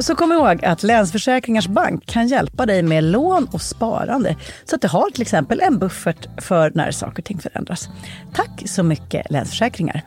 Så 0.00 0.14
kom 0.14 0.32
ihåg 0.32 0.64
att 0.64 0.82
Länsförsäkringars 0.82 1.66
Bank 1.66 2.06
kan 2.06 2.28
hjälpa 2.28 2.66
dig 2.66 2.82
med 2.82 3.04
lån 3.04 3.48
och 3.52 3.62
sparande. 3.62 4.36
Så 4.64 4.76
att 4.76 4.82
du 4.82 4.88
har 4.88 5.10
till 5.10 5.22
exempel 5.22 5.60
en 5.60 5.78
buffert 5.78 6.42
för 6.42 6.72
när 6.74 6.90
saker 6.90 7.22
och 7.22 7.24
ting 7.24 7.38
förändras. 7.38 7.88
Tack 8.34 8.62
så 8.66 8.82
mycket 8.82 9.30
Länsförsäkringar. 9.30 10.02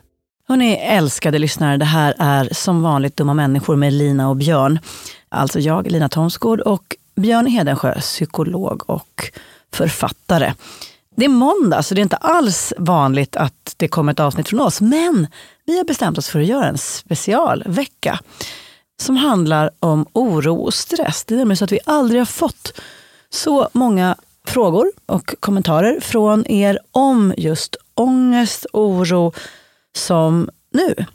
Hörni, 0.47 0.73
älskade 0.73 1.39
lyssnare, 1.39 1.77
det 1.77 1.85
här 1.85 2.15
är 2.19 2.49
som 2.51 2.81
vanligt 2.81 3.17
Dumma 3.17 3.33
människor 3.33 3.75
med 3.75 3.93
Lina 3.93 4.29
och 4.29 4.35
Björn. 4.35 4.79
Alltså 5.29 5.59
jag, 5.59 5.91
Lina 5.91 6.09
Thomsgård 6.09 6.59
och 6.59 6.95
Björn 7.15 7.45
Hedensjö, 7.45 7.99
psykolog 7.99 8.89
och 8.89 9.31
författare. 9.73 10.53
Det 11.15 11.25
är 11.25 11.29
måndag, 11.29 11.83
så 11.83 11.95
det 11.95 12.01
är 12.01 12.03
inte 12.03 12.15
alls 12.15 12.73
vanligt 12.77 13.35
att 13.35 13.73
det 13.77 13.87
kommer 13.87 14.11
ett 14.11 14.19
avsnitt 14.19 14.49
från 14.49 14.59
oss. 14.59 14.81
Men 14.81 15.27
vi 15.65 15.77
har 15.77 15.85
bestämt 15.85 16.17
oss 16.17 16.29
för 16.29 16.39
att 16.39 16.45
göra 16.45 16.65
en 16.65 16.77
specialvecka 16.77 18.19
som 19.01 19.17
handlar 19.17 19.69
om 19.79 20.05
oro 20.13 20.55
och 20.55 20.73
stress. 20.73 21.23
Det 21.25 21.33
är 21.33 21.37
nämligen 21.37 21.57
så 21.57 21.65
att 21.65 21.71
vi 21.71 21.79
aldrig 21.85 22.21
har 22.21 22.25
fått 22.25 22.81
så 23.29 23.69
många 23.73 24.15
frågor 24.47 24.91
och 25.05 25.35
kommentarer 25.39 25.99
från 25.99 26.47
er 26.47 26.79
om 26.91 27.33
just 27.37 27.75
ångest, 27.93 28.65
oro 28.73 29.33
som 29.95 30.49
nu. 30.73 31.05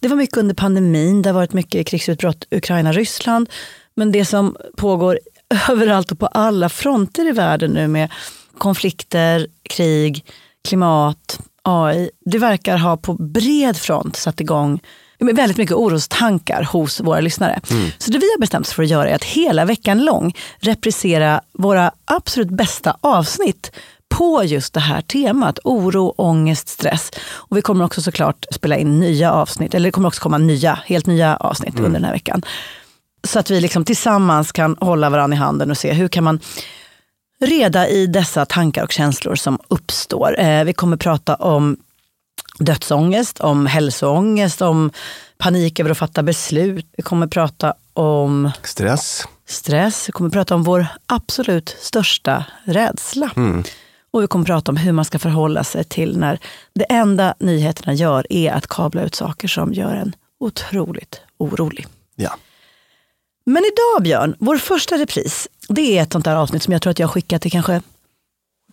Det 0.00 0.08
var 0.08 0.16
mycket 0.16 0.36
under 0.36 0.54
pandemin, 0.54 1.22
det 1.22 1.28
har 1.28 1.34
varit 1.34 1.52
mycket 1.52 1.86
krigsutbrott 1.86 2.46
Ukraina-Ryssland. 2.50 3.50
Men 3.94 4.12
det 4.12 4.24
som 4.24 4.56
pågår 4.76 5.18
överallt 5.70 6.12
och 6.12 6.18
på 6.18 6.26
alla 6.26 6.68
fronter 6.68 7.28
i 7.28 7.32
världen 7.32 7.70
nu 7.70 7.88
med 7.88 8.12
konflikter, 8.58 9.46
krig, 9.62 10.24
klimat, 10.68 11.40
AI. 11.62 12.10
Det 12.24 12.38
verkar 12.38 12.76
ha 12.76 12.96
på 12.96 13.14
bred 13.14 13.76
front 13.76 14.16
satt 14.16 14.40
igång 14.40 14.80
väldigt 15.20 15.56
mycket 15.56 15.76
orostankar 15.76 16.62
hos 16.62 17.00
våra 17.00 17.20
lyssnare. 17.20 17.60
Så 17.98 18.10
det 18.10 18.18
vi 18.18 18.30
har 18.30 18.40
bestämt 18.40 18.66
oss 18.66 18.72
för 18.72 18.82
att 18.82 18.88
göra 18.88 19.10
är 19.10 19.14
att 19.14 19.24
hela 19.24 19.64
veckan 19.64 20.04
lång 20.04 20.36
reprisera 20.58 21.40
våra 21.52 21.90
absolut 22.04 22.50
bästa 22.50 22.96
avsnitt 23.00 23.72
på 24.08 24.44
just 24.44 24.74
det 24.74 24.80
här 24.80 25.00
temat. 25.00 25.58
Oro, 25.64 26.14
ångest, 26.16 26.68
stress. 26.68 27.10
Och 27.30 27.56
vi 27.56 27.62
kommer 27.62 27.84
också 27.84 28.02
såklart 28.02 28.46
spela 28.50 28.76
in 28.76 29.00
nya 29.00 29.32
avsnitt, 29.32 29.74
eller 29.74 29.88
det 29.88 29.92
kommer 29.92 30.08
också 30.08 30.22
komma 30.22 30.38
nya, 30.38 30.78
helt 30.86 31.06
nya 31.06 31.36
avsnitt 31.36 31.78
under 31.78 31.90
den 31.90 32.04
här 32.04 32.12
veckan. 32.12 32.42
Så 33.24 33.38
att 33.38 33.50
vi 33.50 33.60
liksom 33.60 33.84
tillsammans 33.84 34.52
kan 34.52 34.76
hålla 34.80 35.10
varandra 35.10 35.36
i 35.36 35.38
handen 35.38 35.70
och 35.70 35.78
se 35.78 35.92
hur 35.92 36.08
kan 36.08 36.24
man 36.24 36.40
reda 37.40 37.88
i 37.88 38.06
dessa 38.06 38.46
tankar 38.46 38.84
och 38.84 38.92
känslor 38.92 39.34
som 39.34 39.58
uppstår. 39.68 40.40
Eh, 40.40 40.64
vi 40.64 40.72
kommer 40.72 40.96
prata 40.96 41.34
om 41.34 41.76
dödsångest, 42.58 43.40
om 43.40 43.66
hälsoångest, 43.66 44.62
om 44.62 44.90
panik 45.38 45.80
över 45.80 45.90
att 45.90 45.98
fatta 45.98 46.22
beslut. 46.22 46.86
Vi 46.96 47.02
kommer 47.02 47.26
prata 47.26 47.74
om 47.92 48.50
Stress. 48.62 49.24
stress. 49.46 50.08
Vi 50.08 50.12
kommer 50.12 50.30
prata 50.30 50.54
om 50.54 50.62
vår 50.62 50.86
absolut 51.06 51.76
största 51.80 52.44
rädsla. 52.64 53.30
Och 54.12 54.22
vi 54.22 54.26
kommer 54.26 54.44
prata 54.44 54.72
om 54.72 54.76
hur 54.76 54.92
man 54.92 55.04
ska 55.04 55.18
förhålla 55.18 55.64
sig 55.64 55.84
till 55.84 56.18
när 56.18 56.38
det 56.74 56.84
enda 56.84 57.34
nyheterna 57.38 57.94
gör 57.94 58.26
är 58.30 58.52
att 58.52 58.66
kabla 58.66 59.02
ut 59.02 59.14
saker 59.14 59.48
som 59.48 59.72
gör 59.72 59.94
en 59.94 60.14
otroligt 60.40 61.20
orolig. 61.38 61.86
Ja. 62.16 62.36
Men 63.44 63.62
idag 63.64 64.02
Björn, 64.02 64.36
vår 64.38 64.56
första 64.56 64.98
repris, 64.98 65.48
det 65.68 65.98
är 65.98 66.02
ett 66.02 66.12
sånt 66.12 66.24
där 66.24 66.36
avsnitt 66.36 66.62
som 66.62 66.72
jag 66.72 66.82
tror 66.82 66.90
att 66.90 66.98
jag 66.98 67.06
har 67.06 67.12
skickat 67.12 67.42
till 67.42 67.50
kanske 67.50 67.82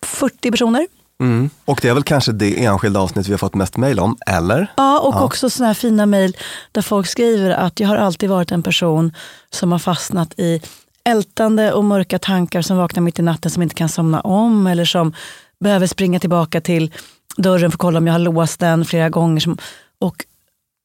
40 0.02 0.50
personer. 0.50 0.86
Mm. 1.20 1.50
Och 1.64 1.78
det 1.82 1.88
är 1.88 1.94
väl 1.94 2.02
kanske 2.02 2.32
det 2.32 2.64
enskilda 2.64 3.00
avsnitt 3.00 3.28
vi 3.28 3.32
har 3.32 3.38
fått 3.38 3.54
mest 3.54 3.76
mejl 3.76 4.00
om, 4.00 4.16
eller? 4.26 4.72
Ja, 4.76 5.00
och 5.00 5.24
också 5.24 5.50
såna 5.50 5.66
här 5.66 5.74
fina 5.74 6.06
mejl 6.06 6.36
där 6.72 6.82
folk 6.82 7.06
skriver 7.06 7.50
att 7.50 7.80
jag 7.80 7.88
har 7.88 7.96
alltid 7.96 8.30
varit 8.30 8.52
en 8.52 8.62
person 8.62 9.14
som 9.50 9.72
har 9.72 9.78
fastnat 9.78 10.34
i 10.38 10.62
ältande 11.04 11.72
och 11.72 11.84
mörka 11.84 12.18
tankar 12.18 12.62
som 12.62 12.76
vaknar 12.76 13.02
mitt 13.02 13.18
i 13.18 13.22
natten 13.22 13.50
som 13.50 13.62
inte 13.62 13.74
kan 13.74 13.88
somna 13.88 14.20
om 14.20 14.66
eller 14.66 14.84
som 14.84 15.14
behöver 15.60 15.86
springa 15.86 16.20
tillbaka 16.20 16.60
till 16.60 16.92
dörren 17.36 17.70
för 17.70 17.76
att 17.76 17.80
kolla 17.80 17.98
om 17.98 18.06
jag 18.06 18.14
har 18.14 18.18
låst 18.18 18.60
den 18.60 18.84
flera 18.84 19.08
gånger. 19.08 19.40
Som, 19.40 19.58
och 19.98 20.24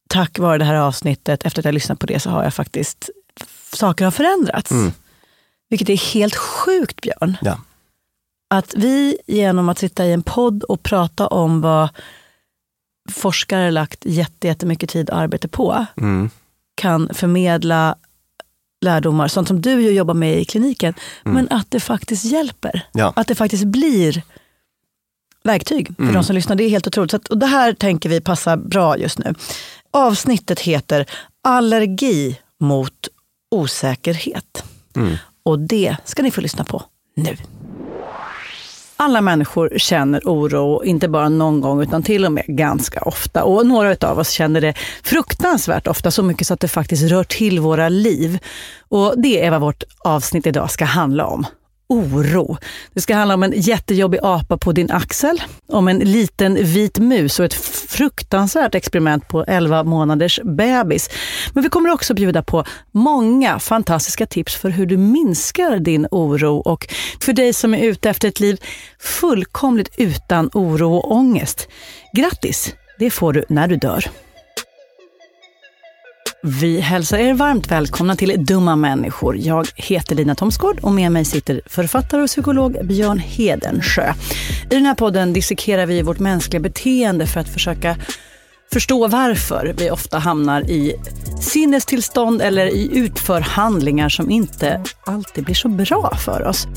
tack 0.09 0.39
vare 0.39 0.57
det 0.57 0.65
här 0.65 0.75
avsnittet, 0.75 1.45
efter 1.45 1.61
att 1.61 1.65
jag 1.65 1.73
lyssnat 1.73 1.99
på 1.99 2.05
det, 2.05 2.19
så 2.19 2.29
har 2.29 2.43
jag 2.43 2.53
faktiskt, 2.53 3.09
saker 3.73 4.05
har 4.05 4.11
förändrats. 4.11 4.71
Vilket 5.69 5.89
är 5.89 6.13
helt 6.13 6.35
sjukt 6.35 7.01
Björn. 7.01 7.37
Ja. 7.41 7.57
Att 8.53 8.73
vi 8.75 9.17
genom 9.27 9.69
att 9.69 9.79
sitta 9.79 10.05
i 10.05 10.13
en 10.13 10.23
podd 10.23 10.63
och 10.63 10.83
prata 10.83 11.27
om 11.27 11.61
vad 11.61 11.89
forskare 13.11 13.71
lagt 13.71 14.05
jätte- 14.05 14.47
jättemycket 14.47 14.89
tid 14.89 15.09
och 15.09 15.17
arbete 15.17 15.47
på, 15.47 15.85
Mm. 15.97 16.29
kan 16.75 17.09
förmedla 17.13 17.95
lärdomar, 18.85 19.27
sånt 19.27 19.47
som 19.47 19.61
du 19.61 19.91
jobbar 19.91 20.13
med 20.13 20.39
i 20.39 20.45
kliniken, 20.45 20.93
men 21.23 21.47
att 21.49 21.71
det 21.71 21.79
faktiskt 21.79 22.25
hjälper. 22.25 22.81
Ja. 22.93 23.13
Att 23.15 23.27
det 23.27 23.35
faktiskt 23.35 23.63
blir 23.63 24.21
verktyg 25.43 25.95
för 25.97 26.13
de 26.13 26.23
som 26.23 26.35
lyssnar. 26.35 26.55
Det 26.55 26.63
är 26.63 26.69
helt 26.69 26.87
otroligt. 26.87 27.11
Så 27.11 27.17
att, 27.17 27.27
och 27.27 27.37
det 27.37 27.45
här 27.45 27.73
tänker 27.73 28.09
vi 28.09 28.21
passar 28.21 28.57
bra 28.57 28.97
just 28.97 29.17
nu. 29.19 29.33
Avsnittet 29.91 30.59
heter 30.59 31.05
Allergi 31.43 32.39
mot 32.59 33.07
osäkerhet. 33.51 34.63
Och 35.43 35.59
det 35.59 35.97
ska 36.05 36.23
ni 36.23 36.31
få 36.31 36.41
lyssna 36.41 36.63
på 36.63 36.83
nu. 37.15 37.37
Alla 38.97 39.21
människor 39.21 39.73
känner 39.77 40.21
oro, 40.25 40.83
inte 40.83 41.07
bara 41.07 41.29
någon 41.29 41.61
gång 41.61 41.81
utan 41.81 42.03
till 42.03 42.25
och 42.25 42.31
med 42.31 42.45
ganska 42.47 43.01
ofta. 43.01 43.43
Och 43.43 43.65
några 43.65 43.95
av 44.09 44.19
oss 44.19 44.29
känner 44.29 44.61
det 44.61 44.73
fruktansvärt 45.03 45.87
ofta, 45.87 46.11
så 46.11 46.23
mycket 46.23 46.47
så 46.47 46.53
att 46.53 46.59
det 46.59 46.67
faktiskt 46.67 47.03
rör 47.03 47.23
till 47.23 47.59
våra 47.59 47.89
liv. 47.89 48.39
Och 48.89 49.13
det 49.17 49.45
är 49.45 49.51
vad 49.51 49.61
vårt 49.61 49.83
avsnitt 49.99 50.47
idag 50.47 50.71
ska 50.71 50.85
handla 50.85 51.25
om. 51.25 51.45
Oro. 51.89 52.57
Det 52.93 53.01
ska 53.01 53.15
handla 53.15 53.33
om 53.33 53.43
en 53.43 53.53
jättejobbig 53.55 54.19
apa 54.23 54.57
på 54.57 54.71
din 54.71 54.91
axel, 54.91 55.41
om 55.67 55.87
en 55.87 55.99
liten 55.99 56.55
vit 56.55 56.99
mus 56.99 57.39
och 57.39 57.45
ett 57.45 57.53
fruktansvärt 57.87 58.75
experiment 58.75 59.27
på 59.27 59.43
11 59.43 59.83
månaders 59.83 60.39
bebis. 60.43 61.09
Men 61.53 61.63
vi 61.63 61.69
kommer 61.69 61.89
också 61.89 62.13
bjuda 62.13 62.43
på 62.43 62.63
många 62.91 63.59
fantastiska 63.59 64.25
tips 64.25 64.55
för 64.55 64.69
hur 64.69 64.85
du 64.85 64.97
minskar 64.97 65.79
din 65.79 66.07
oro 66.11 66.57
och 66.57 66.87
för 67.21 67.33
dig 67.33 67.53
som 67.53 67.73
är 67.73 67.83
ute 67.83 68.09
efter 68.09 68.27
ett 68.27 68.39
liv 68.39 68.61
fullkomligt 68.99 69.89
utan 69.97 70.49
oro 70.53 70.95
och 70.95 71.11
ångest. 71.11 71.67
Grattis! 72.13 72.75
Det 72.99 73.09
får 73.09 73.33
du 73.33 73.45
när 73.49 73.67
du 73.67 73.75
dör. 73.75 74.05
Vi 76.45 76.79
hälsar 76.79 77.17
er 77.17 77.33
varmt 77.33 77.71
välkomna 77.71 78.15
till 78.15 78.45
Dumma 78.45 78.75
människor. 78.75 79.37
Jag 79.37 79.67
heter 79.75 80.15
Lina 80.15 80.35
Thomsgård 80.35 80.79
och 80.81 80.91
med 80.91 81.11
mig 81.11 81.25
sitter 81.25 81.61
författare 81.65 82.21
och 82.21 82.27
psykolog 82.27 82.85
Björn 82.85 83.19
Hedensjö. 83.19 84.13
I 84.69 84.75
den 84.75 84.85
här 84.85 84.95
podden 84.95 85.33
dissekerar 85.33 85.85
vi 85.85 86.01
vårt 86.01 86.19
mänskliga 86.19 86.59
beteende 86.59 87.27
för 87.27 87.39
att 87.39 87.49
försöka 87.49 87.95
förstå 88.73 89.07
varför 89.07 89.75
vi 89.77 89.91
ofta 89.91 90.17
hamnar 90.17 90.61
i 90.61 90.95
sinnestillstånd 91.41 92.41
eller 92.41 92.65
i 92.65 92.97
utförhandlingar 92.97 94.09
som 94.09 94.31
inte 94.31 94.83
alltid 95.05 95.43
blir 95.43 95.55
så 95.55 95.67
bra 95.67 96.15
för 96.25 96.43
oss. 96.47 96.67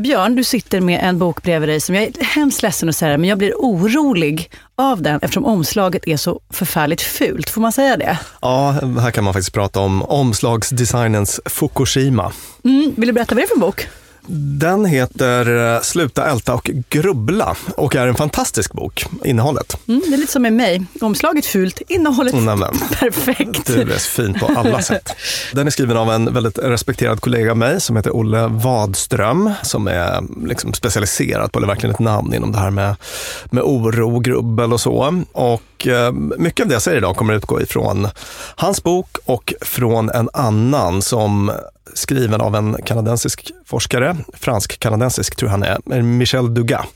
Björn, 0.00 0.36
du 0.36 0.44
sitter 0.44 0.80
med 0.80 1.00
en 1.02 1.18
bok 1.18 1.42
bredvid 1.42 1.68
dig 1.68 1.80
som 1.80 1.94
jag 1.94 2.04
är 2.04 2.24
hemskt 2.24 2.62
ledsen 2.62 2.88
att 2.88 2.96
säga 2.96 3.18
men 3.18 3.28
jag 3.28 3.38
blir 3.38 3.54
orolig 3.56 4.50
av 4.76 5.02
den 5.02 5.20
eftersom 5.22 5.46
omslaget 5.46 6.08
är 6.08 6.16
så 6.16 6.40
förfärligt 6.50 7.02
fult. 7.02 7.50
Får 7.50 7.60
man 7.60 7.72
säga 7.72 7.96
det? 7.96 8.18
ja, 8.40 8.70
här 9.00 9.10
kan 9.10 9.24
man 9.24 9.32
faktiskt 9.32 9.52
prata 9.52 9.80
om 9.80 10.02
omslagsdesignens 10.02 11.40
Fukushima. 11.44 12.32
Mm, 12.64 12.94
vill 12.96 13.06
du 13.06 13.12
berätta 13.12 13.34
vad 13.34 13.42
det 13.42 13.46
är 13.46 13.48
för 13.48 13.54
en 13.54 13.60
bok? 13.60 13.88
Den 14.32 14.84
heter 14.84 15.74
eh, 15.74 15.80
Sluta 15.80 16.26
älta 16.26 16.54
och 16.54 16.70
grubbla 16.88 17.56
och 17.76 17.96
är 17.96 18.06
en 18.06 18.14
fantastisk 18.14 18.72
bok, 18.72 19.04
innehållet. 19.24 19.76
Mm, 19.88 20.02
det 20.08 20.14
är 20.14 20.18
lite 20.18 20.32
som 20.32 20.42
med 20.42 20.52
mig. 20.52 20.84
Omslaget 21.00 21.46
fult, 21.46 21.82
innehållet 21.88 22.34
Nämen. 22.34 22.74
perfekt. 23.00 23.66
Du 23.66 23.80
är 23.80 23.98
fin 23.98 24.34
på 24.34 24.46
alla 24.46 24.82
sätt. 24.82 25.12
Den 25.52 25.66
är 25.66 25.70
skriven 25.70 25.96
av 25.96 26.10
en 26.10 26.34
väldigt 26.34 26.58
respekterad 26.58 27.20
kollega 27.20 27.50
av 27.50 27.56
mig 27.56 27.80
som 27.80 27.96
heter 27.96 28.16
Olle 28.16 28.46
Wadström 28.46 29.52
som 29.62 29.86
är 29.86 30.22
liksom 30.46 30.74
specialiserad 30.74 31.52
på, 31.52 31.58
eller 31.58 31.68
verkligen 31.68 31.94
ett 31.94 32.00
namn 32.00 32.34
inom 32.34 32.52
det 32.52 32.58
här 32.58 32.70
med, 32.70 32.96
med 33.44 33.62
oro, 33.62 34.18
grubbel 34.18 34.72
och 34.72 34.80
så. 34.80 35.24
Och 35.32 35.86
eh, 35.86 36.12
mycket 36.12 36.64
av 36.64 36.68
det 36.68 36.74
jag 36.74 36.82
säger 36.82 36.98
idag 36.98 37.16
kommer 37.16 37.34
att 37.34 37.38
utgå 37.38 37.60
ifrån 37.60 38.08
hans 38.56 38.82
bok 38.82 39.16
och 39.24 39.54
från 39.60 40.10
en 40.10 40.28
annan 40.32 41.02
som 41.02 41.52
skriven 41.94 42.40
av 42.40 42.56
en 42.56 42.76
kanadensisk 42.84 43.52
forskare, 43.66 44.16
fransk-kanadensisk 44.32 45.36
tror 45.36 45.50
jag 45.50 45.58
han 45.58 45.62
är, 45.92 46.02
Michel 46.02 46.54
Dugas. 46.54 46.86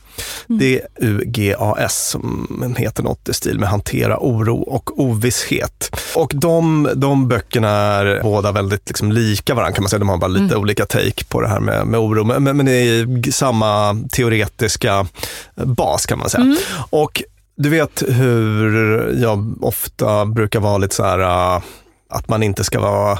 D-U-G-A-S, 0.47 2.09
som 2.09 2.75
heter 2.77 3.03
något 3.03 3.29
i 3.29 3.35
stil 3.35 3.59
med 3.59 3.69
hantera 3.69 4.19
oro 4.21 4.63
och 4.63 5.01
ovisshet. 5.01 5.97
Och 6.17 6.33
de, 6.35 6.89
de 6.95 7.29
böckerna 7.29 7.69
är 7.69 8.21
båda 8.23 8.53
väldigt 8.53 8.89
liksom 8.89 9.13
lika 9.13 9.55
varandra 9.55 9.75
kan 9.75 9.83
man 9.83 9.91
säga. 9.91 9.99
De 9.99 10.09
har 10.09 10.17
bara 10.17 10.27
lite 10.27 10.57
olika 10.57 10.87
take 10.87 11.25
på 11.25 11.41
det 11.41 11.49
här 11.49 11.61
med, 11.61 11.87
med 11.87 12.01
oro, 12.01 12.25
men, 12.25 12.43
men, 12.43 12.57
men 12.57 12.67
det 12.67 12.73
är 12.73 13.31
samma 13.31 13.97
teoretiska 14.13 15.07
bas 15.55 16.07
kan 16.07 16.19
man 16.19 16.31
säga. 16.31 16.57
Och 16.91 17.23
du 17.57 17.69
vet 17.69 18.03
hur 18.09 19.13
jag 19.23 19.65
ofta 19.65 20.27
brukar 20.27 20.61
vara 20.61 20.79
lite 20.79 20.95
så 20.95 21.05
här, 21.05 21.19
äh, 21.57 21.63
att 22.09 22.29
man 22.29 22.43
inte 22.43 22.65
ska 22.65 22.81
vara 22.81 23.19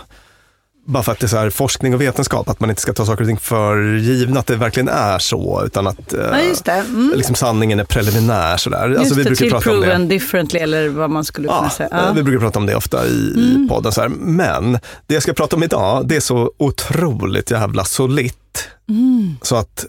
bara 0.87 1.03
för 1.03 1.13
att 1.13 1.19
det 1.19 1.27
är 1.27 1.29
så 1.29 1.37
här 1.37 1.51
forskning 1.51 1.95
och 1.95 2.01
vetenskap, 2.01 2.49
att 2.49 2.61
man 2.61 2.71
inte 2.71 2.83
ska 2.83 2.93
ta 2.93 3.07
saker 3.07 3.23
och 3.23 3.29
ting 3.29 3.39
för 3.39 3.95
givna, 3.97 4.41
att 4.41 4.47
det 4.47 4.57
verkligen 4.57 4.89
är 4.89 5.19
så, 5.19 5.63
utan 5.67 5.87
att 5.87 6.13
eh, 6.13 6.21
Ja. 6.67 6.73
Mm. 6.75 7.13
liksom 7.17 7.35
sanningen 7.35 7.81
är 7.81 7.85
preliminär. 7.85 8.57
Sådär. 8.57 8.89
Just 8.89 8.99
Alltså, 8.99 9.15
vi 9.15 9.23
det, 9.23 9.29
brukar 9.31 9.45
till 9.45 9.51
prata 9.53 9.71
om 9.71 9.81
det. 9.81 9.87
proven 9.87 10.09
differently 10.09 10.61
eller 10.61 10.89
vad 10.89 11.11
man 11.11 11.25
skulle 11.25 11.49
kunna 11.49 11.61
Ja, 11.63 11.71
säga. 11.71 11.89
eh, 11.93 11.99
Ja. 12.07 12.13
Vi 12.13 12.23
brukar 12.23 12.41
prata 12.41 12.59
om 12.59 12.67
det 12.67 12.75
ofta 12.77 13.07
i, 13.07 13.11
i 13.11 13.67
podden. 13.69 13.93
Så 13.93 14.01
här. 14.01 14.09
Men 14.09 14.73
det 15.07 15.15
jag 15.15 15.23
ska 15.23 15.33
prata 15.33 15.57
om 15.57 15.63
idag, 15.63 16.09
det 16.09 16.17
är 16.17 16.21
så 16.21 16.51
otroligt 16.59 17.51
jävla 17.51 17.85
solitt. 17.85 18.69
Mm. 18.89 19.37
Så 19.43 19.57
att 19.57 19.87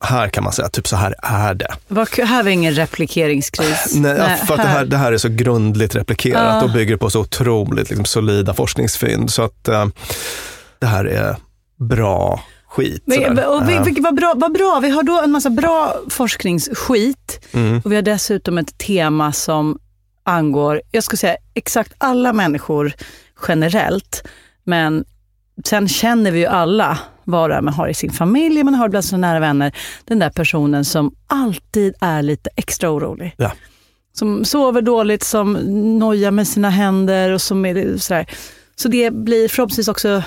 här 0.00 0.28
kan 0.28 0.44
man 0.44 0.52
säga, 0.52 0.68
typ 0.68 0.88
så 0.88 0.96
här 0.96 1.14
är 1.22 1.54
det. 1.54 1.74
Vad 1.88 2.08
kul, 2.08 2.24
här 2.24 2.42
var 2.42 2.50
ingen 2.50 2.72
replikeringskris. 2.74 3.94
Nej, 3.94 4.14
Nej, 4.18 4.38
för 4.46 4.54
att 4.54 4.62
det 4.62 4.68
här, 4.68 4.84
det 4.84 4.96
här 4.96 5.12
är 5.12 5.18
så 5.18 5.28
grundligt 5.28 5.94
replikerat 5.94 6.64
och 6.64 6.70
bygger 6.70 6.96
på 6.96 7.10
så 7.10 7.20
otroligt 7.20 7.88
liksom, 7.88 8.04
solida 8.04 8.54
forskningsfynd. 8.54 9.30
Så 9.30 9.42
att 9.42 9.68
eh, 9.68 9.86
det 10.78 10.86
här 10.86 11.04
är 11.04 11.36
bra 11.76 12.40
skit. 12.68 13.02
Men, 13.04 13.38
och 13.38 13.68
vi, 13.68 13.74
Eh, 13.74 13.84
vilket 13.84 14.04
var 14.04 14.12
bra, 14.12 14.34
vad 14.36 14.52
bra, 14.52 14.80
vi 14.82 14.90
har 14.90 15.02
då 15.02 15.20
en 15.24 15.30
massa 15.30 15.50
bra 15.50 15.96
forskningsskit 16.10 17.46
mm. 17.52 17.80
och 17.84 17.92
vi 17.92 17.94
har 17.94 18.02
dessutom 18.02 18.58
ett 18.58 18.78
tema 18.78 19.32
som 19.32 19.78
angår, 20.24 20.82
jag 20.90 21.04
skulle 21.04 21.18
säga 21.18 21.36
exakt 21.54 21.92
alla 21.98 22.32
människor 22.32 22.92
generellt, 23.48 24.22
men 24.64 25.04
sen 25.64 25.88
känner 25.88 26.30
vi 26.30 26.38
ju 26.38 26.46
alla 26.46 26.98
vad 27.24 27.64
man 27.64 27.74
har 27.74 27.88
i 27.88 27.94
sin 27.94 28.10
familj, 28.12 28.64
man 28.64 28.74
har 28.74 28.88
bland 28.88 29.04
sina 29.04 29.18
nära 29.18 29.40
vänner, 29.40 29.72
den 30.04 30.18
där 30.18 30.30
personen 30.30 30.84
som 30.84 31.14
alltid 31.26 31.94
är 32.00 32.22
lite 32.22 32.50
extra 32.56 32.90
orolig. 32.90 33.34
Ja. 33.36 33.52
som 34.12 34.44
sover 34.44 34.82
dåligt, 34.82 35.24
som 35.24 35.52
nojar 35.98 36.30
med 36.30 36.48
sina 36.48 36.70
händer 36.70 37.30
och 37.32 37.42
som 37.42 37.66
är 37.66 37.98
sådär. 37.98 38.26
Så 38.76 38.88
det 38.88 39.10
blir 39.10 39.48
förhoppningsvis 39.48 39.88
också 39.88 40.22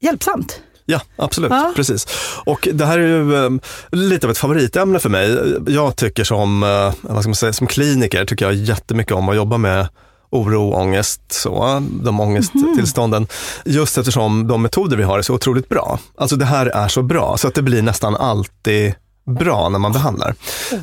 hjälpsamt. 0.00 0.62
Ja, 0.90 1.00
absolut. 1.16 1.50
Ja. 1.50 1.72
Precis. 1.76 2.06
Och 2.44 2.68
det 2.72 2.86
här 2.86 2.98
är 2.98 3.06
ju 3.06 3.44
eh, 3.44 3.50
lite 3.92 4.26
av 4.26 4.30
ett 4.30 4.38
favoritämne 4.38 4.98
för 4.98 5.08
mig. 5.08 5.56
Jag 5.66 5.96
tycker 5.96 6.24
som, 6.24 6.62
eh, 6.62 6.94
vad 7.00 7.22
ska 7.22 7.28
man 7.28 7.34
säga, 7.34 7.52
som 7.52 7.66
kliniker 7.66 8.24
tycker 8.24 8.44
jag 8.44 8.54
jättemycket 8.54 9.12
om 9.12 9.28
att 9.28 9.36
jobba 9.36 9.58
med 9.58 9.88
oro, 10.30 10.72
ångest, 10.72 11.20
så, 11.28 11.82
de 12.02 12.20
ångesttillstånden. 12.20 13.26
Just 13.64 13.98
eftersom 13.98 14.46
de 14.48 14.62
metoder 14.62 14.96
vi 14.96 15.02
har 15.02 15.18
är 15.18 15.22
så 15.22 15.34
otroligt 15.34 15.68
bra. 15.68 15.98
Alltså 16.18 16.36
det 16.36 16.44
här 16.44 16.66
är 16.66 16.88
så 16.88 17.02
bra 17.02 17.36
så 17.36 17.48
att 17.48 17.54
det 17.54 17.62
blir 17.62 17.82
nästan 17.82 18.16
alltid 18.16 18.94
bra 19.38 19.68
när 19.68 19.78
man 19.78 19.92
behandlar. 19.92 20.34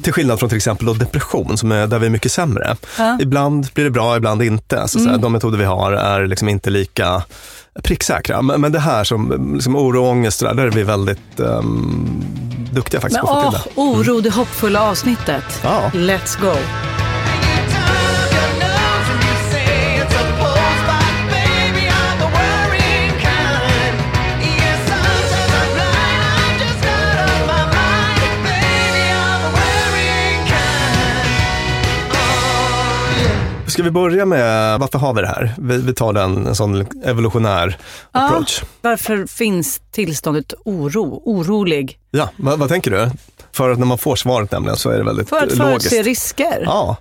Till 0.02 0.14
skillnad 0.14 0.40
från 0.40 0.50
till 0.50 0.58
exempel 0.58 0.98
depression 0.98 1.58
som 1.58 1.72
är, 1.72 1.88
där 1.88 2.00
vi 2.00 2.06
är 2.06 2.10
mycket 2.10 2.32
sämre. 2.32 2.76
Ja. 2.98 3.18
Ibland 3.22 3.68
blir 3.74 3.84
det 3.84 3.92
bra, 3.92 4.18
ibland 4.18 4.44
inte. 4.44 4.88
Så 4.88 4.98
att 4.98 5.04
säga, 5.04 5.18
De 5.18 5.32
metoder 5.32 5.58
vi 5.58 5.66
har 5.66 5.92
är 5.92 6.28
liksom 6.28 6.50
inte 6.50 6.70
lika 6.70 7.24
pricksäkra. 7.84 8.42
Men, 8.42 8.62
men 8.62 8.72
det 8.72 8.80
här 8.80 9.04
som 9.04 9.52
liksom 9.56 9.76
oro 9.76 10.04
och 10.04 10.10
ångest, 10.10 10.40
där, 10.40 10.54
där 10.54 10.64
är 10.64 10.72
vi 10.72 10.84
väldigt 10.84 11.40
um, 11.40 12.24
duktiga 12.72 13.02
faktiskt 13.02 13.24
Men 13.24 13.28
på 13.28 13.34
att 13.34 13.46
få 13.46 13.52
till 13.52 13.72
det. 13.76 13.82
oro, 13.82 14.22
det 14.22 14.30
hoppfulla 14.30 14.82
avsnittet. 14.82 15.60
Ja. 15.64 15.92
Let's 15.94 16.42
go. 16.42 16.54
Ska 33.76 33.84
vi 33.84 33.92
börja 33.92 34.26
med, 34.26 34.80
varför 34.80 35.00
har 35.00 35.14
vi 35.14 35.22
det 35.22 35.28
här? 35.28 35.54
Vi, 35.58 35.78
vi 35.78 35.94
tar 35.94 36.14
den, 36.14 36.48
en 36.48 36.56
sån 36.56 36.86
evolutionär 37.04 37.78
approach. 38.12 38.62
Varför 38.82 39.26
finns 39.28 39.82
tillståndet 39.92 40.54
oro, 40.66 41.22
orolig? 41.26 42.00
Ja, 42.12 42.30
vad, 42.38 42.60
vad 42.60 42.70
tänker 42.70 42.92
du? 42.92 43.12
För 43.52 43.70
att 43.70 43.80
när 43.80 43.86
man 43.86 43.98
får 43.98 44.16
svaret 44.16 44.52
nämligen 44.52 44.78
så 44.78 44.90
är 44.90 44.98
det 44.98 45.04
väldigt 45.04 45.30
För 45.30 45.36
att 45.38 45.58
logiskt. 45.58 45.90
förutse 45.90 46.02
risker. 46.10 46.62
Ja, 46.66 46.98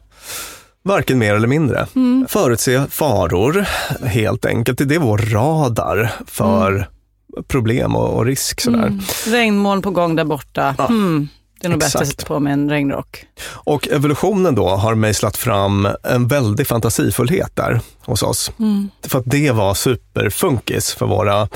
varken 0.83 1.19
mer 1.19 1.35
eller 1.35 1.49
mindre. 1.49 1.87
Mm. 1.97 2.27
Förutse 2.29 2.87
faror, 2.91 3.67
helt 4.07 4.45
enkelt. 4.47 4.89
Det 4.89 4.95
är 4.95 4.99
vår 4.99 5.19
radar 5.19 6.13
för 6.27 6.71
Mm. 6.73 7.45
problem 7.49 7.97
och, 7.97 8.15
och 8.19 8.25
risk. 8.25 8.61
Sådär. 8.61 8.93
Regnmoln 9.27 9.83
på 9.83 9.91
gång 9.91 10.17
där 10.17 10.25
borta. 10.25 10.75
Hmm, 10.79 11.29
det 11.69 11.69
är 11.69 11.71
nog 11.71 11.81
bäst 11.81 11.97
att 11.97 12.07
sätta 12.09 12.27
på 12.27 12.41
mig 12.41 12.53
en 12.53 12.71
regnrock. 12.71 13.27
Och 13.47 13.89
evolutionen 13.89 14.55
då 14.55 14.69
har 14.69 14.95
mejslat 14.95 15.37
fram 15.37 15.89
en 16.03 16.29
väldig 16.29 16.67
fantasifullhet 16.67 17.51
där 17.57 17.81
hos 18.01 18.23
oss. 18.23 18.53
Mm. 18.59 18.91
För 19.03 19.19
att 19.19 19.25
det 19.27 19.51
var 19.51 19.75
superfunkis 19.75 20.93
för 20.95 21.07
våra 21.07 21.49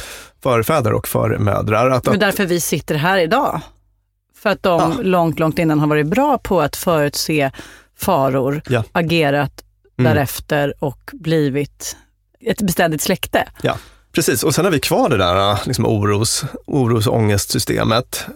förfäder 0.42 0.92
och 0.92 1.08
förmödrar. 1.08 1.90
Att, 1.90 2.04
Det 2.04 2.10
är 2.10 2.14
att, 2.14 2.20
därför 2.20 2.46
vi 2.46 2.60
sitter 2.60 2.94
här 2.94 3.18
idag. 3.18 3.60
För 4.42 4.50
att 4.50 4.62
de 4.62 4.80
Ja. 4.80 5.02
långt, 5.02 5.38
långt 5.38 5.58
innan 5.58 5.80
har 5.80 5.86
varit 5.86 6.06
bra 6.06 6.38
på 6.38 6.60
att 6.60 6.76
förutse 6.76 7.50
faror, 7.98 8.62
Ja. 8.68 8.84
agerat 8.92 9.64
Mm. 9.98 10.14
därefter 10.14 10.74
och 10.78 11.10
blivit 11.12 11.96
ett 12.40 12.62
beständigt 12.62 13.02
släkte. 13.02 13.48
ja, 13.62 13.76
precis. 14.12 14.42
Och 14.42 14.54
sen 14.54 14.64
har 14.64 14.72
vi 14.72 14.80
kvar 14.80 15.08
det 15.08 15.16
där 15.16 15.58
liksom 15.66 15.86
oros, 15.86 16.44
oros 16.66 17.06
och 17.06 17.14
ångestsystemet. 17.16 18.26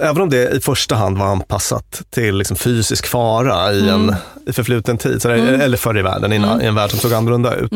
Även 0.00 0.22
om 0.22 0.30
det 0.30 0.50
i 0.50 0.60
första 0.60 0.94
hand 0.94 1.18
var 1.18 1.26
anpassat 1.26 2.02
till 2.10 2.36
liksom 2.36 2.56
fysisk 2.56 3.06
fara 3.06 3.72
i 3.72 3.88
en 3.88 4.14
i 4.46 4.52
förfluten 4.52 4.98
tid, 4.98 5.22
så 5.22 5.28
där, 5.28 5.36
eller 5.36 5.76
förr 5.76 5.98
i 5.98 6.02
världen, 6.02 6.32
innan, 6.32 6.62
i 6.62 6.66
en 6.66 6.74
värld 6.74 6.90
som 6.90 6.98
såg 6.98 7.12
annorlunda 7.12 7.54
ut. 7.54 7.72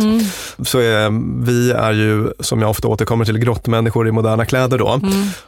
Så 0.62 0.78
är, 0.78 1.10
vi 1.44 1.70
är 1.70 1.92
ju, 1.92 2.32
som 2.40 2.60
jag 2.60 2.70
ofta 2.70 2.88
återkommer 2.88 3.24
till, 3.24 3.38
grottmänniskor 3.38 4.08
i 4.08 4.12
moderna 4.12 4.44
kläder 4.44 4.78
då. 4.78 5.00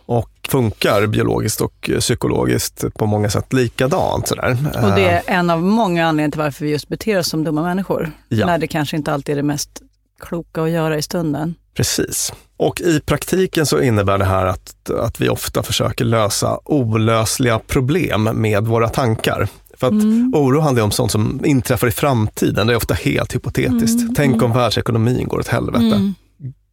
Och 0.07 0.31
funkar 0.49 1.07
biologiskt 1.07 1.61
och 1.61 1.91
psykologiskt 2.01 2.85
på 2.95 3.07
många 3.07 3.31
sätt 3.31 3.53
likadant. 3.53 4.29
Sådär. 4.29 4.57
Och 4.83 4.91
det 4.91 5.09
är 5.09 5.23
en 5.27 5.51
av 5.51 5.63
många 5.63 6.07
anledningar 6.07 6.31
till 6.31 6.41
varför 6.41 6.65
vi 6.65 6.71
just 6.71 6.89
beter 6.89 7.19
oss 7.19 7.29
som 7.29 7.45
dumma 7.45 7.63
människor. 7.63 8.11
Ja. 8.29 8.47
När 8.47 8.59
det 8.59 8.67
kanske 8.67 8.97
inte 8.97 9.13
alltid 9.13 9.33
är 9.33 9.37
det 9.37 9.43
mest 9.43 9.83
kloka 10.21 10.63
att 10.63 10.71
göra 10.71 10.99
i 10.99 11.03
stunden. 11.03 11.55
Precis. 11.75 12.33
Och 12.61 12.81
i 12.81 13.01
praktiken 13.01 13.67
så 13.67 13.81
innebär 13.81 14.19
det 14.19 14.25
här 14.25 14.47
att, 14.47 14.91
att 14.91 15.21
vi 15.21 15.29
ofta 15.29 15.63
försöker 15.63 16.05
lösa 16.05 16.59
olösliga 16.65 17.59
problem 17.59 18.23
med 18.23 18.67
våra 18.67 18.89
tankar. 18.89 19.49
För 19.77 19.87
att 19.87 20.05
oro 20.35 20.61
handlar 20.61 20.83
om 20.83 20.91
sånt 20.91 21.11
som 21.13 21.41
inträffar 21.45 21.87
i 21.87 21.91
framtiden. 21.91 22.67
Det 22.67 22.73
är 22.73 22.77
ofta 22.77 22.95
helt 22.95 23.35
hypotetiskt. 23.35 24.17
Tänk 24.17 24.43
om 24.43 24.53
världsekonomin 24.53 25.29
går 25.29 25.39
åt 25.39 25.49
helvete. 25.49 26.13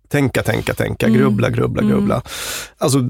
Tänka, 0.10 0.44
tänka, 0.44 0.74
tänka, 0.74 1.10
grubbla, 1.10 1.50
grubbla, 1.50 1.84
grubbla. 1.84 2.22
Alltså, 2.78 3.10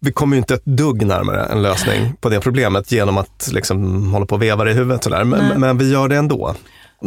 vi 0.00 0.12
kommer 0.12 0.36
ju 0.36 0.38
inte 0.38 0.54
ett 0.54 0.64
dugg 0.64 1.06
närmare 1.06 1.44
en 1.44 1.62
lösning 1.62 2.12
på 2.20 2.28
det 2.28 2.40
problemet 2.40 2.92
genom 2.92 3.18
att 3.18 3.48
liksom 3.52 4.12
hålla 4.12 4.26
på 4.26 4.34
och 4.34 4.42
veva 4.42 4.64
det 4.64 4.70
i 4.70 4.74
huvudet. 4.74 5.04
Sådär. 5.04 5.24
Men, 5.24 5.60
men 5.60 5.78
vi 5.78 5.92
gör 5.92 6.08
det 6.08 6.16
ändå. 6.16 6.54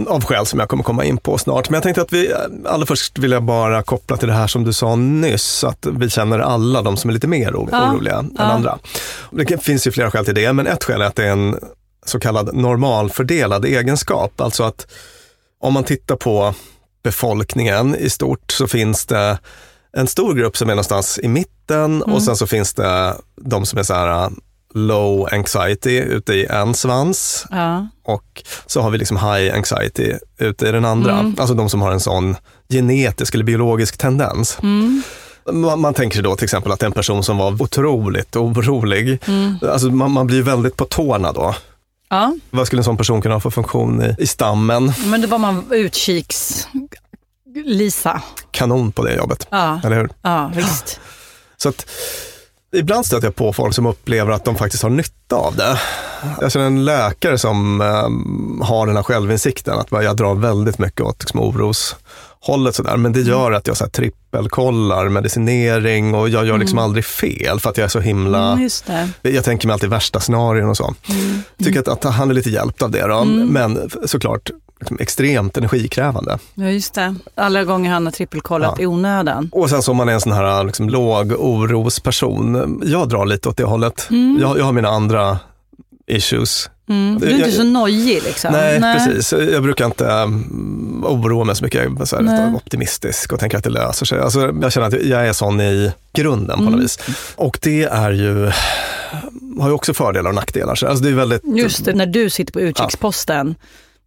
Av 0.07 0.23
skäl 0.23 0.45
som 0.45 0.59
jag 0.59 0.69
kommer 0.69 0.83
komma 0.83 1.05
in 1.05 1.17
på 1.17 1.37
snart. 1.37 1.69
Men 1.69 1.73
jag 1.77 1.83
tänkte 1.83 2.01
att 2.01 2.13
vi, 2.13 2.33
allra 2.65 2.85
först 2.85 3.17
vill 3.17 3.31
jag 3.31 3.43
bara 3.43 3.83
koppla 3.83 4.17
till 4.17 4.27
det 4.27 4.33
här 4.33 4.47
som 4.47 4.63
du 4.63 4.73
sa 4.73 4.95
nyss, 4.95 5.63
att 5.63 5.85
vi 5.85 6.09
känner 6.09 6.39
alla 6.39 6.81
de 6.81 6.97
som 6.97 7.09
är 7.09 7.13
lite 7.13 7.27
mer 7.27 7.51
oro, 7.51 7.69
Ja, 7.71 7.91
oroliga 7.91 8.15
än 8.15 8.35
ja. 8.37 8.43
andra. 8.43 8.77
Det 9.31 9.63
finns 9.63 9.87
ju 9.87 9.91
flera 9.91 10.11
skäl 10.11 10.25
till 10.25 10.35
det, 10.35 10.53
men 10.53 10.67
ett 10.67 10.83
skäl 10.83 11.01
är 11.01 11.05
att 11.05 11.15
det 11.15 11.25
är 11.25 11.31
en 11.31 11.59
så 12.05 12.19
kallad 12.19 12.55
normalfördelad 12.55 13.65
egenskap. 13.65 14.41
Alltså 14.41 14.63
att 14.63 14.87
om 15.61 15.73
man 15.73 15.83
tittar 15.83 16.15
på 16.15 16.53
befolkningen 17.03 17.95
i 17.95 18.09
stort 18.09 18.51
så 18.51 18.67
finns 18.67 19.05
det 19.05 19.37
en 19.97 20.07
stor 20.07 20.33
grupp 20.35 20.57
som 20.57 20.69
är 20.69 20.73
någonstans 20.73 21.19
i 21.23 21.27
mitten 21.27 22.01
och 22.03 22.23
sen 22.23 22.35
så 22.35 22.47
finns 22.47 22.73
det 22.73 23.15
de 23.35 23.65
som 23.65 23.79
är 23.79 23.83
så 23.83 23.93
här 23.93 24.29
low 24.73 25.27
anxiety 25.33 25.99
ute 25.99 26.33
i 26.33 26.45
en 26.45 26.73
svans 26.73 27.45
Ja. 27.51 27.87
och 28.05 28.43
så 28.65 28.81
har 28.81 28.89
vi 28.89 28.97
liksom 28.97 29.17
high 29.17 29.55
anxiety 29.55 30.13
ute 30.37 30.67
i 30.67 30.71
den 30.71 30.85
andra. 30.85 31.33
Alltså 31.37 31.53
de 31.55 31.69
som 31.69 31.81
har 31.81 31.91
en 31.91 31.99
sån 31.99 32.35
genetisk 32.69 33.33
eller 33.33 33.43
biologisk 33.43 33.97
tendens. 33.97 34.57
Man, 35.51 35.81
man 35.81 35.93
tänker 35.93 36.15
sig 36.15 36.23
då 36.23 36.35
till 36.35 36.43
exempel 36.43 36.71
att 36.71 36.83
en 36.83 36.91
person 36.91 37.23
som 37.23 37.37
var 37.37 37.61
otroligt 37.61 38.35
orolig, 38.35 39.19
alltså 39.63 39.87
man, 39.87 40.11
man 40.11 40.27
blir 40.27 40.41
väldigt 40.41 40.75
på 40.77 40.85
tårna 40.85 41.31
då. 41.31 41.55
ja, 42.09 42.33
Vad 42.49 42.67
skulle 42.67 42.79
en 42.79 42.83
sån 42.83 42.97
person 42.97 43.21
kunna 43.21 43.35
ha 43.35 43.39
för 43.39 43.49
funktion 43.49 44.01
i, 44.03 44.15
i 44.23 44.27
stammen? 44.27 44.93
men 45.05 45.21
då 45.21 45.27
var 45.27 45.37
man 45.37 45.65
utkiks... 45.71 46.67
Lisa. 47.65 48.21
Kanon 48.51 48.91
på 48.91 49.05
det 49.05 49.15
jobbet, 49.15 49.47
Ja, 49.51 49.81
eller 49.83 49.95
hur? 49.95 50.09
ja 50.21 50.51
visst. 50.55 50.99
Så 51.57 51.69
att, 51.69 51.85
ibland 52.71 53.05
stöter 53.05 53.27
jag 53.27 53.35
på 53.35 53.53
folk 53.53 53.75
som 53.75 53.85
upplever 53.85 54.31
att 54.31 54.45
de 54.45 54.55
faktiskt 54.55 54.83
har 54.83 54.89
nytta 54.89 55.35
av 55.35 55.55
det. 55.55 55.79
Jag 56.41 56.51
känner 56.51 56.65
en 56.65 56.85
läkare 56.85 57.37
som 57.37 57.81
eh, 57.81 58.65
har 58.67 58.87
den 58.87 58.95
här 58.95 59.03
självinsikten, 59.03 59.79
att 59.79 59.91
jag 59.91 60.15
drar 60.15 60.35
väldigt 60.35 60.79
mycket 60.79 61.01
åt 61.01 61.19
liksom, 61.19 61.39
oroshållet 62.47 62.75
sådär. 62.75 62.97
Men 62.97 63.13
det 63.13 63.21
gör 63.21 63.51
att 63.51 63.67
jag 63.67 63.77
så 63.77 63.83
här, 63.83 63.91
trippelkollar 63.91 65.09
medicinering 65.09 66.15
och 66.15 66.29
jag 66.29 66.45
gör 66.45 66.57
liksom 66.57 66.77
aldrig 66.77 67.05
fel 67.05 67.59
för 67.59 67.69
att 67.69 67.77
jag 67.77 67.85
är 67.85 67.89
så 67.89 67.99
himla 67.99 68.53
Mm, 68.53 69.09
jag 69.21 69.43
tänker 69.43 69.67
mig 69.67 69.73
alltid 69.73 69.89
värsta 69.89 70.19
scenarion 70.19 70.69
och 70.69 70.77
så. 70.77 70.95
Tycker 71.63 71.79
att, 71.79 71.87
att 71.87 72.03
han 72.03 72.29
är 72.29 72.33
lite 72.33 72.49
hjälpt 72.49 72.81
av 72.81 72.91
det 72.91 73.07
då, 73.07 73.23
men 73.25 73.89
såklart 74.05 74.49
liksom, 74.79 74.97
extremt 74.99 75.57
energikrävande. 75.57 76.39
Ja, 76.53 76.65
just 76.69 76.93
det. 76.93 77.15
Alla 77.35 77.63
gånger 77.63 77.91
han 77.91 78.05
har 78.05 78.11
trippelkollat 78.11 78.73
Ja. 78.77 78.83
i 78.83 78.87
onödan. 78.87 79.49
Och 79.51 79.69
sen 79.69 79.83
så 79.83 79.91
om 79.91 79.97
man 79.97 80.09
är 80.09 80.13
en 80.13 80.21
sån 80.21 80.31
här 80.31 80.63
liksom, 80.63 80.89
låg 80.89 81.31
orosperson, 81.37 82.81
jag 82.85 83.09
drar 83.09 83.25
lite 83.25 83.49
åt 83.49 83.57
det 83.57 83.63
hållet. 83.63 84.07
Jag, 84.41 84.57
jag 84.59 84.63
har 84.65 84.71
mina 84.71 84.89
andra 84.89 85.39
issues. 86.07 86.69
Mm. 86.89 87.19
Du 87.19 87.25
är 87.27 87.31
inte 87.31 87.45
Jag- 87.45 87.53
så 87.53 87.63
nojig 87.63 88.23
liksom. 88.23 88.53
Nej, 88.53 88.79
precis. 88.81 89.33
Jag 89.33 89.63
brukar 89.63 89.85
inte 89.85 90.05
um, 90.05 91.03
oroa 91.07 91.43
mig 91.43 91.55
så 91.55 91.63
mycket. 91.63 91.83
Jag 91.83 92.01
är 92.01 92.05
så 92.05 92.15
här, 92.15 92.23
Nej. 92.23 92.53
optimistisk 92.55 93.33
och 93.33 93.39
tänker 93.39 93.57
att 93.57 93.63
det 93.63 93.69
löser 93.69 94.05
sig. 94.05 94.19
Alltså, 94.19 94.53
jag 94.61 94.71
känner 94.71 94.87
att 94.87 94.93
jag 95.05 95.27
är 95.27 95.33
sån 95.33 95.61
i 95.61 95.91
grunden 96.13 96.55
på 96.57 96.61
Mm. 96.61 96.73
något 96.73 96.83
vis. 96.83 96.99
Och 97.35 97.59
det 97.61 97.83
är 97.83 98.11
ju, 98.11 98.51
har 99.59 99.67
ju 99.67 99.73
också 99.73 99.93
fördelar 99.93 100.29
och 100.29 100.35
nackdelar. 100.35 100.75
Så, 100.75 100.87
alltså, 100.87 101.03
det 101.03 101.09
är 101.09 101.13
väldigt, 101.15 101.41
Just 101.45 101.85
det, 101.85 101.93
när 101.93 102.05
du 102.05 102.29
sitter 102.29 102.53
på 102.53 102.59
utkiksposten 102.61 103.55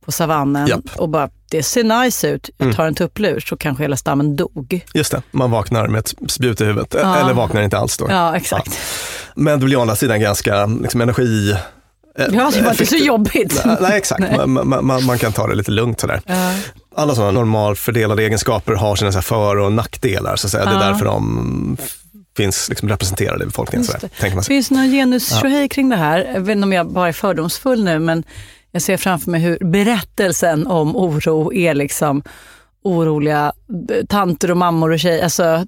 på 0.05 0.13
savannen 0.13 0.67
Japp. 0.67 0.81
och 0.97 1.09
bara, 1.09 1.29
det 1.51 1.63
ser 1.63 1.85
nice 2.05 2.29
ut, 2.31 2.51
jag 2.57 2.77
tar 2.77 2.87
en 2.87 2.95
tupplur 2.95 3.41
så 3.41 3.57
kanske 3.57 3.85
hela 3.85 3.97
stammen 3.97 4.37
dog. 4.37 4.85
Just 4.95 5.13
det, 5.13 5.23
man 5.31 5.51
vaknar 5.51 5.89
med 5.89 5.99
ett 5.99 6.15
spjut 6.29 6.61
i 6.61 6.65
huvudet. 6.65 6.95
Ja. 7.03 7.17
Eller 7.17 7.33
vaknar 7.35 7.63
inte 7.63 7.79
alls 7.79 7.97
då. 7.99 8.07
Ja, 8.11 8.37
exakt. 8.37 8.79
Men 9.37 9.59
det 9.61 9.65
blir 9.67 9.77
å 9.77 9.81
andra 9.81 9.97
sidan 9.97 10.21
ganska 10.21 10.67
liksom, 10.67 11.01
energi... 11.01 11.55
eh, 12.19 12.27
Ja, 12.33 12.51
det 12.55 12.63
var 12.63 12.71
inte 12.71 12.87
så 12.87 12.97
jobbigt. 12.97 13.63
Nej, 13.65 13.77
Nej, 13.81 13.99
exakt. 13.99 14.37
Man, 14.37 14.69
man, 14.69 14.87
man, 14.87 15.05
man 15.05 15.19
kan 15.19 15.33
ta 15.33 15.47
det 15.47 15.55
lite 15.55 15.71
lugnt 15.71 16.01
sådär. 16.01 16.21
Ja. 16.27 16.55
Alla 16.97 17.15
sådana 17.15 17.31
normalfördelade 17.33 18.23
egenskaper 18.23 18.73
har 18.75 18.97
sina 18.97 19.13
så 19.13 19.23
för 19.23 19.57
och 19.59 19.73
nackdelar. 19.73 20.37
Så 20.37 20.47
att 20.47 20.51
säga. 20.51 20.65
Det 20.65 20.71
är 20.71 20.75
Ja. 20.75 20.81
därför 20.87 21.05
de 21.05 21.77
finns 22.37 22.69
liksom 22.69 22.89
representerade 22.89 23.43
i 23.45 23.47
befolkningen. 23.47 23.85
Sådär, 23.85 24.01
det. 24.01 24.09
tänker 24.21 24.35
man 24.35 24.45
sig. 24.45 24.55
Finns 24.55 24.69
det 24.69 24.75
någon 24.75 24.91
genus 24.91 25.33
här 25.33 25.69
kring 25.69 25.89
det 25.89 25.97
här? 25.97 26.31
Jag 26.35 26.41
vet 26.41 26.57
inte 26.57 26.65
om 26.65 26.73
jag 26.73 26.91
bara 26.93 27.09
är 27.09 27.13
fördomsfull 27.13 27.85
nu, 27.85 27.99
men 27.99 28.25
Jag 28.75 28.83
ser 28.83 28.97
framför 28.97 29.31
mig 29.31 29.41
hur 29.41 29.59
berättelsen 29.65 30.67
om 30.67 30.97
oro 30.97 31.53
är 31.53 31.75
liksom 31.75 32.23
oroliga 32.85 33.53
tanter 34.09 34.51
och 34.51 34.57
mammor 34.57 34.93
och 34.93 34.99
tjejer, 34.99 35.25
alltså 35.25 35.67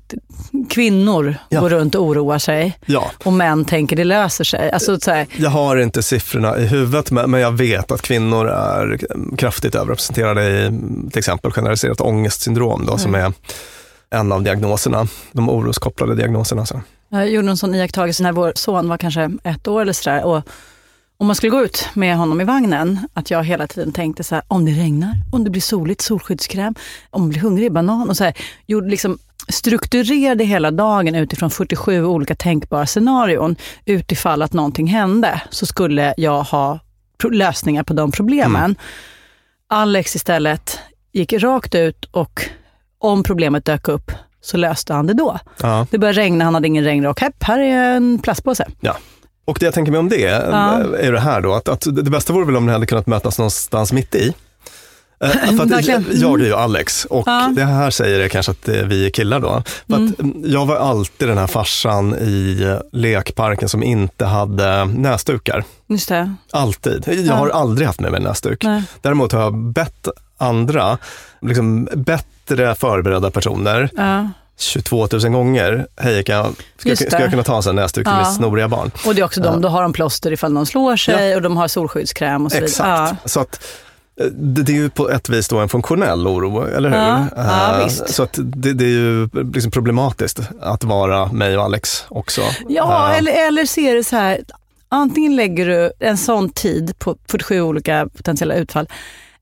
kvinnor 0.70 1.36
Ja. 1.48 1.60
går 1.60 1.70
runt 1.70 1.94
och 1.94 2.02
oroar 2.04 2.38
sig 2.38 2.78
Ja. 2.86 3.10
och 3.24 3.32
män 3.32 3.64
tänker 3.64 3.96
det 3.96 4.04
löser 4.04 4.44
sig. 4.44 4.70
Alltså, 4.70 5.00
så 5.00 5.10
här, 5.10 5.26
Jag 5.36 5.50
har 5.50 5.76
inte 5.76 6.02
siffrorna 6.02 6.58
i 6.58 6.66
huvudet, 6.66 7.10
men 7.10 7.40
jag 7.40 7.52
vet 7.52 7.92
att 7.92 8.02
kvinnor 8.02 8.48
är 8.48 8.98
kraftigt 9.36 9.74
överrepresenterade 9.74 10.42
i 10.50 10.66
mm, 10.66 11.10
till 11.10 11.18
exempel 11.18 11.52
generaliserat 11.52 12.00
ångestsyndrom, 12.00 12.86
då, 12.86 12.98
som 12.98 13.14
är 13.14 13.32
en 14.10 14.32
av 14.32 14.42
diagnoserna, 14.42 15.06
de 15.32 15.50
oroskopplade 15.50 16.14
diagnoserna. 16.14 16.66
Så. 16.66 16.80
Jag 17.08 17.30
gjorde 17.30 17.48
en 17.50 17.56
sån 17.56 17.74
iakttagelse 17.74 18.22
när 18.22 18.32
vår 18.32 18.52
son 18.54 18.88
var 18.88 18.98
kanske 18.98 19.30
ett 19.44 19.68
år 19.68 19.82
eller 19.82 19.92
sådär. 19.92 20.24
Och 20.24 20.42
om 21.18 21.26
man 21.26 21.36
skulle 21.36 21.50
gå 21.50 21.64
ut 21.64 21.88
med 21.94 22.16
honom 22.16 22.40
i 22.40 22.44
vagnen, 22.44 23.08
att 23.14 23.30
jag 23.30 23.44
hela 23.44 23.66
tiden 23.66 23.92
tänkte 23.92 24.24
så 24.24 24.34
här, 24.34 24.44
om 24.48 24.64
det 24.64 24.72
regnar, 24.72 25.12
om 25.32 25.44
det 25.44 25.50
blir 25.50 25.62
soligt, 25.62 26.00
solskyddskräm, 26.00 26.74
om 27.10 27.20
man 27.20 27.30
blir 27.30 27.40
hungrig, 27.40 27.72
banan 27.72 28.08
och 28.10 28.16
så 28.16 28.24
här. 28.24 28.34
Gjorde 28.66 28.88
liksom, 28.88 29.18
strukturerade 29.48 30.44
hela 30.44 30.70
dagen 30.70 31.14
utifrån 31.14 31.50
47 31.50 32.04
olika 32.04 32.34
tänkbara 32.34 32.86
scenarion. 32.86 33.56
Utifall 33.84 34.42
att 34.42 34.52
någonting 34.52 34.86
hände 34.86 35.42
så 35.50 35.66
skulle 35.66 36.14
jag 36.16 36.42
ha 36.42 36.80
lösningar 37.30 37.82
på 37.82 37.94
de 37.94 38.12
problemen. 38.12 38.76
Alex 39.68 40.16
istället 40.16 40.78
gick 41.12 41.32
rakt 41.32 41.74
ut 41.74 42.04
och 42.04 42.42
om 42.98 43.22
problemet 43.22 43.64
dök 43.64 43.88
upp 43.88 44.12
så 44.40 44.56
löste 44.56 44.94
han 44.94 45.06
det 45.06 45.14
då. 45.14 45.38
Ja. 45.62 45.86
Det 45.90 45.98
började 45.98 46.20
regna, 46.20 46.44
han 46.44 46.54
hade 46.54 46.68
ingen 46.68 46.84
regnrock. 46.84 47.20
Hepp, 47.20 47.42
här 47.42 47.58
är 47.58 47.96
en 47.96 48.18
plastpåse. 48.18 48.66
Ja. 48.80 48.96
Och 49.44 49.56
det 49.60 49.64
jag 49.66 49.74
tänker 49.74 49.92
mig 49.92 49.98
om 49.98 50.08
det 50.08 50.20
Ja. 50.20 50.80
är 51.00 51.12
det 51.12 51.20
här 51.20 51.40
då, 51.40 51.54
att, 51.54 51.68
att 51.68 51.86
det 51.92 52.02
bästa 52.10 52.32
vore 52.32 52.44
väl 52.46 52.56
om 52.56 52.66
ni 52.66 52.72
hade 52.72 52.86
kunnat 52.86 53.06
mötas 53.06 53.38
någonstans 53.38 53.92
mitt 53.92 54.14
i. 54.14 54.32
Eh, 55.24 55.52
Verkligen. 55.52 56.04
jag 56.12 56.40
är 56.40 56.44
ju 56.44 56.54
Alex 56.54 57.04
och 57.04 57.22
Ja. 57.28 57.52
det 57.56 57.64
här 57.64 57.90
säger 57.90 58.18
det 58.18 58.28
kanske 58.28 58.52
att 58.52 58.68
vi 58.68 59.06
är 59.06 59.10
killar 59.10 59.40
då. 59.40 59.62
För 59.88 59.94
att 59.94 60.20
mm, 60.20 60.42
jag 60.46 60.66
var 60.66 60.76
alltid 60.76 61.28
den 61.28 61.38
här 61.38 61.46
farsan 61.46 62.14
i 62.14 62.76
lekparken 62.92 63.68
som 63.68 63.82
inte 63.82 64.24
hade 64.24 64.84
näsdukar. 64.84 65.64
Just 65.88 66.08
det. 66.08 66.34
Alltid. 66.52 67.04
Jag 67.06 67.16
Ja. 67.16 67.34
har 67.34 67.48
aldrig 67.48 67.86
haft 67.86 68.00
med 68.00 68.12
mig 68.12 68.20
näsduk. 68.20 68.64
Nej. 68.64 68.82
Däremot 69.00 69.32
har 69.32 69.40
jag 69.40 69.54
bett 69.58 70.08
andra, 70.38 70.98
liksom 71.40 71.88
bättre 71.94 72.74
förberedda 72.74 73.30
personer, 73.30 73.90
Ja. 73.96 74.28
22 74.58 75.08
000 75.12 75.20
gånger, 75.32 75.86
hej 75.96 76.24
kan 76.24 76.36
jag, 76.36 76.54
ska, 76.78 76.96
ska 76.96 77.20
jag 77.20 77.30
kunna 77.30 77.42
ta 77.42 77.56
en 77.56 77.62
sån 77.62 77.76
näsduk 77.76 78.06
till 78.06 78.12
Ja. 78.14 78.18
mitt 78.28 78.36
snoriga 78.36 78.68
barn? 78.68 78.90
Och 79.06 79.14
det 79.14 79.20
är 79.20 79.24
också 79.24 79.40
de, 79.40 79.60
då 79.60 79.68
har 79.68 79.82
de 79.82 79.92
plåster 79.92 80.32
ifall 80.32 80.52
någon 80.52 80.66
slår 80.66 80.96
sig 80.96 81.36
och 81.36 81.42
de 81.42 81.56
har 81.56 81.68
solskyddskräm 81.68 82.46
och 82.46 82.52
så 82.52 82.58
Exakt. 82.58 82.80
vidare. 82.88 83.16
Så 83.24 83.40
att 83.40 83.60
eh, 84.20 84.26
det, 84.26 84.62
det 84.62 84.72
är 84.72 84.76
ju 84.76 84.90
på 84.90 85.10
ett 85.10 85.28
vis 85.28 85.48
då 85.48 85.58
en 85.58 85.68
funktionell 85.68 86.26
oro, 86.26 86.66
eller 86.66 86.88
hur? 86.90 86.96
Ja, 86.96 87.26
ja, 87.36 87.80
Eh. 87.82 87.88
Så 87.88 88.22
att 88.22 88.38
det, 88.42 88.72
det 88.72 88.84
är 88.84 88.88
ju 88.88 89.28
liksom 89.52 89.70
problematiskt 89.70 90.40
att 90.60 90.84
vara 90.84 91.32
mig 91.32 91.58
och 91.58 91.64
Alex 91.64 92.04
också. 92.08 92.40
Ja, 92.68 93.10
Eh, 93.12 93.18
eller, 93.18 93.46
eller 93.48 93.66
ser 93.66 93.94
det 93.94 94.04
så 94.04 94.16
här, 94.16 94.38
antingen 94.88 95.36
lägger 95.36 95.66
du 95.66 95.92
en 96.00 96.16
sån 96.16 96.48
tid 96.50 96.98
på 96.98 97.16
47 97.28 97.60
olika 97.60 98.08
potentiella 98.16 98.54
utfall, 98.54 98.88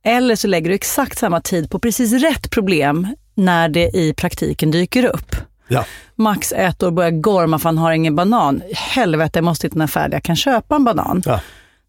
eller 0.05 0.37
så 0.37 0.49
lägger 0.49 0.69
du 0.69 0.75
exakt 0.75 1.19
samma 1.19 1.41
tid 1.41 1.71
på 1.71 1.79
precis 1.79 2.13
rätt 2.23 2.51
problem 2.51 3.09
när 3.35 3.69
det 3.69 3.91
i 3.97 4.15
praktiken 4.17 4.71
dyker 4.71 5.05
upp. 5.05 5.37
Ja, 5.69 5.85
Max 6.17 6.53
ett 6.53 6.83
år 6.83 6.91
börjar 6.91 7.11
gorma 7.11 7.59
för 7.59 7.69
han 7.69 7.79
har 7.79 7.93
ingen 7.93 8.17
banan. 8.17 8.63
Helvete, 8.75 9.39
jag 9.39 9.45
måste 9.45 9.67
hitta 9.67 9.83
affär 9.85 10.09
där 10.09 10.17
jag 10.17 10.23
kan 10.23 10.37
köpa 10.37 10.77
en 10.77 10.85
banan. 10.85 11.23
ja, 11.27 11.41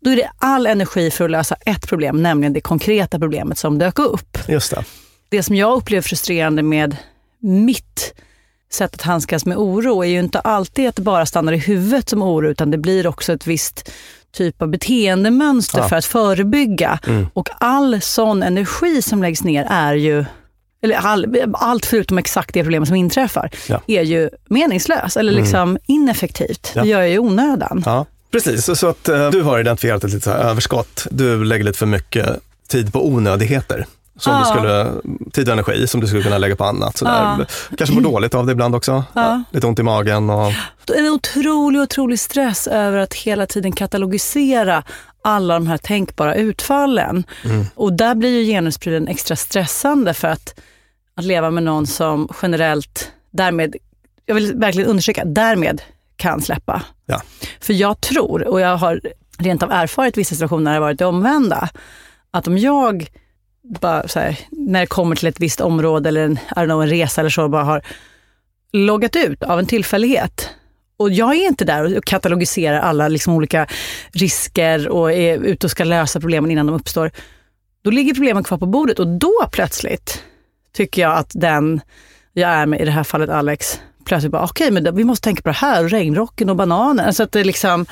Då 0.02 0.10
är 0.12 0.16
det 0.16 0.30
all 0.38 0.66
energi 0.68 1.12
för 1.12 1.26
att 1.26 1.32
lösa 1.32 1.56
ett 1.56 1.88
problem, 1.88 2.24
nämligen 2.24 2.54
det 2.54 2.62
konkreta 2.62 3.20
problemet 3.20 3.58
som 3.58 3.80
dök 3.80 4.00
upp. 4.00 4.38
just 4.48 4.72
det. 4.72 4.84
Det 5.30 5.44
som 5.44 5.56
jag 5.56 5.74
upplever 5.78 6.02
frustrerande 6.02 6.64
med 6.64 6.98
mitt 7.40 8.14
sätt 8.72 8.94
att 8.94 9.02
handskas 9.02 9.46
med 9.46 9.58
oro 9.58 10.04
är 10.04 10.08
ju 10.08 10.20
inte 10.20 10.40
alltid 10.40 10.88
att 10.90 10.96
det 10.96 11.02
bara 11.02 11.26
stannar 11.26 11.54
i 11.54 11.58
huvudet 11.58 12.10
som 12.10 12.22
oro, 12.22 12.48
utan 12.50 12.72
det 12.72 12.78
blir 12.78 13.08
också 13.08 13.34
ett 13.34 13.48
visst 13.48 13.92
typ 14.32 14.62
av 14.62 14.68
beteendemönster 14.68 15.80
Ja. 15.80 15.90
för 15.90 15.96
att 15.96 16.06
förebygga. 16.06 17.00
Och 17.34 17.50
all 17.60 18.02
sån 18.02 18.44
energi 18.44 19.02
som 19.02 19.22
läggs 19.22 19.44
ner 19.44 19.68
är 19.70 19.94
ju 19.94 20.26
eller 20.84 20.96
all, 20.96 21.26
allt 21.54 21.86
förutom 21.86 22.18
exakt 22.18 22.54
det 22.54 22.64
problemet 22.64 22.88
som 22.88 22.96
inträffar, 22.96 23.50
Ja. 23.68 23.82
är 23.88 24.02
ju 24.02 24.30
meningslös 24.50 25.18
eller 25.18 25.32
liksom 25.32 25.78
ineffektivt. 25.86 26.72
Ja. 26.76 26.82
Det 26.84 26.88
gör 26.90 27.00
jag 27.02 27.12
i 27.12 27.20
onödan. 27.20 27.84
Ja, 27.86 28.06
precis. 28.32 28.80
Så, 28.80 28.88
att 28.88 29.10
eh, 29.10 29.30
du 29.30 29.42
har 29.42 29.60
identifierat 29.60 30.04
ett 30.04 30.12
litet 30.14 30.28
överskott. 30.36 31.08
Du 31.12 31.44
lägger 31.44 31.64
lite 31.66 31.78
för 31.80 31.86
mycket 31.86 32.30
tid 32.68 32.94
på 32.94 33.08
onödigheter. 33.08 33.86
Som 34.18 34.34
du 34.34 34.40
Ja. 34.40 34.46
skulle, 34.46 34.92
tid 35.32 35.48
och 35.48 35.54
energi 35.54 35.88
som 35.88 36.02
du 36.02 36.08
skulle 36.08 36.24
kunna 36.24 36.38
lägga 36.38 36.56
på 36.56 36.64
annat. 36.64 36.98
Sådär. 36.98 37.46
Kanske 37.78 37.96
mår 37.96 38.02
dåligt 38.02 38.36
av 38.36 38.46
det 38.46 38.52
ibland 38.52 38.76
också. 38.76 39.04
Ja. 39.14 39.44
Lite 39.52 39.68
ont 39.68 39.80
i 39.80 39.84
magen. 39.84 40.30
Och, 40.30 40.52
En 40.96 41.08
otrolig, 41.10 41.82
otrolig 41.82 42.20
stress 42.20 42.68
över 42.68 42.98
att 42.98 43.14
hela 43.14 43.46
tiden 43.46 43.72
katalogisera 43.72 44.84
alla 45.22 45.54
de 45.54 45.68
här 45.68 45.78
tänkbara 45.78 46.36
utfallen. 46.36 47.24
Och 47.76 47.94
där 47.94 48.16
blir 48.16 48.40
ju 48.42 48.46
genusprylen 48.52 49.08
extra 49.08 49.36
stressande 49.36 50.14
för 50.14 50.28
att, 50.28 50.60
att 51.16 51.26
leva 51.26 51.52
med 51.52 51.64
någon 51.64 51.88
som 51.88 52.30
generellt 52.42 53.12
därmed, 53.32 53.76
jag 54.26 54.36
vill 54.36 54.54
verkligen 54.56 54.90
undersöka, 54.90 55.26
därmed 55.26 55.82
kan 56.16 56.42
släppa. 56.42 56.84
ja. 57.06 57.22
För 57.60 57.74
jag 57.74 58.02
tror, 58.02 58.48
och 58.48 58.62
jag 58.62 58.78
har 58.78 59.02
rent 59.38 59.64
av 59.64 59.72
erfarit 59.72 60.18
vissa 60.18 60.36
situationer 60.36 60.64
när 60.64 60.72
det 60.72 60.76
har 60.76 60.82
varit 60.82 61.00
det 61.00 61.06
omvända, 61.06 61.70
att 62.32 62.48
om 62.48 62.58
jag 62.58 63.08
bara 63.64 64.06
här, 64.16 64.40
när 64.52 64.80
det 64.80 64.88
kommer 64.88 65.16
till 65.16 65.28
ett 65.28 65.40
visst 65.40 65.62
område 65.62 66.10
eller 66.10 66.24
en, 66.26 66.32
I 66.34 66.54
don't 66.56 66.66
know, 66.66 66.84
en 66.84 66.90
resa 66.90 67.22
eller 67.22 67.30
så, 67.30 67.50
bara 67.50 67.64
har 67.64 67.82
loggat 68.72 69.16
ut 69.16 69.44
av 69.44 69.60
en 69.60 69.66
tillfällighet. 69.66 70.50
Och 70.98 71.12
jag 71.12 71.36
är 71.36 71.48
inte 71.48 71.66
där 71.66 71.98
och 71.98 72.06
katalogiserar 72.06 72.80
alla 72.80 73.08
liksom 73.08 73.34
olika 73.34 73.68
risker 74.12 74.88
och 74.88 75.14
är 75.14 75.38
ute 75.38 75.68
och 75.68 75.72
ska 75.72 75.84
lösa 75.84 76.20
problemen 76.20 76.52
innan 76.52 76.66
de 76.66 76.76
uppstår. 76.76 77.12
Då 77.82 77.92
ligger 77.92 78.14
problemen 78.14 78.44
kvar 78.44 78.58
på 78.58 78.66
bordet 78.66 79.00
och 79.00 79.08
då 79.08 79.34
plötsligt 79.52 80.24
tycker 80.74 81.02
jag 81.02 81.18
att 81.18 81.32
den 81.34 81.82
jag 82.34 82.50
är 82.50 82.66
med, 82.66 82.82
i 82.82 82.86
det 82.86 82.92
här 82.92 83.04
fallet 83.04 83.30
Alex, 83.30 83.80
plötsligt 84.06 84.32
bara, 84.32 84.44
okej, 84.44 84.72
men 84.72 84.84
då- 84.84 84.92
vi 84.92 85.04
måste 85.04 85.24
tänka 85.24 85.42
på 85.42 85.50
det 85.50 85.56
här, 85.56 85.84
regnrocken 85.84 86.50
och 86.50 86.56
bananen. 86.56 87.06
Alltså 87.06 87.24
att 87.24 87.32
det 87.32 87.44
liksom, 87.44 87.86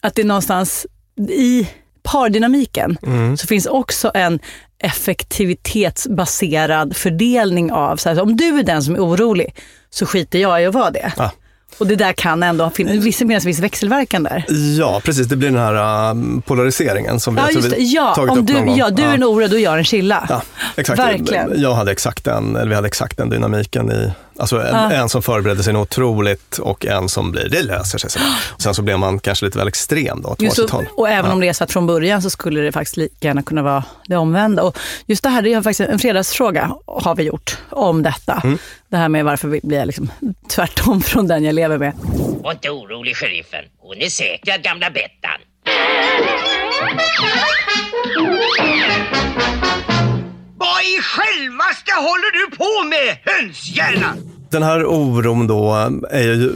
att 0.00 0.14
det 0.14 0.22
är 0.22 0.26
någonstans 0.26 0.86
i 1.28 1.68
pardynamiken 2.02 2.98
så 3.38 3.46
finns 3.46 3.66
också 3.66 4.10
en 4.14 4.38
effektivitetsbaserad 4.78 6.96
fördelning 6.96 7.72
av, 7.72 7.96
så 7.96 8.08
här, 8.08 8.22
om 8.22 8.36
du 8.36 8.58
är 8.58 8.62
den 8.62 8.82
som 8.82 8.94
är 8.94 8.98
orolig 9.00 9.54
så 9.90 10.06
skiter 10.06 10.38
jag 10.38 10.62
i 10.62 10.66
att 10.66 10.74
vara 10.74 10.90
det. 10.90 11.12
Ja. 11.16 11.30
Och 11.78 11.86
det 11.86 11.96
där 11.96 12.12
kan 12.12 12.42
ändå 12.42 12.70
finnas, 12.70 13.44
viss 13.44 13.58
växelverkan 13.58 14.22
där. 14.22 14.44
ja, 14.78 15.00
precis. 15.04 15.26
Det 15.26 15.36
blir 15.36 15.50
den 15.50 15.58
här 15.60 16.10
um, 16.10 16.42
polariseringen 16.46 17.20
som 17.20 17.34
vi, 17.34 17.40
Ja, 17.40 17.46
jag 17.46 17.52
tror 17.52 17.64
just 17.64 17.76
vi 17.76 17.94
Ja, 17.94 18.14
tagit 18.14 18.32
om 18.32 18.38
upp 18.38 18.46
du, 18.46 18.52
någon 18.52 18.66
gång. 18.66 18.76
ja, 18.76 18.90
du 18.90 19.02
är 19.02 19.14
en 19.14 19.24
oro, 19.24 19.48
då 19.48 19.58
gör 19.58 19.78
en 19.78 19.84
chilla. 19.84 20.26
Ja, 20.28 20.42
exakt. 20.76 20.98
Verkligen. 20.98 21.52
Jag 21.56 21.74
hade 21.74 21.92
exakt 21.92 22.24
den, 22.24 22.56
eller 22.56 22.68
vi 22.68 22.74
hade 22.74 22.86
exakt 22.86 23.16
den 23.16 23.30
dynamiken 23.30 23.92
i, 23.92 24.10
alltså 24.38 24.60
en, 24.60 24.66
Ja. 24.74 24.92
en 24.92 25.08
som 25.08 25.22
förberedde 25.22 25.62
sig 25.62 25.72
något 25.72 25.88
otroligt 25.88 26.58
och 26.58 26.86
en 26.86 27.08
som 27.08 27.32
blir, 27.32 27.48
det 27.48 27.62
löser 27.62 27.98
sig. 27.98 28.10
sådär. 28.10 28.26
Och 28.54 28.62
sen 28.62 28.74
så 28.74 28.82
blev 28.82 28.98
man 28.98 29.18
kanske 29.18 29.44
lite 29.44 29.58
väl 29.58 29.68
extrem 29.68 30.22
då, 30.22 30.28
åt 30.28 30.42
Just 30.42 30.58
varsitt 30.58 30.70
håll. 30.70 30.86
och 30.96 31.08
även 31.08 31.30
om 31.30 31.40
det 31.40 31.48
är 31.48 31.52
så 31.52 31.64
att 31.64 31.72
från 31.72 31.86
början 31.86 32.22
så 32.22 32.30
skulle 32.30 32.60
det 32.60 32.72
faktiskt 32.72 32.96
lika 32.96 33.14
gärna 33.28 33.42
kunna 33.42 33.62
vara 33.62 33.84
det 34.06 34.16
omvända. 34.16 34.62
Och 34.62 34.78
just 35.06 35.22
det 35.22 35.28
här, 35.30 35.42
det 35.42 35.52
är 35.52 35.62
faktiskt 35.62 35.90
en 35.90 35.98
fredagsfråga 35.98 36.74
har 36.86 37.14
vi 37.14 37.22
gjort 37.22 37.58
om 37.70 38.02
detta. 38.02 38.40
Mm. 38.44 38.58
Det 38.88 38.96
här 38.96 39.08
med 39.08 39.24
varför 39.24 39.48
vi 39.48 39.60
blir 39.62 39.86
liksom 39.86 40.10
tvärtom 40.48 41.02
från 41.02 41.26
den 41.28 41.44
jag 41.44 41.54
lever 41.54 41.78
med. 41.78 41.92
Var 42.42 42.52
inte 42.52 42.70
orolig 42.70 43.16
sheriffen. 43.16 43.64
Hon 43.78 43.96
är 43.96 44.08
säkrad 44.08 44.62
gamla 44.62 44.90
Bettan. 44.90 45.40
Vad 50.62 50.82
i 50.82 50.94
självaste 51.02 51.92
håller 51.92 52.32
du 52.32 52.56
på 52.56 52.88
med, 52.88 53.18
hönshjärna? 53.24 54.14
Den 54.50 54.62
här 54.62 54.86
oron 54.86 55.46
då 55.46 55.90
är 56.10 56.22
ju 56.22 56.52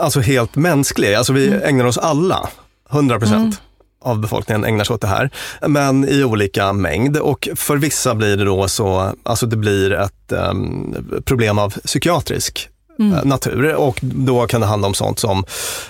alltså 0.00 0.20
helt 0.20 0.56
mänsklig. 0.56 1.14
Alltså 1.14 1.32
vi 1.32 1.52
ägnar 1.52 1.84
oss 1.84 1.98
alla, 1.98 2.48
100 2.90 3.18
procent 3.18 3.60
av 4.04 4.20
befolkningen 4.20 4.64
ägnar 4.64 4.84
sig 4.84 4.94
åt 4.94 5.00
det 5.00 5.06
här. 5.06 5.30
Men 5.66 6.08
i 6.08 6.24
olika 6.24 6.72
mängd 6.72 7.16
och 7.16 7.48
för 7.54 7.76
vissa 7.76 8.14
blir 8.14 8.36
det 8.36 8.44
då 8.44 8.68
så, 8.68 9.12
alltså 9.22 9.46
det 9.46 9.56
blir 9.56 9.92
ett 9.92 10.32
em, 10.32 10.94
problem 11.24 11.58
av 11.58 11.70
psykiatrisk 11.70 12.68
eh, 12.98 13.24
natur. 13.24 13.74
Och 13.74 13.98
då 14.02 14.46
kan 14.46 14.60
det 14.60 14.66
handla 14.66 14.88
om 14.88 14.94
sånt 14.94 15.18
som 15.18 15.44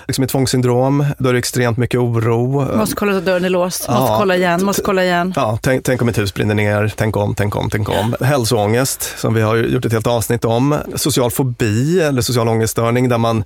liksom 0.07 0.23
ett 0.23 0.29
tvångssyndrom, 0.29 1.05
då 1.17 1.29
är 1.29 1.33
det 1.33 1.39
extremt 1.39 1.77
mycket 1.77 1.99
oro. 1.99 2.77
Måste 2.77 2.95
kolla 2.95 3.17
att 3.17 3.25
dörren 3.25 3.45
är 3.45 3.49
låst, 3.49 3.89
måste 3.89 4.11
Ja. 4.11 4.15
kolla 4.19 4.35
igen, 4.35 4.65
måste 4.65 4.81
kolla 4.81 5.03
igen. 5.03 5.33
Ja, 5.35 5.59
tänk, 5.61 5.83
tänk 5.83 6.01
om 6.01 6.09
ett 6.09 6.17
hus 6.17 6.33
brinner 6.33 6.55
ner, 6.55 6.93
tänk 6.97 7.17
om, 7.17 7.35
tänk 7.35 7.55
om, 7.55 7.69
tänk 7.69 7.89
om. 7.89 8.15
Hälsoångest, 8.21 9.13
som 9.19 9.33
vi 9.33 9.41
har 9.41 9.55
gjort 9.55 9.85
ett 9.85 9.91
helt 9.91 10.07
avsnitt 10.07 10.45
om. 10.45 10.75
Social 10.95 11.31
fobi 11.31 11.99
eller 12.01 12.21
social 12.21 12.47
ångeststörning, 12.49 13.09
där 13.09 13.17
man 13.17 13.43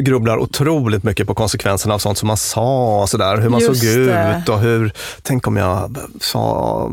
grubblar 0.00 0.38
otroligt 0.38 1.02
mycket 1.04 1.26
på 1.26 1.34
konsekvenserna 1.34 1.94
av 1.94 1.98
sånt 1.98 2.18
som 2.18 2.26
man 2.26 2.36
sa, 2.36 3.00
och 3.02 3.08
sådär, 3.08 3.36
hur 3.36 3.48
man 3.48 3.60
Just 3.60 3.80
såg 3.80 3.90
det. 3.90 4.38
ut 4.42 4.48
och 4.48 4.58
hur, 4.60 4.92
tänk 5.22 5.46
om 5.46 5.56
jag 5.56 5.96
sa, 6.20 6.90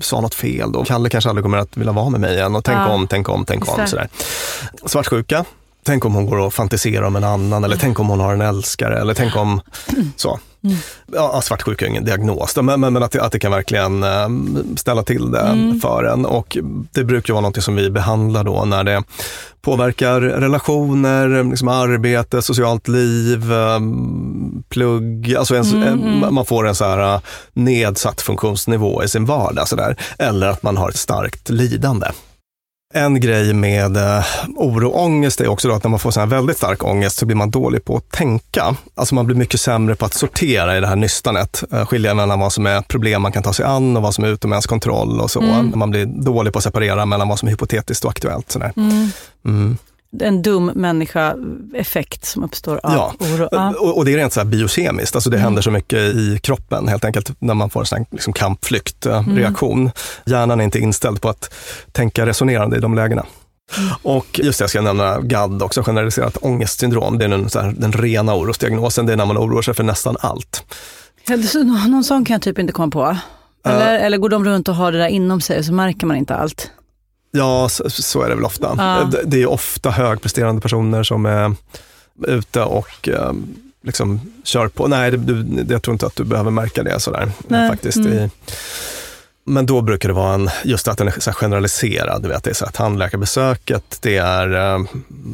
sa 0.00 0.20
något 0.20 0.34
fel 0.34 0.72
då. 0.72 0.84
Kalle 0.84 1.08
kanske 1.08 1.30
aldrig 1.30 1.44
kommer 1.44 1.58
att 1.58 1.76
vilja 1.76 1.92
vara 1.92 2.08
med 2.10 2.20
mig 2.20 2.34
igen 2.34 2.56
och 2.56 2.64
tänk 2.64 2.78
Ja. 2.78 2.88
om, 2.88 3.06
tänk 3.06 3.28
om, 3.28 3.44
tänk 3.44 3.68
om. 3.78 3.86
Sådär. 3.86 4.08
Svartsjuka. 5.24 5.44
Tänk 5.86 6.04
om 6.04 6.14
hon 6.14 6.26
går 6.26 6.38
och 6.38 6.54
fantiserar 6.54 7.02
om 7.02 7.16
en 7.16 7.24
annan 7.24 7.64
eller 7.64 7.76
tänk 7.76 8.00
om 8.00 8.08
hon 8.08 8.20
har 8.20 8.34
en 8.34 8.40
älskare 8.40 9.00
eller 9.00 9.14
tänk 9.14 9.36
om 9.36 9.60
så. 10.16 10.38
Ja, 11.12 11.40
svartsjuka 11.42 11.84
är 11.84 11.88
ingen 11.88 12.04
diagnos, 12.04 12.56
men, 12.56 12.80
men, 12.80 12.92
men 12.92 13.02
att, 13.02 13.12
det, 13.12 13.22
att 13.22 13.32
det 13.32 13.38
kan 13.38 13.52
verkligen 13.52 14.02
eh, 14.02 14.28
ställa 14.76 15.02
till 15.02 15.30
det 15.30 15.78
för 15.82 16.04
en. 16.04 16.26
Och 16.26 16.56
det 16.92 17.04
brukar 17.04 17.34
vara 17.34 17.42
något 17.42 17.64
som 17.64 17.76
vi 17.76 17.90
behandlar 17.90 18.44
då 18.44 18.64
när 18.64 18.84
det 18.84 19.02
påverkar 19.62 20.20
relationer, 20.20 21.44
liksom 21.50 21.68
arbete, 21.68 22.42
socialt 22.42 22.88
liv, 22.88 23.52
eh, 23.52 23.80
plugg. 24.68 25.34
Alltså 25.34 25.56
en, 25.56 26.26
man 26.30 26.46
får 26.46 26.68
en 26.68 26.74
så 26.74 26.84
här 26.84 27.14
eh, 27.14 27.20
nedsatt 27.52 28.20
funktionsnivå 28.20 29.04
i 29.04 29.08
sin 29.08 29.24
vardag. 29.24 29.68
Så 29.68 29.76
där. 29.76 29.96
Eller 30.18 30.46
att 30.46 30.62
man 30.62 30.76
har 30.76 30.88
ett 30.88 30.96
starkt 30.96 31.50
lidande. 31.50 32.06
En 32.96 33.20
grej 33.20 33.52
med 33.52 33.96
eh, 33.96 34.24
oro 34.56 34.88
och 34.88 35.02
ångest 35.02 35.40
är 35.40 35.48
också 35.48 35.70
att 35.70 35.84
när 35.84 35.90
man 35.90 35.98
får 35.98 36.10
sån 36.10 36.20
här 36.20 36.26
väldigt 36.26 36.56
stark 36.56 36.84
ångest 36.84 37.18
så 37.18 37.26
blir 37.26 37.36
man 37.36 37.50
dålig 37.50 37.84
på 37.84 37.96
att 37.96 38.10
tänka. 38.10 38.76
Alltså 38.94 39.14
man 39.14 39.26
blir 39.26 39.36
mycket 39.36 39.60
sämre 39.60 39.94
på 39.94 40.04
att 40.04 40.14
sortera 40.14 40.76
i 40.76 40.80
det 40.80 40.86
här 40.86 40.96
nystanet. 40.96 41.64
Eh, 41.72 41.86
skilja 41.86 42.14
mellan 42.14 42.40
vad 42.40 42.52
som 42.52 42.66
är 42.66 42.82
problem 42.82 43.22
man 43.22 43.32
kan 43.32 43.42
ta 43.42 43.52
sig 43.52 43.64
an 43.64 43.96
och 43.96 44.02
vad 44.02 44.14
som 44.14 44.24
är 44.24 44.28
utom 44.28 44.52
ens 44.52 44.66
kontroll 44.66 45.20
och 45.20 45.30
så. 45.30 45.40
Man 45.74 45.90
blir 45.90 46.06
dålig 46.06 46.52
på 46.52 46.58
att 46.58 46.62
separera 46.62 47.06
mellan 47.06 47.28
vad 47.28 47.38
som 47.38 47.48
är 47.48 47.50
hypotetiskt 47.50 48.04
och 48.04 48.10
aktuellt. 48.10 48.50
Sådär. 48.50 48.72
Mm. 49.44 49.76
En 50.20 50.42
dum 50.42 50.66
människa-effekt 50.74 52.24
som 52.24 52.44
uppstår 52.44 52.80
av 52.82 52.92
Ja, 52.92 53.14
oro. 53.18 53.48
Ja. 53.50 53.74
och, 53.78 53.96
och 53.98 54.04
det 54.04 54.12
är 54.12 54.16
rent 54.16 54.32
så 54.32 54.40
här 54.40 54.44
biokemiskt. 54.44 55.14
Alltså 55.14 55.30
det 55.30 55.38
händer 55.38 55.62
så 55.62 55.70
mycket 55.70 55.98
i 55.98 56.38
kroppen 56.42 56.88
helt 56.88 57.04
enkelt 57.04 57.30
när 57.38 57.54
man 57.54 57.70
får 57.70 57.94
en 57.94 58.06
liksom 58.10 58.32
kampflyktreaktion. 58.32 59.90
Hjärnan 60.26 60.60
är 60.60 60.64
inte 60.64 60.78
inställd 60.78 61.20
på 61.20 61.28
att 61.28 61.54
tänka 61.92 62.26
resonerande 62.26 62.76
i 62.76 62.80
de 62.80 62.94
lägena. 62.94 63.26
Och 64.02 64.40
just 64.42 64.58
det, 64.58 64.62
jag 64.62 64.70
ska 64.70 64.80
nämna 64.80 65.20
GAD 65.20 65.62
också, 65.62 65.82
generaliserat 65.82 66.36
ångestsyndrom. 66.40 67.18
Det 67.18 67.24
är 67.24 67.28
den, 67.28 67.50
så 67.50 67.60
här, 67.60 67.74
den 67.78 67.92
rena 67.92 68.34
orosdiagnosen. 68.34 69.06
Det 69.06 69.12
är 69.12 69.16
när 69.16 69.26
man 69.26 69.38
oroar 69.38 69.62
sig 69.62 69.74
för 69.74 69.82
nästan 69.84 70.16
allt. 70.20 70.64
Ja, 71.28 71.42
så 71.42 71.62
nå- 71.62 71.88
Någon 71.88 72.04
sån 72.04 72.24
kan 72.24 72.34
jag 72.34 72.42
typ 72.42 72.58
inte 72.58 72.72
komma 72.72 72.90
på. 72.90 73.16
Eller, 73.68 73.98
eller 73.98 74.18
går 74.18 74.28
de 74.28 74.44
runt 74.44 74.68
och 74.68 74.74
har 74.74 74.92
det 74.92 74.98
där 74.98 75.08
inom 75.08 75.40
sig 75.40 75.58
och 75.58 75.64
så 75.64 75.72
märker 75.72 76.06
man 76.06 76.16
inte 76.16 76.34
allt? 76.34 76.70
Ja, 77.36 77.68
så, 77.68 77.90
så 77.90 78.22
är 78.22 78.28
det 78.28 78.34
väl 78.34 78.44
ofta. 78.44 78.74
Ja. 78.78 79.08
Det, 79.12 79.22
det 79.24 79.42
är 79.42 79.46
ofta 79.46 79.90
högpresterande 79.90 80.60
personer 80.60 81.02
som 81.02 81.26
är 81.26 81.54
ute 82.26 82.62
och 82.62 83.08
eh, 83.08 83.32
liksom 83.82 84.20
kör 84.44 84.68
på. 84.68 84.86
Nej, 84.86 85.10
det, 85.10 85.16
du, 85.16 85.64
jag 85.74 85.82
tror 85.82 85.92
inte 85.92 86.06
att 86.06 86.16
du 86.16 86.24
behöver 86.24 86.50
märka 86.50 86.82
det 86.82 87.00
sådär 87.00 87.32
Nej, 87.48 87.70
faktiskt. 87.70 87.96
mm. 87.96 88.12
I, 88.12 88.30
men 89.44 89.66
då 89.66 89.80
brukar 89.80 90.08
det 90.08 90.14
vara 90.14 90.34
en, 90.34 90.50
just 90.64 90.88
att 90.88 90.98
den 90.98 91.08
är 91.08 91.20
så 91.20 91.32
generaliserad. 91.32 92.22
Du 92.22 92.28
vet, 92.28 92.44
det 92.44 92.50
är 92.50 92.54
så 92.54 92.64
här 92.64 92.72
tandläkarbesöket, 92.72 93.98
det 94.00 94.16
är 94.16 94.74
eh, 94.74 94.84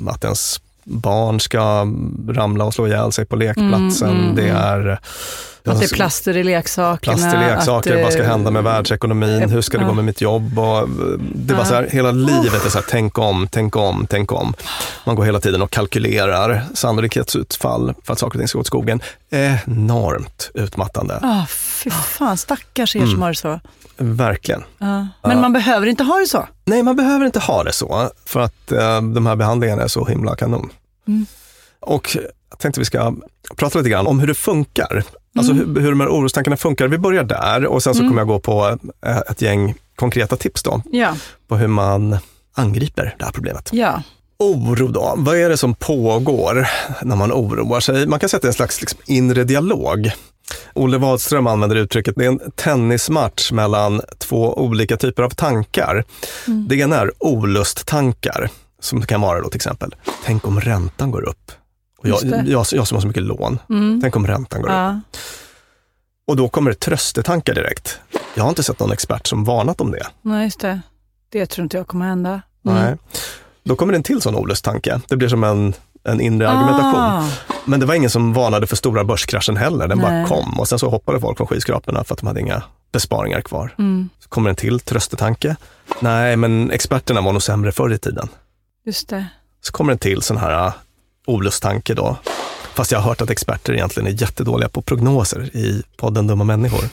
att 0.09 0.25
ens 0.25 0.61
barn 0.85 1.41
ska 1.41 1.87
ramla 2.29 2.65
och 2.65 2.75
slå 2.75 2.87
ihjäl 2.87 3.13
sig 3.13 3.25
på 3.27 3.37
lekplatsen. 3.37 4.09
Mm, 4.11 4.23
mm, 4.23 4.37
det 4.37 4.49
mm. 4.49 4.57
är 4.57 4.99
Att 5.65 5.81
det 5.81 5.85
är 5.87 5.95
plaster 5.95 6.37
i 6.37 6.45
leksakerna. 6.45 7.17
plast 7.17 7.35
i 7.35 7.39
leksaker, 7.39 7.97
att, 7.97 8.03
vad 8.03 8.13
ska 8.13 8.23
hända 8.25 8.51
med 8.51 8.65
världsekonomin, 8.65 9.51
hur 9.51 9.61
ska 9.61 9.79
det 9.79 9.85
gå 9.85 9.93
med 9.93 10.05
mitt 10.05 10.21
jobb? 10.21 10.59
Och 10.59 10.89
det 11.35 11.55
var 11.55 11.65
så 11.65 11.75
här, 11.75 11.89
hela 11.91 12.11
livet 12.11 12.67
är 12.67 12.71
så 12.71 12.79
här, 12.79 12.87
tänk 12.89 13.19
om, 13.19 13.49
tänk 13.51 13.77
om, 13.77 14.07
tänk 14.11 14.33
om. 14.33 14.55
Man 15.07 15.17
går 15.17 15.25
hela 15.25 15.41
tiden 15.41 15.63
och 15.63 15.71
kalkylerar 15.71 16.65
sannolikhetsutfall 16.75 17.95
för 18.05 18.13
att 18.13 18.19
saker 18.19 18.39
och 18.39 18.41
ting 18.41 18.49
ska 18.49 18.59
gå 18.59 18.61
åt 18.61 18.67
skogen. 18.67 19.01
Enormt 19.31 20.51
utmattande, 20.55 21.19
Ah, 21.23 21.47
fy 21.49 21.91
fan, 21.91 22.37
stackars 22.37 22.97
er 22.97 23.01
Mm. 23.01 23.13
som 23.13 23.23
har 23.23 23.29
det 23.29 23.35
så. 23.37 23.61
Verkligen. 24.01 24.63
Ja. 24.79 25.07
Men 25.23 25.41
man 25.41 25.53
behöver 25.53 25.87
inte 25.87 26.05
ha 26.05 26.19
det 26.19 26.27
så. 26.27 26.49
Nej, 26.65 26.83
man 26.83 26.97
behöver 26.97 27.27
inte 27.27 27.39
ha 27.41 27.65
det 27.65 27.73
så, 27.73 28.11
för 28.27 28.41
att 28.41 28.73
eh, 28.73 29.03
de 29.03 29.27
här 29.27 29.37
behandlingarna 29.37 29.83
är 29.83 29.89
så 29.89 30.05
himla 30.05 30.37
kanon. 30.37 30.71
Mm. 31.09 31.27
Och 31.81 32.17
jag 32.51 32.59
tänkte 32.59 32.81
vi 32.81 32.85
ska 32.85 33.15
prata 33.57 33.79
lite 33.79 33.91
grann 33.91 34.07
om 34.07 34.21
hur 34.21 34.27
det 34.27 34.35
funkar. 34.35 35.05
Alltså 35.39 35.53
hur, 35.53 35.81
hur 35.81 35.91
de 35.91 36.01
här 36.01 36.09
orostankarna 36.09 36.57
funkar. 36.57 36.89
Vi 36.89 36.99
börjar 36.99 37.25
där 37.25 37.67
och 37.67 37.83
sen 37.83 37.95
så 37.95 38.01
kommer 38.01 38.19
jag 38.21 38.29
gå 38.29 38.41
på 38.41 38.79
eh, 39.07 39.19
ett 39.19 39.43
gäng 39.43 39.75
konkreta 39.97 40.37
tips 40.37 40.63
då, 40.63 40.83
Ja, 40.93 41.15
på 41.49 41.57
hur 41.57 41.67
man 41.69 42.19
angriper 42.55 43.15
det 43.19 43.25
här 43.25 43.33
problemet. 43.33 43.69
ja. 43.73 44.03
Oro 44.43 44.89
då, 44.89 45.15
vad 45.17 45.37
är 45.37 45.49
det 45.49 45.57
som 45.57 45.75
pågår 45.75 46.69
när 47.03 47.17
man 47.17 47.33
oroar 47.33 47.81
sig? 47.81 48.07
Man 48.07 48.19
kan 48.21 48.29
sätta 48.29 48.47
en 48.47 48.53
slags 48.53 48.81
liksom, 48.81 49.01
inre 49.07 49.45
dialog. 49.45 50.11
Olle 50.75 50.99
Wadström 50.99 51.47
använder 51.47 51.77
uttrycket, 51.77 52.15
det 52.17 52.25
är 52.25 52.29
en 52.29 52.41
tennismatch 52.55 53.53
mellan 53.53 54.01
två 54.19 54.55
olika 54.59 54.97
typer 54.97 55.23
av 55.23 55.31
tankar. 55.31 56.05
Det 56.69 56.77
ena 56.77 56.97
är 56.97 57.13
olusttankar, 57.19 58.51
som 58.81 59.03
kan 59.07 59.21
vara 59.21 59.41
då 59.41 59.49
till 59.49 59.57
exempel, 59.59 59.95
tänk 60.25 60.47
om 60.47 60.61
räntan 60.61 61.11
går 61.11 61.29
upp. 61.29 61.53
Och 61.99 62.09
jag, 62.09 62.19
det. 62.23 62.45
jag, 62.47 62.67
jag 62.73 62.87
som 62.89 62.97
har 62.97 63.01
så 63.01 63.07
mycket 63.09 63.23
lån, 63.23 63.59
Mm. 63.71 64.01
tänk 64.03 64.17
om 64.17 64.27
räntan 64.27 64.61
går 64.63 64.69
upp. 64.69 64.75
ja. 64.75 65.01
Och 66.27 66.37
då 66.37 66.49
kommer 66.49 66.71
det 66.71 66.77
tröstetankar 66.77 67.55
direkt. 67.55 67.99
Jag 68.35 68.43
har 68.43 68.49
inte 68.49 68.63
sett 68.63 68.81
någon 68.81 68.93
expert 68.93 69.27
som 69.27 69.45
varnat 69.45 69.81
om 69.81 69.91
det. 69.91 70.07
Nej, 70.23 70.45
just 70.45 70.61
det. 70.61 70.81
Det 71.29 71.47
tror 71.47 71.63
inte 71.63 71.77
jag 71.77 71.87
kommer 71.87 72.07
hända. 72.07 72.43
Nej. 72.63 72.97
Då 73.65 73.77
kommer 73.77 73.93
det 73.93 73.97
en 73.97 74.03
till 74.03 74.21
sån 74.21 74.35
olustttanke. 74.35 75.01
Det 75.09 75.17
blir 75.17 75.29
som 75.29 75.45
en, 75.45 75.75
en 76.05 76.21
inre 76.21 76.49
argumentation. 76.51 77.01
Ah, 77.01 77.29
Men 77.65 77.81
det 77.81 77.87
var 77.87 77.95
ingen 77.95 78.11
som 78.11 78.33
varnade 78.33 78.67
för 78.67 78.77
stora 78.77 79.05
börskraschen 79.05 79.57
heller. 79.57 79.89
Den 79.89 79.99
bara 79.99 80.11
Nej. 80.13 80.27
kom 80.27 80.61
och 80.61 80.69
sen 80.69 80.79
så 80.79 80.89
hoppade 80.91 81.21
folk 81.21 81.37
från 81.37 81.47
skyskraporna 81.47 82.05
för 82.05 82.15
att 82.15 82.21
de 82.21 82.27
hade 82.27 82.41
inga 82.41 82.63
besparingar 82.93 83.41
kvar. 83.41 83.75
mm, 83.79 84.09
Så 84.23 84.29
kommer 84.29 84.51
en 84.51 84.57
till 84.57 84.81
tröstetanke. 84.81 85.57
Nej, 86.01 86.37
men 86.37 86.71
experterna 86.71 87.21
var 87.21 87.33
nog 87.33 87.43
sämre 87.43 87.73
förr 87.73 87.93
i 87.93 87.99
tiden. 87.99 88.29
just 88.87 89.09
det. 89.09 89.27
Så 89.63 89.73
kommer 89.73 89.93
en 89.93 89.99
till 89.99 90.23
sån 90.23 90.37
här 90.37 90.67
uh, 90.67 90.73
olustttanke 91.27 91.95
då. 91.95 92.17
Fast 92.75 92.93
jag 92.93 92.99
har 92.99 93.09
hört 93.09 93.21
att 93.21 93.31
experter 93.31 93.73
egentligen 93.73 94.07
är 94.07 94.23
jättedåliga 94.23 94.69
på 94.69 94.83
prognoser 94.83 95.57
i 95.57 95.83
podden 95.97 96.27
Dumma 96.27 96.45
människor. 96.45 96.85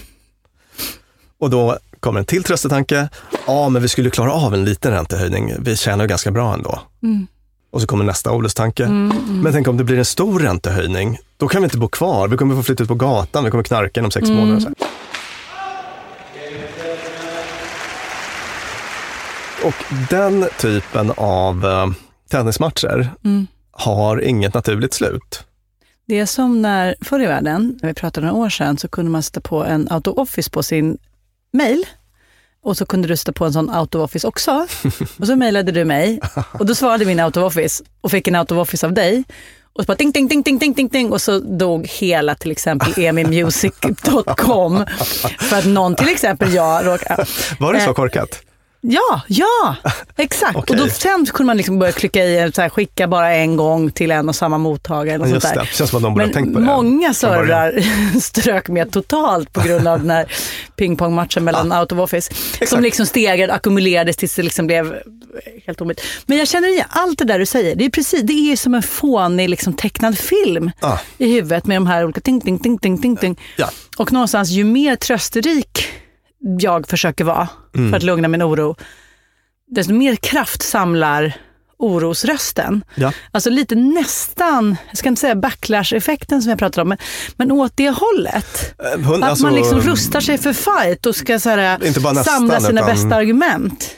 Och 1.40 1.50
då 1.50 1.78
kommer 2.00 2.20
en 2.20 2.26
till 2.26 2.44
tröstetanke. 2.44 3.10
Ja, 3.48 3.70
men 3.70 3.82
vi 3.82 3.88
skulle 3.88 4.10
klara 4.10 4.32
av 4.34 4.54
en 4.54 4.66
liten 4.66 4.92
räntehöjning. 4.92 5.54
Vi 5.60 5.76
tjänar 5.78 6.04
ju 6.04 6.08
ganska 6.08 6.32
bra 6.32 6.54
ändå. 6.54 6.80
Mm. 7.04 7.28
Och 7.70 7.82
så 7.82 7.88
kommer 7.88 8.06
nästa 8.06 8.32
olustttanke. 8.32 8.84
Mm, 8.86 9.12
mm. 9.12 9.42
Men 9.42 9.54
tänk 9.54 9.68
om 9.68 9.78
det 9.78 9.84
blir 9.84 9.98
en 9.98 10.06
stor 10.06 10.40
räntehöjning, 10.40 11.18
då 11.38 11.48
kan 11.48 11.62
vi 11.62 11.66
inte 11.66 11.78
bo 11.78 11.88
kvar. 11.88 12.28
Vi 12.28 12.38
kommer 12.38 12.56
få 12.56 12.64
flytta 12.64 12.84
ut 12.84 12.90
på 12.90 12.96
gatan, 12.96 13.44
vi 13.44 13.52
kommer 13.52 13.64
knarka 13.64 14.00
inom 14.00 14.12
sex 14.12 14.30
Mm. 14.30 14.40
månader. 14.42 14.60
Så 14.60 14.68
här. 14.68 14.76
Och 19.66 19.74
den 20.10 20.46
typen 20.60 21.12
av 21.18 21.66
eh, 21.66 21.88
tennismatcher 22.32 23.12
Mm. 23.26 23.48
har 23.72 24.22
inget 24.24 24.54
naturligt 24.54 24.94
slut. 24.94 25.44
Det 26.08 26.20
är 26.20 26.26
som 26.26 26.62
när, 26.62 26.96
förr 27.02 27.20
i 27.20 27.26
världen, 27.26 27.80
när 27.82 27.90
vi 27.90 27.94
pratade 27.94 28.28
några 28.28 28.40
år 28.46 28.50
sedan, 28.50 28.78
så 28.78 28.88
kunde 28.88 29.12
man 29.12 29.24
sätta 29.24 29.42
på 29.42 29.64
en 29.66 29.88
auto-office 29.90 30.52
på 30.52 30.64
sin 30.64 30.98
mail. 31.54 31.84
Och 32.64 32.78
så 32.78 32.86
kunde 32.86 33.08
du 33.08 33.18
sätta 33.18 33.32
på 33.32 33.46
en 33.46 33.54
sån 33.54 33.70
auto-office 33.70 34.28
också. 34.28 34.68
Och 35.20 35.28
så 35.28 35.36
mejlade 35.36 35.72
du 35.72 35.86
mig 35.86 36.20
och 36.60 36.66
då 36.66 36.76
svarade 36.76 37.06
min 37.06 37.20
auto-office 37.20 37.84
och 38.02 38.12
fick 38.12 38.28
en 38.28 38.36
auto-office 38.36 38.86
av 38.86 38.94
dig. 38.94 39.24
Och 39.74 39.84
så 39.84 39.86
bara 39.88 39.96
ding, 39.96 40.12
ding, 40.12 40.28
ding, 40.28 40.42
ding, 40.44 40.58
ding, 40.60 40.74
ding, 40.74 40.88
ding 40.88 41.12
och 41.12 41.22
så 41.22 41.40
dog 41.40 41.88
hela 41.88 42.36
till 42.36 42.52
exempel 42.52 42.94
emimusic.com 43.04 44.86
för 45.40 45.58
att 45.58 45.66
någon, 45.66 45.96
till 45.96 46.10
exempel 46.10 46.54
jag, 46.54 46.86
råkade... 46.88 47.26
Var 47.60 47.74
det 47.74 47.80
så 47.80 47.90
Eh, 47.90 47.94
korkat? 47.94 48.42
Ja, 48.90 49.22
ja, 49.28 49.76
exakt. 50.18 50.56
Okej. 50.56 50.80
Och 50.80 50.86
då 50.86 50.90
sen 50.92 51.26
kunde 51.26 51.48
man 51.48 51.58
liksom 51.58 51.80
börja 51.80 51.92
klicka 51.92 52.24
i, 52.24 52.52
så 52.56 52.62
här, 52.62 52.70
skicka 52.70 53.08
bara 53.08 53.34
en 53.34 53.56
gång 53.58 53.92
till 53.92 54.12
en 54.12 54.30
och 54.30 54.36
samma 54.36 54.58
mottagare. 54.58 55.20
Och 55.20 55.30
Just 55.30 55.42
sånt 55.42 55.56
där. 55.56 55.62
det, 55.62 55.68
känns 55.78 55.90
som 55.90 55.98
att 55.98 56.04
de 56.04 56.14
borde 56.14 56.24
ha 56.24 56.28
Men 56.28 56.34
tänkt 56.34 56.54
på 56.54 56.60
det. 56.60 56.66
många 56.66 57.14
servrar 57.14 57.84
strök 58.20 58.68
med 58.70 58.92
totalt 58.92 59.54
på 59.54 59.62
grund 59.62 59.88
av 59.88 60.00
den 60.00 60.10
här 60.10 60.26
pingpongmatchen 60.76 61.44
mellan 61.44 61.72
out 61.74 61.92
of 61.92 62.00
office. 62.00 62.34
Som 62.68 62.82
liksom 62.82 63.06
stegrade, 63.06 63.54
ackumulerades 63.54 64.18
tills 64.18 64.36
det 64.36 64.44
liksom 64.44 64.68
blev 64.68 64.96
helt 65.66 65.82
omöjligt. 65.82 66.04
Men 66.26 66.38
jag 66.38 66.48
känner 66.48 66.68
igen 66.68 66.86
allt 66.90 67.18
det 67.20 67.26
där 67.26 67.40
du 67.40 67.46
säger. 67.46 67.76
Det 67.76 67.86
är, 67.86 67.90
precis, 67.90 68.22
det 68.24 68.34
är 68.52 68.56
som 68.56 68.74
en 68.74 68.84
fånig 68.84 69.50
liksom, 69.50 69.74
tecknad 69.74 70.18
film 70.18 70.72
Ah. 70.80 70.98
i 71.18 71.34
huvudet 71.34 71.66
med 71.66 71.78
de 71.78 71.88
här 71.88 72.04
olika 72.06 72.22
ting, 72.22 72.42
ting, 72.42 72.60
ting, 72.60 72.78
ting, 72.78 73.02
ting, 73.02 73.18
ting. 73.18 73.40
Ja. 73.56 73.70
Och 73.98 74.12
någonstans, 74.12 74.50
ju 74.50 74.64
mer 74.64 74.96
trösterik 74.96 75.88
jag 76.60 76.88
försöker 76.88 77.24
vara 77.24 77.48
Mm. 77.76 77.90
för 77.90 77.98
att 77.98 78.04
lugna 78.04 78.28
min 78.28 78.44
oro, 78.44 78.76
desto 79.68 79.94
mer 79.94 80.16
kraft 80.16 80.62
samlar 80.64 81.34
orosrösten. 81.80 82.84
Ja. 82.96 83.12
Alltså 83.32 83.50
lite 83.50 83.76
nästan, 83.76 84.76
jag 84.90 84.98
ska 84.98 85.10
inte 85.10 85.22
säga 85.22 85.36
backlash-effekten 85.36 86.42
som 86.42 86.50
jag 86.50 86.60
pratade 86.60 86.82
om, 86.82 86.90
men, 86.90 86.98
men 87.38 87.52
åt 87.52 87.72
det 87.76 87.90
hållet. 87.90 88.74
Eh, 88.94 89.00
hund- 89.02 89.24
att 89.24 89.30
alltså, 89.30 89.46
man 89.46 89.56
liksom 89.56 89.82
rustar 89.82 90.20
sig 90.22 90.38
för 90.38 90.54
fight 90.54 91.06
och 91.06 91.16
ska 91.16 91.40
så 91.40 91.50
här, 91.50 91.86
Inte 91.86 92.00
bara 92.00 92.14
nästan, 92.14 92.34
samla 92.36 92.60
sina 92.60 92.82
utan- 92.82 92.96
bästa 92.96 93.16
argument. 93.16 93.90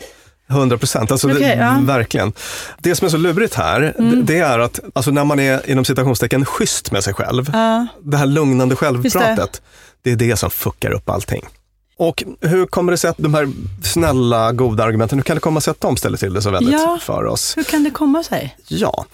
100 0.49 0.78
procent, 0.78 1.12
alltså, 1.12 1.28
det- 1.28 1.39
ja. 1.56 1.71
Mm. 1.71 1.86
verkligen. 1.86 2.34
Det 2.78 2.95
som 2.95 3.06
är 3.06 3.10
så 3.10 3.17
lurigt 3.17 3.56
här, 3.56 3.80
det, 3.97 4.21
det 4.21 4.39
är 4.39 4.60
att 4.60 4.80
alltså, 4.95 5.12
när 5.12 5.25
man 5.25 5.39
är 5.39 5.69
inom 5.69 5.86
citationstecken 5.86 6.45
schysst 6.45 6.91
med 6.91 7.04
sig 7.04 7.13
själv, 7.13 7.49
Ja. 7.54 7.88
det 8.04 8.17
här 8.17 8.25
lugnande 8.25 8.75
självpratet, 8.75 9.39
Just 9.39 9.62
det. 10.04 10.12
är 10.12 10.15
det 10.15 10.36
som 10.38 10.49
fuckar 10.49 10.91
upp 10.91 11.10
allting. 11.10 11.45
Och 11.99 12.23
hur 12.41 12.65
kommer 12.65 12.91
det 12.91 12.97
sig 12.97 13.09
att 13.09 13.17
de 13.17 13.33
här 13.33 13.49
snälla, 13.83 14.51
goda 14.51 14.83
argumenten, 14.83 15.17
hur 15.19 15.23
kan 15.23 15.35
det 15.35 15.41
komma 15.41 15.62
sig 15.62 15.71
att 15.71 15.81
de 15.81 15.97
ställer 15.97 16.17
till 16.17 16.33
det 16.33 16.41
så 16.41 16.51
väldigt 16.51 16.73
Ja. 16.73 16.99
för 17.01 17.25
oss? 17.25 17.57
Hur 17.57 17.63
kan 17.63 17.83
det 17.83 17.91
komma 17.91 18.23
sig? 18.23 18.57
Ja, 18.67 19.05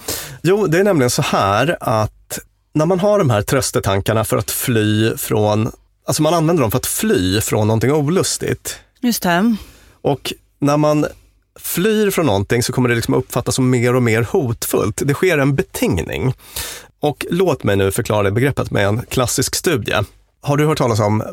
jo 0.41 0.67
det 0.67 0.79
är 0.79 0.83
nämligen 0.83 1.09
så 1.09 1.21
här 1.21 1.77
att 1.81 2.39
när 2.73 2.85
man 2.85 2.99
har 2.99 3.19
de 3.19 3.29
här 3.29 3.41
tröstetankarna 3.41 4.23
för 4.23 4.37
att 4.37 4.51
fly 4.51 5.17
från, 5.17 5.71
alltså 6.07 6.21
man 6.23 6.33
använder 6.33 6.61
dem 6.61 6.71
för 6.71 6.77
att 6.77 6.85
fly 6.85 7.41
från 7.41 7.67
någonting 7.67 7.91
olustigt. 7.91 8.79
Just 9.01 9.23
det. 9.23 9.55
Och 10.01 10.33
när 10.59 10.77
man 10.77 11.05
flyr 11.59 12.11
från 12.11 12.25
någonting 12.25 12.63
så 12.63 12.73
kommer 12.73 12.89
det 12.89 12.95
liksom 12.95 13.13
uppfattas 13.13 13.55
som 13.55 13.69
mer 13.69 13.95
och 13.95 14.03
mer 14.03 14.23
hotfullt. 14.23 15.01
Det 15.05 15.13
sker 15.13 15.37
en 15.37 15.55
betingning. 15.55 16.33
Och 16.99 17.25
låt 17.29 17.63
mig 17.63 17.75
nu 17.75 17.91
förklara 17.91 18.23
det 18.23 18.31
begreppet 18.31 18.71
med 18.71 18.87
en 18.87 19.01
klassisk 19.09 19.55
studie. 19.55 19.95
Har 20.41 20.57
du 20.57 20.65
hört 20.65 20.77
talas 20.77 20.99
om 20.99 21.23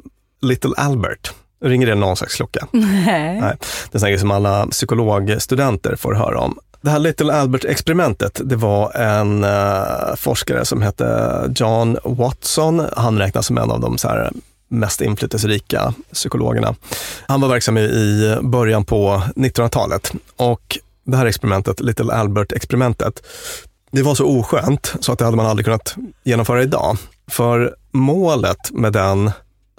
Little 0.41 0.73
Albert? 0.77 1.33
Ringer 1.63 1.87
det 1.87 1.95
någon 1.95 2.17
slags 2.17 2.35
klocka? 2.35 2.67
Nej. 2.73 3.41
Nej, 3.41 3.57
det 3.91 3.99
är 3.99 3.99
sån 3.99 4.09
grej 4.09 4.19
som 4.19 4.31
alla 4.31 4.67
psykologstudenter 4.67 5.97
får 5.97 6.15
höra 6.15 6.39
om. 6.39 6.59
Det 6.81 6.91
här 6.91 6.99
Little 6.99 7.33
Albert-experimentet, 7.33 8.41
det 8.45 8.57
var 8.57 8.93
en 8.93 9.45
eh, 9.45 10.17
forskare 10.17 10.65
som 10.65 10.83
hette 10.83 11.31
John 11.57 11.99
Watson. 12.05 12.87
Han 12.97 13.19
räknas 13.19 13.47
som 13.47 13.59
en 13.59 13.71
av 13.71 13.81
de 13.81 13.99
så 13.99 14.09
här 14.09 14.33
mest 14.69 15.01
inflytelserika 15.01 15.95
psykologerna. 16.13 16.75
Han 17.27 17.41
var 17.41 17.49
verksam 17.49 17.79
i 17.79 18.37
början 18.43 18.85
på 18.85 19.23
1900-talet 19.37 20.13
och 20.37 20.79
det 21.05 21.17
här 21.17 21.27
experimentet, 21.27 21.81
Little 21.81 22.13
Albert-experimentet, 22.13 23.23
det 23.91 24.03
var 24.03 24.15
så 24.15 24.27
oskönt 24.27 24.95
så 25.01 25.13
att 25.13 25.19
det 25.19 25.25
hade 25.25 25.37
man 25.37 25.47
aldrig 25.47 25.65
kunnat 25.65 25.97
genomföra 26.25 26.63
idag. 26.63 26.97
För 27.31 27.75
målet 27.93 28.71
med 28.71 28.93
den 28.93 29.31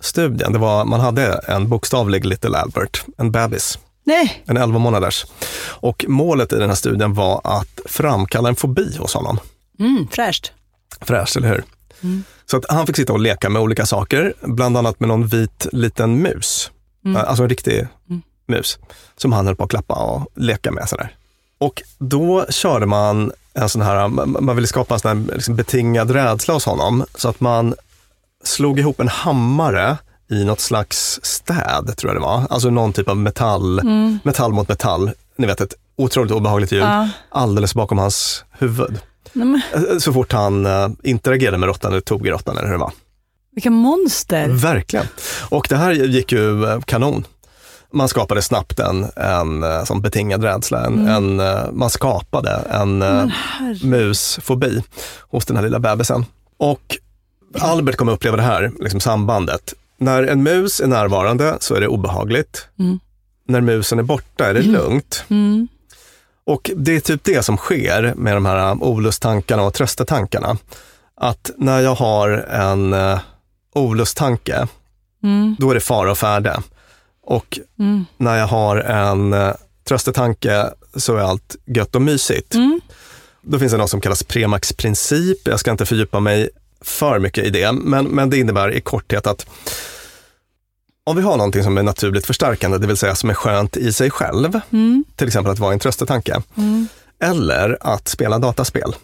studien, 0.04 0.54
det 0.54 0.60
var 0.60 0.86
man 0.86 1.00
hade 1.00 1.34
en 1.48 1.70
bokstavlig 1.70 2.26
Little 2.26 2.58
Albert, 2.58 3.04
en 3.18 3.32
bebis, 3.32 3.80
Nej. 4.04 4.44
en 4.46 4.58
11 4.58 4.80
månaders. 4.80 5.26
Och 5.68 6.06
målet 6.08 6.54
i 6.54 6.56
den 6.56 6.70
här 6.70 6.76
studien 6.76 7.13
var 7.13 7.42
att 7.44 7.80
framkalla 7.86 8.50
en 8.50 8.56
fobi 8.56 8.98
hos 8.98 9.13
honom. 9.13 9.39
Mm, 9.80 10.08
fräscht. 10.12 10.52
Fräscht, 11.02 11.36
eller 11.36 11.48
hur? 11.48 11.63
Så 12.46 12.58
att 12.58 12.66
han 12.70 12.88
fick 12.88 12.96
sitta 12.96 13.13
och 13.13 13.20
leka 13.20 13.50
med 13.50 13.62
olika 13.62 13.86
saker, 13.86 14.34
bland 14.42 14.78
annat 14.78 15.00
med 15.00 15.10
någon 15.10 15.28
vit 15.28 15.68
liten 15.72 16.22
mus. 16.22 16.72
Eh, 17.06 17.24
Alltså 17.24 17.44
en 17.44 17.50
riktig 17.50 17.88
mus, 18.48 18.80
som 19.18 19.34
han 19.34 19.46
höll 19.46 19.56
på 19.56 19.63
att 19.63 19.70
klappa 19.70 19.94
och 19.94 20.28
leka 20.36 20.72
med. 20.72 20.89
Sådär. 20.89 21.16
Och 21.58 21.82
då 21.98 22.46
körde 22.50 22.86
man 22.86 23.32
en 23.54 23.70
sån 23.70 23.82
här, 23.82 24.08
man 24.08 24.56
ville 24.56 24.68
skapa 24.68 24.94
en 24.94 25.00
sån 25.00 25.28
här 25.28 25.36
liksom 25.36 25.56
betingad 25.56 26.12
rädsla 26.12 26.54
hos 26.54 26.66
honom, 26.66 27.06
så 27.16 27.30
att 27.30 27.39
man 27.39 27.76
slog 28.43 28.79
ihop 28.79 28.99
en 28.99 29.08
hammare 29.08 29.97
i 30.32 30.43
något 30.43 30.60
slags 30.60 31.19
städ, 31.23 31.93
tror 31.97 32.13
jag 32.13 32.21
det 32.21 32.25
var. 32.25 32.43
Alltså 32.49 32.69
någon 32.69 32.93
typ 32.93 33.10
av 33.10 33.17
metall, 33.17 33.82
metall 34.23 34.53
mot 34.53 34.69
metall. 34.69 35.12
Ni 35.38 35.47
vet 35.47 35.62
ett 35.62 35.73
otroligt 35.97 36.32
obehagligt 36.32 36.71
ljud, 36.71 36.84
Ja. 36.84 37.10
alldeles 37.29 37.75
bakom 37.75 37.97
hans 37.97 38.43
huvud. 38.51 38.99
Nej, 39.34 39.47
men, 39.47 39.62
Eh, 39.73 39.97
Så 39.97 40.13
fort 40.13 40.32
han 40.34 40.65
eh, 40.65 40.88
interagerade 41.03 41.58
med 41.58 41.67
råttan, 41.67 41.91
eller 41.91 42.01
tog 42.01 42.27
i 42.27 42.29
råttan 42.29 42.58
eller 42.58 42.67
hur 42.67 42.73
det 42.73 42.79
var. 42.79 42.91
vilka 43.56 43.69
monster. 43.69 44.47
Verkligen. 44.49 45.06
Och 45.49 45.65
det 45.69 45.75
här 45.75 45.91
gick 45.91 46.32
ju 46.32 46.65
eh, 46.65 46.79
kanon. 46.82 47.25
Man 47.93 48.08
skapade 48.10 48.41
snabbt 48.41 48.79
en, 48.79 49.06
en 49.15 49.63
eh, 49.63 49.84
sån 49.84 50.01
betingad 50.01 50.43
rädsla. 50.43 50.86
En, 50.86 51.08
en, 51.08 51.39
eh, 51.39 51.71
man 51.71 51.89
skapade 51.89 52.51
en 52.69 53.01
eh, 53.01 53.25
musfobi 53.84 54.84
hos 55.32 55.45
den 55.45 55.56
här 55.58 55.63
lilla 55.63 55.79
bebisen. 55.79 56.25
Och 56.60 56.97
Albert 57.60 57.96
kommer 57.96 58.12
uppleva 58.12 58.38
det 58.38 58.44
här 58.44 58.72
liksom 58.80 59.00
sambandet. 59.00 59.74
När 59.98 60.24
en 60.24 60.44
mus 60.44 60.80
är 60.80 60.88
närvarande 60.88 61.58
så 61.60 61.76
är 61.76 61.82
det 61.82 61.88
obehagligt. 61.88 62.68
När 63.48 63.62
musen 63.62 64.00
är 64.00 64.04
borta 64.04 64.46
är 64.50 64.54
det 64.54 64.62
lugnt. 64.62 65.24
Mm. 65.30 65.68
Och 66.46 66.72
det 66.76 66.96
är 66.96 67.00
typ 67.00 67.24
det 67.24 67.44
som 67.44 67.58
sker 67.58 68.13
med 68.18 68.36
de 68.36 68.46
här 68.46 68.72
um, 68.72 68.84
olusttankarna 68.84 69.63
och 69.63 69.74
tröstetankarna. 69.74 70.58
Att 71.16 71.52
när 71.58 71.80
jag 71.80 71.96
har 71.96 72.30
en 72.50 72.94
uh, 72.94 73.20
olusttanke, 73.76 74.68
Mm. 75.24 75.56
då 75.60 75.70
är 75.72 75.74
det 75.74 75.80
fara 75.82 76.12
och 76.12 76.18
färde. 76.18 76.60
Och 77.26 77.60
Mm. 77.80 78.06
när 78.18 78.38
jag 78.38 78.48
har 78.48 78.78
en 78.78 79.34
uh, 79.34 79.54
tröstetanke 79.88 80.66
så 80.96 81.16
är 81.16 81.22
allt 81.22 81.56
gött 81.66 81.96
och 81.96 82.02
mysigt. 82.02 82.54
Mm. 82.56 82.82
Då 83.42 83.60
finns 83.60 83.72
det 83.72 83.78
något 83.78 83.89
som 83.89 84.02
kallas 84.02 84.24
premaxprincip. 84.24 85.48
Jag 85.48 85.60
ska 85.60 85.72
inte 85.72 85.86
fördjupa 85.86 86.20
mig 86.20 86.50
för 86.84 87.19
mycket 87.19 87.46
i 87.46 87.50
det, 87.50 87.72
men, 87.72 88.06
men 88.06 88.30
det 88.30 88.38
innebär 88.38 88.72
i 88.74 88.82
korthet 88.82 89.28
att 89.28 89.46
om 91.06 91.15
vi 91.15 91.22
har 91.22 91.38
någonting 91.38 91.63
som 91.63 91.78
är 91.78 91.84
naturligt 91.84 92.26
förstärkande, 92.26 92.78
det 92.78 92.88
vill 92.88 92.98
säga 92.98 93.15
som 93.15 93.30
är 93.30 93.34
skönt 93.34 93.78
i 93.78 93.93
sig 93.93 94.10
själv, 94.12 94.60
Mm. 94.72 95.04
till 95.15 95.28
exempel 95.28 95.52
att 95.54 95.60
vara 95.60 95.74
en 95.74 95.80
tröstetanke, 95.80 96.41
Mm. 96.58 96.88
eller 97.24 97.78
att 97.82 98.08
spela 98.08 98.39
dataspel. 98.39 98.96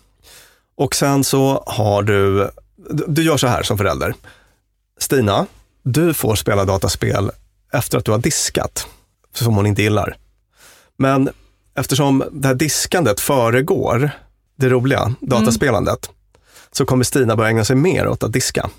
Och 0.78 0.96
sen 0.96 1.24
så 1.24 1.64
har 1.68 2.04
du, 2.04 2.50
du- 3.08 3.24
gör 3.24 3.38
så 3.38 3.48
här 3.48 3.64
som 3.64 3.78
förälder. 3.78 4.14
Stina, 5.00 5.46
du 5.84 6.14
får 6.14 6.36
spela 6.36 6.66
dataspel 6.66 7.32
efter 7.74 7.98
att 7.98 8.06
du 8.06 8.12
har 8.12 8.18
diskat, 8.18 8.88
som 9.34 9.56
hon 9.56 9.66
inte 9.66 9.82
gillar. 9.82 10.18
Men 10.98 11.30
eftersom 11.76 12.24
det 12.32 12.48
här 12.48 12.56
diskandet 12.56 13.20
föregår 13.20 14.12
det 14.56 14.70
roliga 14.70 15.14
dataspelandet, 15.22 16.10
så 16.72 16.86
kommer 16.86 17.04
Stina 17.04 17.36
börja 17.36 17.50
ägna 17.50 17.66
sig 17.66 17.76
mer 17.76 18.08
åt 18.08 18.24
att 18.24 18.34
diska. 18.34 18.70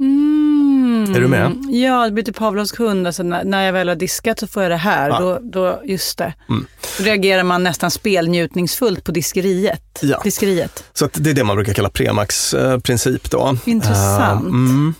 Mm. 0.00 1.14
Är 1.14 1.20
du 1.20 1.28
med? 1.28 1.64
Ja, 1.68 2.04
det 2.04 2.10
blir 2.10 2.24
typ 2.24 2.36
Pavlovs 2.36 2.80
hund. 2.80 3.06
Alltså, 3.06 3.22
när, 3.22 3.62
jag 3.62 3.72
väl 3.72 3.88
har 3.88 3.96
diskat 3.96 4.38
så 4.38 4.46
får 4.46 4.62
jag 4.62 4.72
det 4.72 4.76
här. 4.76 5.08
Ja. 5.08 5.20
Då, 5.20 5.38
då, 5.42 5.80
just 5.84 6.18
det. 6.18 6.34
Mm. 6.48 6.66
Då 6.98 7.04
reagerar 7.04 7.42
man 7.42 7.64
nästan 7.64 7.90
spelnjutningsfullt 7.90 9.04
på 9.04 9.12
diskeriet. 9.12 9.98
Ja. 10.02 10.20
diskeriet. 10.24 10.84
Så 10.92 11.04
att 11.04 11.12
det 11.14 11.30
är 11.30 11.34
det 11.34 11.44
man 11.44 11.56
brukar 11.56 11.74
kalla 11.74 11.90
premax-princip 11.90 13.30
då. 13.30 13.56
Intressant. 13.64 14.44
Eh, 14.44 14.48
mm, 14.48 14.94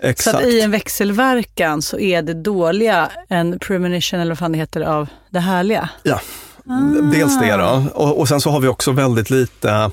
Så 0.00 0.06
exakt. 0.06 0.36
att 0.36 0.44
i 0.44 0.60
en 0.60 0.70
växelverkan 0.70 1.82
så 1.82 1.98
är 1.98 2.22
det 2.22 2.34
dåliga 2.34 3.10
en 3.28 3.58
premonition, 3.58 4.20
eller 4.20 4.30
vad 4.30 4.38
fan 4.38 4.52
det 4.52 4.58
heter, 4.58 4.80
av 4.80 5.08
det 5.30 5.40
härliga. 5.40 5.88
Ja, 6.02 6.20
dels 7.12 7.40
det 7.40 7.56
då. 7.56 7.84
Och, 7.94 8.18
och 8.18 8.28
sen 8.28 8.40
så 8.40 8.50
har 8.50 8.60
vi 8.60 8.68
också 8.68 8.92
väldigt 8.92 9.30
lite, 9.30 9.90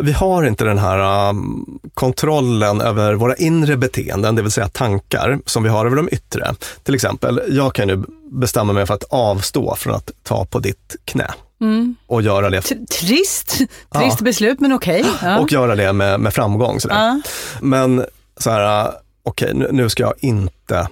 vi 0.00 0.12
har 0.12 0.44
inte 0.44 0.64
den 0.64 0.78
här 0.78 1.28
um, 1.28 1.78
kontrollen 1.94 2.80
över 2.80 3.14
våra 3.14 3.34
inre 3.36 3.76
beteenden, 3.76 4.34
det 4.34 4.42
vill 4.42 4.52
säga 4.52 4.68
tankar, 4.68 5.38
som 5.46 5.62
vi 5.62 5.68
har 5.68 5.86
över 5.86 5.96
de 5.96 6.08
yttre. 6.12 6.54
Till 6.82 6.94
exempel, 6.94 7.40
jag 7.48 7.74
kan 7.74 7.88
nu 7.88 8.02
bestämma 8.30 8.72
mig 8.72 8.86
för 8.86 8.94
att 8.94 9.04
avstå 9.10 9.76
från 9.76 9.94
att 9.94 10.10
ta 10.22 10.44
på 10.44 10.58
ditt 10.58 10.96
knä 11.04 11.30
och 12.06 12.22
göra 12.22 12.50
det, 12.50 12.60
T- 12.60 12.86
Trist, 13.00 13.58
trist 13.94 14.20
beslut 14.20 14.60
men 14.60 14.72
okej. 14.72 15.04
Ja. 15.22 15.38
och 15.38 15.52
göra 15.52 15.76
det 15.76 15.92
med, 15.92 16.20
med 16.20 16.34
framgång. 16.34 16.80
Sådär. 16.80 16.96
Ja. 16.96 17.20
Men 17.60 18.04
så 18.36 18.50
här, 18.50 18.84
uh, 18.86 18.94
okej, 19.22 19.54
nu, 19.54 19.68
nu 19.72 19.88
ska 19.88 20.02
jag 20.02 20.14
inte 20.18 20.88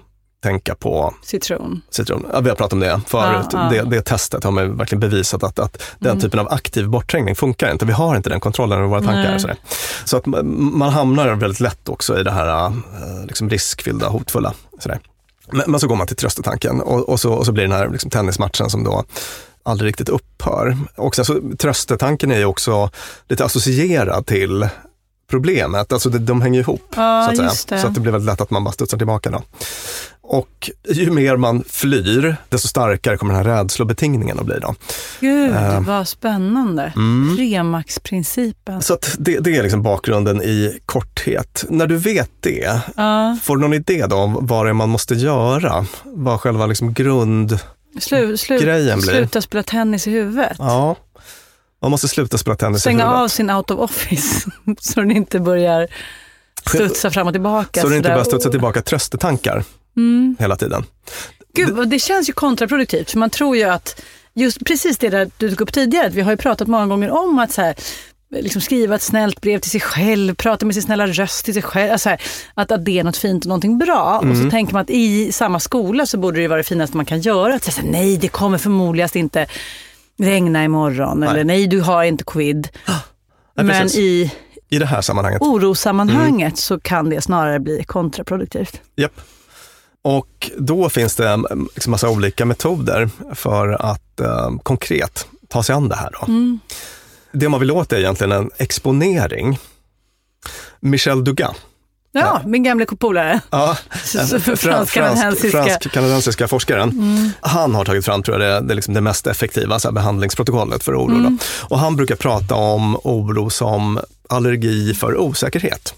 tänka 0.47 0.75
på 0.75 1.15
Citron. 1.23 1.83
citron. 1.91 2.27
Ja, 2.33 2.41
vi 2.41 2.49
har 2.49 2.57
pratat 2.57 2.73
om 2.73 2.81
det 2.81 3.01
förut. 3.07 3.47
Ja, 3.53 3.75
ja. 3.75 3.83
Det, 3.83 3.91
det 3.91 4.03
testet 4.03 4.45
har 4.45 4.51
man 4.51 4.77
verkligen 4.77 5.01
bevisat 5.01 5.43
att, 5.43 5.59
att 5.59 5.83
den 5.99 6.11
Mm. 6.11 6.21
typen 6.21 6.41
av 6.41 6.53
aktiv 6.53 6.89
bortträngning 6.89 7.35
funkar 7.35 7.73
inte. 7.73 7.85
Vi 7.85 7.93
har 7.93 8.17
inte 8.17 8.31
den 8.31 8.41
kontrollen 8.41 8.79
över 8.79 8.89
våra 8.89 9.03
tankar. 9.03 9.39
Sådär. 9.39 9.57
Så 10.05 10.17
att 10.17 10.27
man, 10.27 10.93
hamnar 10.93 11.35
väldigt 11.35 11.61
lätt 11.61 11.89
också 11.89 12.21
i 12.21 12.23
det 12.23 12.31
här 12.31 12.67
eh, 12.67 12.73
liksom 13.27 13.51
riskfyllda, 13.51 14.09
hotfulla. 14.09 14.55
Sådär. 14.79 14.99
Men, 15.53 15.71
men 15.71 15.81
så 15.81 15.89
går 15.89 15.97
man 15.97 16.07
till 16.07 16.17
tröstetanken 16.17 16.81
och, 16.81 17.09
och, 17.09 17.21
så, 17.21 17.33
och 17.33 17.47
så 17.47 17.53
blir 17.53 17.65
den 17.65 17.73
här 17.73 17.89
liksom 17.89 18.11
tennismatchen 18.11 18.71
som 18.71 18.85
då 18.85 19.05
aldrig 19.63 19.89
riktigt 19.89 20.09
upphör. 20.09 20.77
Och 20.97 21.15
sen 21.15 21.25
så, 21.25 21.41
tröstetanken 21.59 22.31
är 22.31 22.39
ju 22.39 22.45
också 22.45 22.91
lite 23.29 23.45
associerad 23.45 24.27
till 24.27 24.69
problemet, 25.31 25.93
alltså 25.93 26.09
de 26.11 26.43
hänger 26.43 26.61
ihop. 26.61 26.95
Ja, 26.97 27.33
så, 27.37 27.43
att 27.43 27.81
så 27.81 27.87
att 27.87 27.95
det 27.95 28.01
blir 28.01 28.13
väldigt 28.13 28.27
lätt 28.27 28.41
att 28.41 28.51
man 28.51 28.65
bara 28.65 28.73
studsar 28.73 28.99
tillbaka. 28.99 29.31
Då. 29.31 29.43
Och 30.29 30.71
ju 30.89 31.11
mer 31.11 31.37
man 31.37 31.65
flyr, 31.69 32.37
desto 32.49 32.69
starkare 32.69 33.17
kommer 33.17 33.35
den 33.35 33.47
här 33.47 33.59
rädslobetingningen 33.59 34.39
att 34.39 34.47
bli. 34.47 34.59
Då. 34.61 34.75
Gud, 35.21 35.51
Eh. 35.55 35.81
vad 35.81 36.09
spännande. 36.09 36.93
Mm. 36.97 37.37
Tremaxprincipen. 37.37 38.83
Så 38.83 38.99
det, 39.19 39.39
det 39.39 39.57
är 39.57 39.63
liksom 39.63 39.83
bakgrunden 39.83 40.43
i 40.43 40.79
korthet. 40.87 41.65
När 41.69 41.87
du 41.87 41.97
vet 41.97 42.31
det, 42.41 42.81
Ja. 42.97 43.37
får 43.43 43.57
du 43.57 43.63
någon 43.63 43.75
idé 43.75 44.07
då 44.07 44.17
om 44.17 44.47
vad 44.47 44.67
det 44.67 44.71
är 44.71 44.75
man 44.75 44.89
måste 44.89 45.15
göra? 45.15 45.87
Vad 46.05 46.41
själva 46.41 46.67
liksom 46.67 46.93
grund... 46.95 47.59
Slu, 48.01 48.37
slu, 48.37 48.59
Grejen 48.59 49.01
blir- 49.01 49.11
sluta 49.13 49.41
spela 49.41 49.63
tennis 49.63 50.07
i 50.07 50.11
huvudet. 50.11 50.57
Ja, 50.59 50.97
Man 51.83 51.91
måste 51.91 52.09
sluta 52.09 52.39
spela 52.39 52.57
tennis 52.57 52.79
i 52.79 52.81
Stänga 52.81 53.05
huvudet. 53.05 53.21
av 53.23 53.29
sin 53.29 53.51
out 53.51 53.71
of 53.71 53.79
office 53.81 54.51
så 54.81 55.01
den 55.01 55.11
inte 55.11 55.41
börjar 55.41 55.87
studsa 56.67 57.11
fram 57.11 57.27
och 57.27 57.33
tillbaka. 57.35 57.81
Så 57.81 57.89
det 57.89 57.97
inte 57.97 58.07
sådär. 58.07 58.15
börjar 58.15 58.25
studsa 58.25 58.51
tillbaka 58.51 58.83
tröstetankar 58.83 59.65
Mm. 59.97 60.37
hela 60.39 60.57
tiden. 60.57 60.85
Gud, 61.55 61.89
det 61.89 61.99
känns 61.99 62.29
ju 62.29 62.33
kontraproduktivt. 62.33 63.11
För 63.11 63.19
man 63.19 63.31
tror 63.31 63.57
ju 63.57 63.63
att, 63.65 64.03
just 64.35 64.65
precis 64.65 64.99
det 64.99 65.09
där 65.09 65.31
du 65.39 65.49
tog 65.51 65.61
upp 65.61 65.73
tidigare, 65.73 66.09
vi 66.09 66.21
har 66.21 66.31
ju 66.31 66.37
pratat 66.37 66.69
många 66.69 66.87
gånger 66.87 67.11
om 67.11 67.39
att 67.39 67.53
så 67.53 67.63
här, 67.63 67.75
liksom 68.31 68.61
skriva 68.63 68.95
ett 68.95 69.03
snällt 69.03 69.41
brev 69.41 69.59
till 69.59 69.71
sig 69.71 69.81
själv, 69.81 70.35
prata 70.35 70.67
med 70.67 70.75
sin 70.75 70.83
snälla 70.83 71.07
röst 71.07 71.45
till 71.45 71.55
sig 71.55 71.63
själv. 71.63 71.93
Alltså 71.93 72.09
här, 72.09 72.21
att, 72.55 72.73
att 72.73 72.85
det 72.85 72.99
är 72.99 73.05
något 73.05 73.17
fint 73.17 73.45
och 73.45 73.49
någonting 73.49 73.79
bra. 73.79 74.19
Och 74.19 74.25
Mm. 74.25 74.45
så 74.45 74.51
tänker 74.51 74.73
man 74.73 74.83
att 74.83 74.91
i 74.91 75.33
samma 75.33 75.61
skola 75.61 76.07
så 76.07 76.19
borde 76.19 76.41
det 76.41 76.49
vara 76.49 76.57
det 76.59 76.65
finaste 76.65 76.97
man 76.97 77.07
kan 77.07 77.21
göra. 77.21 77.55
Att 77.55 77.65
säga 77.65 77.87
nej, 77.91 78.17
det 78.17 78.29
kommer 78.29 78.59
förmodligen 78.59 79.09
inte 79.15 79.47
regna 80.19 80.65
imorgon. 80.65 81.23
Eller 81.23 81.45
nej, 81.45 81.67
du 81.67 81.81
har 81.81 82.05
inte 82.05 82.25
quid. 82.25 82.69
Nej, 83.57 83.67
Men 83.67 83.87
i 83.89 84.33
I 84.69 84.79
det 84.79 84.87
här 84.87 85.01
sammanhanget. 85.01 85.43
orosammanhanget 85.43 86.41
Mm. 86.53 86.57
så 86.57 86.81
kan 86.81 87.11
det 87.11 87.21
snarare 87.21 87.61
bli 87.61 87.85
kontraproduktivt. 87.85 88.81
Japp. 88.97 89.21
Och 90.07 90.51
då 90.59 90.89
finns 90.89 91.17
det 91.17 91.29
mm, 91.29 91.69
liksom 91.75 91.91
massa 91.91 92.09
olika 92.09 92.45
metoder 92.45 93.11
för 93.35 93.69
att 93.69 94.21
eh, 94.21 94.51
konkret 94.63 95.27
ta 95.49 95.63
sig 95.63 95.75
an 95.75 95.89
det 95.89 95.97
här. 95.97 96.11
Då. 96.21 96.27
Mm. 96.27 96.61
Det 97.33 97.49
man 97.49 97.61
vill 97.61 97.71
åt 97.71 97.93
är 97.93 97.99
egentligen 97.99 98.33
en 98.33 98.51
exponering. 98.57 99.59
Michel 100.81 101.25
Dugas, 101.25 101.57
Ja, 102.13 102.41
min 102.45 102.63
gamla 102.63 102.87
polare. 102.87 103.41
ja, 103.51 103.77
fransk-kanadensiska. 104.57 105.65
fransk-kanadensiska 105.65 106.49
forskaren. 106.49 106.93
Han 107.41 107.75
har 107.75 107.85
tagit 107.85 108.05
fram, 108.05 108.23
tror 108.23 108.43
jag, 108.43 108.63
det, 108.63 108.69
det, 108.69 108.75
liksom 108.75 108.95
det 108.95 109.01
mest 109.01 109.27
effektiva 109.27 109.79
så 109.79 109.89
här, 109.89 109.93
behandlingsprotokollet 109.93 110.85
för 110.85 110.95
oro. 110.95 111.19
Då. 111.19 111.37
Och 111.69 111.79
han 111.79 111.97
brukar 111.97 112.17
prata 112.17 112.55
om 112.55 112.97
oro 113.05 113.51
som 113.51 114.01
allergi 114.29 114.95
för 114.95 115.17
osäkerhet. 115.17 115.95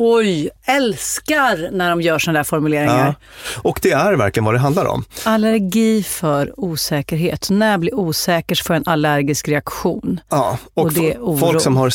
Oj, 0.00 0.50
älskar 0.64 1.68
när 1.72 1.90
de 1.90 2.00
gör 2.02 2.18
sådana 2.18 2.38
där 2.38 2.44
formuleringar. 2.44 3.06
Ja. 3.06 3.60
Och 3.62 3.78
det 3.82 3.90
är 3.90 4.12
verkligen 4.16 4.44
vad 4.44 4.54
det 4.54 4.58
handlar 4.58 4.84
om. 4.86 5.04
Allergi 5.24 6.02
för 6.02 6.60
osäkerhet. 6.60 7.50
När 7.50 7.70
jag 7.70 7.80
blir 7.80 7.94
osäker 7.94 8.54
så 8.54 8.64
får 8.64 8.76
jag 8.76 8.80
en 8.86 8.92
allergisk 8.92 9.48
reaktion. 9.48 10.20
Ja, 10.28 10.58
och, 10.74 10.82
Och 10.84 10.92
det 10.92 11.12
är 11.14 11.18
oro. 11.18 11.38
folk 11.38 11.60
som 11.60 11.76
har 11.76 11.90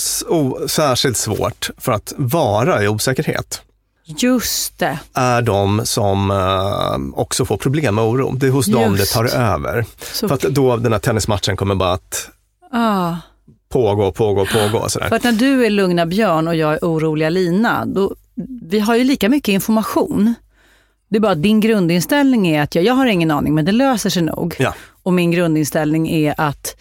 särskilt 0.67 1.17
svårt 1.17 1.69
för 1.77 1.91
att 1.91 2.13
vara 2.17 2.83
i 2.83 2.87
osäkerhet 2.87 3.61
Just 4.05 4.79
det. 4.79 4.99
är 5.13 5.41
de 5.41 5.81
som 5.85 6.31
eh, 6.31 7.19
också 7.19 7.45
får 7.45 7.57
problem 7.57 7.95
med 7.95 8.03
oro. 8.03 8.31
Det 8.35 8.47
är 8.47 8.51
hos 8.51 8.65
dem 8.65 8.93
det 8.93 8.99
Just. 8.99 9.13
tar 9.13 9.25
över. 9.25 9.85
Så, 10.13 10.27
För 10.27 10.35
att 10.35 10.41
då 10.41 10.77
den 10.77 10.91
här 10.91 10.99
tennismatchen 10.99 11.57
kommer 11.57 11.75
bara 11.75 11.91
att 11.93 12.29
ah, 12.71 13.15
pågå, 13.73 14.12
pågå, 14.12 14.45
pågå. 14.45 14.89
Sådär. 14.89 15.07
för 15.09 15.15
att 15.15 15.23
när 15.23 15.31
du 15.31 15.65
är 15.65 15.69
lugna 15.69 16.05
Björn 16.05 16.47
och 16.47 16.55
jag 16.55 16.73
är 16.73 16.79
oroliga 16.81 17.29
Lina, 17.29 17.86
då, 17.86 18.15
vi 18.62 18.79
har 18.79 18.95
ju 18.95 19.03
lika 19.03 19.29
mycket 19.29 19.53
information. 19.53 20.33
Det 21.09 21.17
är 21.17 21.21
bara 21.21 21.31
att 21.31 21.43
din 21.43 21.59
grundinställning 21.59 22.47
är 22.47 22.62
att 22.62 22.75
jag, 22.75 22.83
jag 22.86 22.93
har 22.93 23.05
ingen 23.05 23.31
aning, 23.31 23.55
men 23.55 23.65
det 23.65 23.71
löser 23.71 24.09
sig 24.09 24.21
nog. 24.23 24.55
Ja. 24.59 24.73
Och 25.03 25.13
min 25.13 25.31
grundinställning 25.31 26.09
är 26.12 26.33
att 26.38 26.75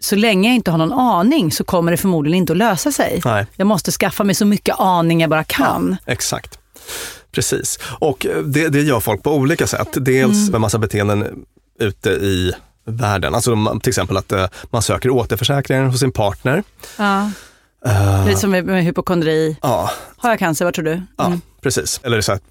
så 0.00 0.16
länge 0.16 0.48
jag 0.48 0.54
inte 0.56 0.70
har 0.70 0.78
någon 0.78 0.92
aning 0.92 1.52
så 1.52 1.64
kommer 1.64 1.90
det 1.90 1.96
förmodligen 1.96 2.38
inte 2.38 2.52
att 2.52 2.56
lösa 2.56 2.92
sig. 2.92 3.20
Nej, 3.24 3.46
Jag 3.56 3.66
måste 3.66 3.92
skaffa 3.92 4.24
mig 4.24 4.34
så 4.34 4.44
mycket 4.46 4.74
aning 4.78 5.20
jag 5.20 5.30
bara 5.30 5.44
kan. 5.44 5.96
exakt. 6.06 6.58
Precis. 7.32 7.78
Och 7.98 8.26
eh, 8.26 8.42
det, 8.42 8.68
det 8.68 8.82
gör 8.82 9.00
folk 9.00 9.22
på 9.22 9.34
olika 9.34 9.66
sätt. 9.66 9.88
Dels 9.92 10.38
Mm. 10.38 10.52
med 10.52 10.60
massa 10.60 10.78
beteenden 10.78 11.44
ute 11.80 12.10
i 12.10 12.52
världen. 12.84 13.34
Alltså 13.34 13.50
de- 13.50 13.80
till 13.80 13.90
exempel 13.90 14.16
att 14.16 14.32
eh, 14.32 14.46
man 14.70 14.82
söker 14.82 15.10
återförsäkringar 15.10 15.84
hos 15.84 16.00
sin 16.00 16.12
partner. 16.12 16.62
Ja. 16.98 17.30
Eh, 17.86 18.26
Lite 18.26 18.40
som 18.40 18.50
med, 18.50 18.64
med 18.64 18.84
hypokondri. 18.84 19.56
ja, 19.62 19.90
Har 20.16 20.30
jag 20.30 20.38
cancer, 20.38 20.64
vad 20.64 20.74
tror 20.74 20.84
du? 20.84 21.02
ja, 21.16 21.26
Mm. 21.26 21.40
precis. 21.62 22.00
Eller 22.02 22.20
så 22.20 22.32
att 22.32 22.42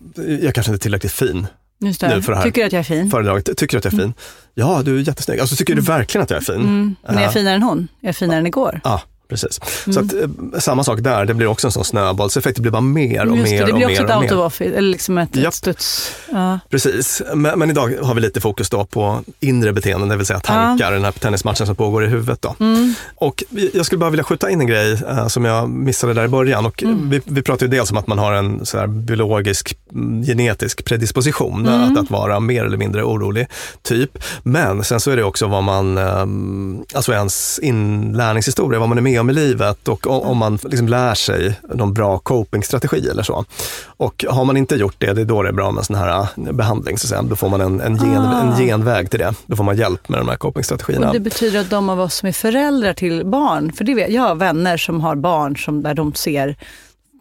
jag 0.42 0.54
kanske 0.56 0.72
inte 0.72 0.78
är 0.78 0.84
tillräckligt 0.84 1.12
fin 1.12 1.48
Just 1.80 2.02
nu 2.02 2.08
det. 2.08 2.22
för 2.22 2.32
det 2.32 2.38
här. 2.38 2.44
Tycker 2.44 2.62
du 2.62 2.68
att 2.68 2.74
jag 2.74 2.80
är 2.80 2.84
fin? 2.84 3.12
föredraget. 3.12 3.58
Tycker 3.58 3.68
du 3.72 3.78
att 3.78 3.86
jag 3.86 3.94
är 3.94 3.98
fin? 3.98 4.14
Ja, 4.54 4.82
du 4.86 5.00
är 5.00 5.08
jättesnygg. 5.08 5.40
Alltså, 5.40 5.56
tycker 5.56 5.76
du 5.76 5.82
verkligen 5.82 6.24
att 6.24 6.30
jag 6.30 6.38
är 6.38 6.44
fin? 6.46 6.56
Mm. 6.56 6.96
Men 7.06 7.16
är 7.16 7.20
Ja. 7.20 7.26
jag 7.26 7.34
finare 7.34 7.54
än 7.56 7.64
hon? 7.64 7.88
Är 8.02 8.08
jag 8.08 8.16
finare 8.16 8.38
än 8.40 8.48
igår? 8.48 8.82
Ja, 8.84 9.02
precis. 9.34 9.60
Så 9.94 10.00
att, 10.00 10.14
eh, 10.14 10.60
samma 10.60 10.84
sak 10.84 11.00
där, 11.00 11.26
det 11.26 11.34
blir 11.34 11.48
också 11.48 11.68
en 11.68 11.72
sån 11.72 11.84
snöbollseffekt. 11.86 12.56
Det 12.56 12.62
blir 12.62 12.72
bara 12.72 12.82
mer 12.82 13.26
och 13.30 13.38
Just 13.38 13.52
mer 13.52 13.60
det, 13.60 13.66
det 13.66 13.72
och 13.72 13.78
blir 13.78 13.88
mer 13.88 13.94
också 13.94 14.14
ett 14.14 14.22
out 14.22 14.32
of 14.32 14.40
office, 14.46 14.76
eller 14.78 14.90
liksom 14.92 15.18
ett, 15.18 15.38
ett 15.38 15.54
studs. 15.54 16.12
Ja. 16.32 16.60
Precis, 16.70 17.22
men, 17.34 17.60
men 17.60 17.70
idag 17.70 17.94
har 18.04 18.16
vi 18.16 18.22
lite 18.22 18.42
fokus 18.42 18.70
då 18.70 18.86
på 18.86 19.20
inre 19.40 19.74
beteenden, 19.74 20.10
det 20.10 20.18
vill 20.18 20.26
säga 20.26 20.40
tankar, 20.40 20.92
den 20.92 21.04
här 21.04 21.12
tennismatchen 21.12 21.66
som 21.68 21.76
pågår 21.76 22.06
i 22.06 22.08
huvudet. 22.08 22.42
Då. 22.42 22.56
Mm. 22.60 22.94
Och 23.16 23.44
jag 23.74 23.86
skulle 23.86 24.00
bara 24.00 24.10
vilja 24.10 24.24
skjuta 24.24 24.50
in 24.50 24.62
en 24.62 24.68
grej 24.68 24.92
eh, 24.94 25.28
som 25.28 25.46
jag 25.46 25.70
missade 25.70 26.14
där 26.14 26.24
i 26.26 26.28
början. 26.28 26.66
Och 26.66 26.84
Mm. 26.84 27.10
vi, 27.10 27.22
vi 27.26 27.42
pratar 27.42 27.66
ju 27.66 27.70
dels 27.72 27.92
om 27.92 27.98
att 27.98 28.08
man 28.08 28.18
har 28.20 28.34
en 28.34 28.66
så 28.66 28.78
här 28.78 28.88
biologisk, 28.88 29.78
mm, 29.94 30.24
genetisk 30.24 30.86
predisposition 30.86 31.68
Mm. 31.68 31.92
att, 31.94 32.00
att 32.00 32.12
vara 32.12 32.40
mer 32.40 32.66
eller 32.66 32.78
mindre 32.78 33.04
orolig, 33.04 33.48
typ. 33.82 34.18
Men 34.44 34.84
sen 34.84 35.00
så 35.00 35.12
är 35.12 35.16
det 35.18 35.24
också 35.24 35.48
vad 35.48 35.64
man, 35.64 35.98
ehm, 35.98 36.84
alltså 36.94 37.14
ens 37.14 37.60
inlärningshistoria, 37.60 38.80
vad 38.80 38.90
man 38.90 38.98
är 38.98 39.02
med 39.02 39.20
om 39.24 39.30
i 39.30 39.34
livet 39.34 39.88
och 39.88 40.08
om 40.30 40.38
man 40.38 40.60
liksom 40.64 40.88
lär 40.88 41.14
sig 41.14 41.60
någon 41.74 41.94
bra 41.94 42.20
copingstrategi 42.20 43.10
eller 43.10 43.24
så. 43.24 43.46
Och 43.86 44.26
har 44.30 44.46
man 44.46 44.58
inte 44.58 44.76
gjort 44.76 44.96
det, 44.98 45.14
det 45.14 45.22
är 45.22 45.26
då 45.26 45.44
det 45.44 45.50
är 45.50 45.54
bra 45.54 45.72
med 45.72 45.80
en 45.82 45.86
sån 45.86 45.96
här 45.96 46.20
eh, 46.48 46.52
behandling, 46.54 46.98
så 46.98 47.06
att 47.06 47.10
säga. 47.10 47.22
då 47.22 47.36
får 47.36 47.50
man 47.50 47.62
en, 47.62 47.82
en, 47.82 47.96
gen, 47.96 48.18
Ah. 48.18 48.42
en 48.42 48.58
genväg 48.58 49.10
till 49.10 49.20
det. 49.20 49.34
Då 49.46 49.56
får 49.56 49.64
man 49.64 49.78
hjälp 49.78 50.10
med 50.10 50.20
de 50.20 50.30
här 50.30 50.36
copingstrategierna. 50.36 51.08
Och 51.08 51.14
det 51.14 51.20
betyder 51.20 51.60
att 51.62 51.70
de 51.70 51.90
av 51.90 52.00
oss 52.00 52.16
som 52.16 52.28
är 52.28 52.34
föräldrar 52.34 52.94
till 52.94 53.26
barn, 53.26 53.74
för 53.74 53.84
det 53.84 53.94
vet, 53.94 54.10
jag 54.12 54.22
har 54.22 54.36
vänner 54.36 54.78
som 54.78 55.02
har 55.02 55.16
barn 55.16 55.58
som, 55.58 55.84
där 55.84 55.94
de 55.94 56.14
ser 56.14 56.56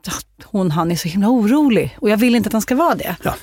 att 0.07 0.45
hon, 0.45 0.71
han 0.71 0.93
är 0.93 0.97
så 0.97 1.09
himla 1.09 1.29
orolig 1.29 1.97
och 2.01 2.11
jag 2.11 2.17
vill 2.17 2.35
inte 2.35 2.47
att 2.47 2.53
han 2.53 2.63
ska 2.63 2.75
vara 2.75 2.95
det. 2.95 3.17
Ja. 3.23 3.35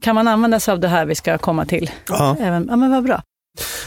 Kan 0.00 0.14
man 0.14 0.28
använda 0.28 0.60
sig 0.60 0.72
av 0.72 0.80
det 0.80 0.88
här 0.88 1.06
vi 1.06 1.14
ska 1.14 1.38
komma 1.38 1.64
till? 1.66 1.90
Ja. 2.08 2.36
Även, 2.40 2.66
ja 2.70 2.76
men 2.76 2.90
vad 2.90 3.04
bra. 3.04 3.22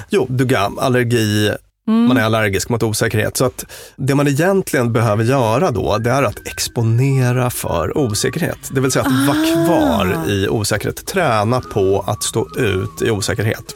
Jo, 0.10 0.26
duga, 0.30 0.72
allergi, 0.78 1.52
Mm. 1.92 2.08
man 2.08 2.18
är 2.18 2.22
allergisk 2.24 2.70
mot 2.70 2.84
osäkerhet. 2.84 3.38
Så 3.38 3.46
att 3.46 3.66
det 3.96 4.16
man 4.16 4.28
egentligen 4.28 4.94
behöver 4.94 5.24
göra 5.24 5.72
då, 5.72 5.98
det 5.98 6.10
är 6.12 6.24
att 6.24 6.48
exponera 6.48 7.50
för 7.50 7.98
osäkerhet. 7.98 8.58
Det 8.72 8.82
vill 8.82 8.92
säga 8.92 9.06
att 9.06 9.28
vara 9.28 9.38
Ah. 9.38 9.66
kvar 9.66 10.30
i 10.32 10.48
osäkerhet. 10.50 11.06
Träna 11.06 11.62
på 11.62 12.04
att 12.08 12.24
stå 12.24 12.48
ut 12.58 13.02
i 13.02 13.12
osäkerhet. 13.12 13.76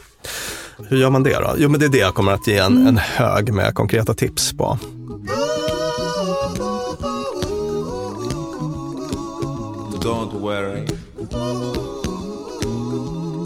Hur 0.88 0.96
gör 0.98 1.10
man 1.10 1.22
det 1.22 1.34
då? 1.38 1.54
Jo, 1.58 1.68
men 1.68 1.80
det 1.80 1.86
är 1.86 1.90
det 1.90 1.98
jag 1.98 2.14
kommer 2.14 2.32
att 2.32 2.46
ge 2.46 2.58
en, 2.58 2.72
Mm. 2.72 2.86
en 2.86 2.98
hög 2.98 3.52
med 3.52 3.74
konkreta 3.74 4.14
tips 4.14 4.52
på. 4.56 4.78
Don't 10.00 10.40
worry. 10.40 10.86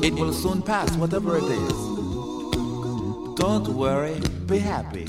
It 0.03 0.15
will 0.15 0.33
soon 0.35 0.63
pass, 0.63 0.91
whatever 0.97 1.37
it 1.39 1.45
is. 1.51 1.90
Don't 3.41 3.69
worry, 3.73 4.15
be 4.47 4.61
happy. 4.61 5.07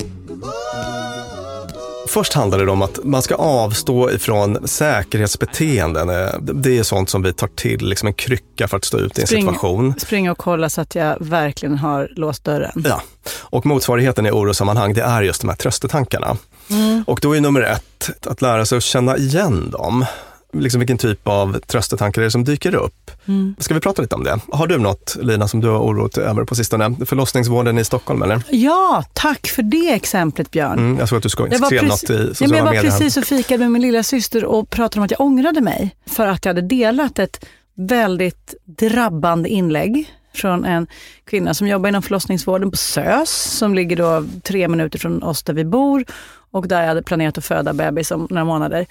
Först 2.08 2.32
handlar 2.32 2.64
det 2.64 2.70
om 2.72 2.82
att 2.82 2.98
man 3.04 3.22
ska 3.22 3.34
avstå 3.34 4.10
ifrån 4.10 4.68
säkerhetsbeteenden. 4.68 6.08
Eh, 6.10 6.28
Det 6.40 6.78
är 6.78 6.82
sånt 6.82 7.10
som 7.10 7.22
vi 7.22 7.32
tar 7.32 7.46
till, 7.48 7.86
liksom 7.88 8.06
en 8.06 8.14
krycka 8.14 8.68
för 8.68 8.76
att 8.76 8.84
stå 8.84 8.98
ut 8.98 9.18
i 9.18 9.20
en 9.20 9.26
Spring. 9.26 9.42
situation. 9.42 9.94
Springa 9.98 10.32
och 10.32 10.38
kolla 10.38 10.70
så 10.70 10.80
att 10.80 10.94
jag 10.94 11.16
verkligen 11.20 11.78
har 11.78 12.08
låst 12.16 12.44
dörren. 12.44 12.84
Ja, 12.88 13.02
och 13.40 13.66
motsvarigheten 13.66 14.26
i 14.26 14.30
orosammanhang, 14.30 14.94
det 14.94 15.02
är 15.02 15.22
just 15.22 15.40
de 15.40 15.48
här 15.48 15.56
tröstetankarna. 15.56 16.36
Mm. 16.70 17.04
Och 17.06 17.18
då 17.22 17.36
är 17.36 17.40
nummer 17.40 17.60
ett 17.60 18.26
att 18.26 18.42
lära 18.42 18.66
sig 18.66 18.76
att 18.78 18.84
känna 18.84 19.16
igen 19.16 19.70
dem. 19.70 20.04
Liksom 20.52 20.78
vilken 20.78 20.98
typ 20.98 21.28
av 21.28 21.58
tröstetankar 21.66 22.22
är 22.22 22.24
det 22.24 22.30
som 22.30 22.44
dyker 22.44 22.74
upp? 22.74 23.10
Mm. 23.28 23.54
Ska 23.58 23.74
vi 23.74 23.80
prata 23.80 24.02
lite 24.02 24.14
om 24.14 24.24
det? 24.24 24.40
Har 24.52 24.66
du 24.66 24.78
något, 24.78 25.16
Lina, 25.20 25.48
som 25.48 25.60
du 25.60 25.68
har 25.68 25.78
oroat 25.78 26.12
dig 26.12 26.24
över 26.24 26.44
på 26.44 26.54
sistone? 26.54 26.96
Förlossningsvården 27.06 27.78
i 27.78 27.84
Stockholm, 27.84 28.22
eller? 28.22 28.42
Ja, 28.50 29.04
tack 29.12 29.46
för 29.46 29.62
det 29.62 29.92
exemplet 29.92 30.50
Björn. 30.50 30.78
Mm, 30.78 30.98
jag 30.98 31.08
såg 31.08 31.16
att 31.16 31.22
du 31.22 31.28
skrev 31.28 31.48
något 31.60 31.72
i 31.72 32.34
ja, 32.40 32.46
jag 32.56 32.64
var 32.64 32.64
medier. 32.64 32.82
precis 32.82 33.16
och 33.16 33.24
fikade 33.24 33.58
med 33.58 33.70
min 33.70 33.82
lilla 33.82 34.02
syster 34.02 34.44
och 34.44 34.70
pratade 34.70 35.00
om 35.00 35.04
att 35.04 35.10
jag 35.10 35.20
ångrade 35.20 35.60
mig 35.60 35.96
för 36.06 36.26
att 36.26 36.44
jag 36.44 36.50
hade 36.54 36.68
delat 36.68 37.18
ett 37.18 37.44
väldigt 37.74 38.54
drabbande 38.64 39.48
inlägg 39.48 40.10
från 40.34 40.64
en 40.64 40.86
kvinna 41.24 41.54
som 41.54 41.66
jobbar 41.68 41.88
inom 41.88 42.02
förlossningsvården 42.02 42.70
på 42.70 42.76
SÖS, 42.76 43.30
som 43.58 43.74
ligger 43.74 43.96
då 43.96 44.24
tre 44.42 44.68
minuter 44.68 44.98
från 44.98 45.22
oss 45.22 45.42
där 45.42 45.54
vi 45.54 45.64
bor 45.64 46.04
och 46.50 46.68
där 46.68 46.80
jag 46.80 46.88
hade 46.88 47.02
planerat 47.02 47.38
att 47.38 47.44
föda 47.44 47.72
bebis 47.72 48.10
om 48.10 48.26
några 48.30 48.44
månader. 48.44 48.86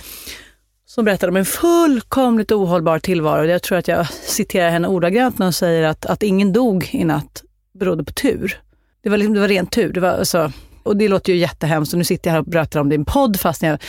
Som 0.92 1.06
berättade 1.06 1.30
om 1.30 1.36
en 1.36 1.46
fullkomligt 1.46 2.52
ohållbar 2.52 3.00
tillvaro. 3.00 3.46
Jag 3.46 3.62
tror 3.62 3.78
att 3.78 3.88
jag 3.88 4.08
citerar 4.14 4.70
henne 4.70 4.88
ordagrant 4.88 5.40
när 5.40 5.46
hon 5.46 5.54
säger 5.54 5.84
att, 5.84 6.06
att 6.06 6.24
ingen 6.24 6.54
dog 6.54 6.90
i 6.92 7.04
natt 7.04 7.44
berodde 7.80 8.04
på 8.04 8.12
tur. 8.12 8.62
Det 9.04 9.10
var, 9.10 9.18
liksom, 9.18 9.34
det 9.34 9.40
var 9.40 9.48
rent 9.48 9.72
tur. 9.72 9.94
Det 9.94 10.00
var, 10.00 10.10
alltså, 10.10 10.52
och 10.84 10.98
det 10.98 11.08
låter 11.08 11.34
ju 11.34 11.40
jättehemskt 11.40 11.94
och 11.94 11.98
nu 11.98 12.04
sitter 12.04 12.30
jag 12.30 12.34
här 12.34 12.40
och 12.40 12.46
berättar 12.46 12.80
om 12.80 12.90
det 12.90 12.96
i 12.96 12.98
en 12.98 13.06
podd 13.06 13.40
fast 13.40 13.62
jag, 13.64 13.80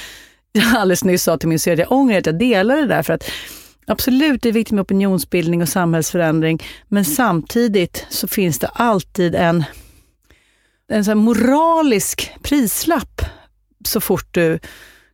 alldeles 0.76 1.04
nyss 1.04 1.22
sa 1.22 1.38
till 1.38 1.48
min 1.48 1.58
syster 1.58 1.72
att 1.72 1.78
jag 1.78 1.92
ångrar 1.92 2.18
att 2.18 2.26
jag 2.26 2.38
delar 2.38 2.76
det 2.76 2.86
där. 2.86 3.02
För 3.02 3.12
att 3.12 3.30
absolut, 3.86 4.42
det 4.42 4.48
är 4.48 4.52
viktigt 4.52 4.74
med 4.74 4.82
opinionsbildning 4.82 5.62
och 5.62 5.68
samhällsförändring. 5.68 6.62
Men 6.88 7.04
samtidigt 7.04 8.06
så 8.10 8.28
finns 8.28 8.58
det 8.58 8.68
alltid 8.68 9.34
en 9.34 9.64
en 10.88 11.04
sån 11.04 11.18
moralisk 11.18 12.32
prislapp 12.42 13.22
så 13.84 14.00
fort 14.00 14.28
du 14.30 14.58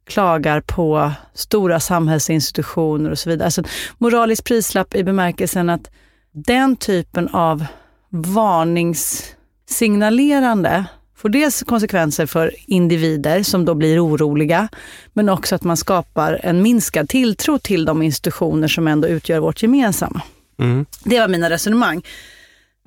klagar 0.08 0.60
på 0.60 1.12
stora 1.34 1.80
samhällsinstitutioner 1.80 3.10
och 3.10 3.18
så 3.18 3.30
vidare. 3.30 3.44
Alltså 3.44 3.62
moralisk 3.98 4.44
prislapp 4.44 4.94
i 4.94 5.04
bemärkelsen 5.04 5.70
att 5.70 5.90
den 6.32 6.76
typen 6.76 7.28
av 7.28 7.64
varningssignalerande 8.10 10.84
får 11.16 11.28
dels 11.28 11.62
konsekvenser 11.62 12.26
för 12.26 12.54
individer 12.66 13.42
som 13.42 13.64
då 13.64 13.74
blir 13.74 14.06
oroliga, 14.06 14.68
men 15.12 15.28
också 15.28 15.54
att 15.54 15.64
man 15.64 15.76
skapar 15.76 16.40
en 16.42 16.62
minskad 16.62 17.08
tilltro 17.08 17.58
till 17.58 17.84
de 17.84 18.02
institutioner 18.02 18.68
som 18.68 18.88
ändå 18.88 19.08
utgör 19.08 19.38
vårt 19.38 19.62
gemensamma. 19.62 20.22
Mm. 20.58 20.86
Det 21.04 21.20
var 21.20 21.28
mina 21.28 21.50
resonemang. 21.50 22.02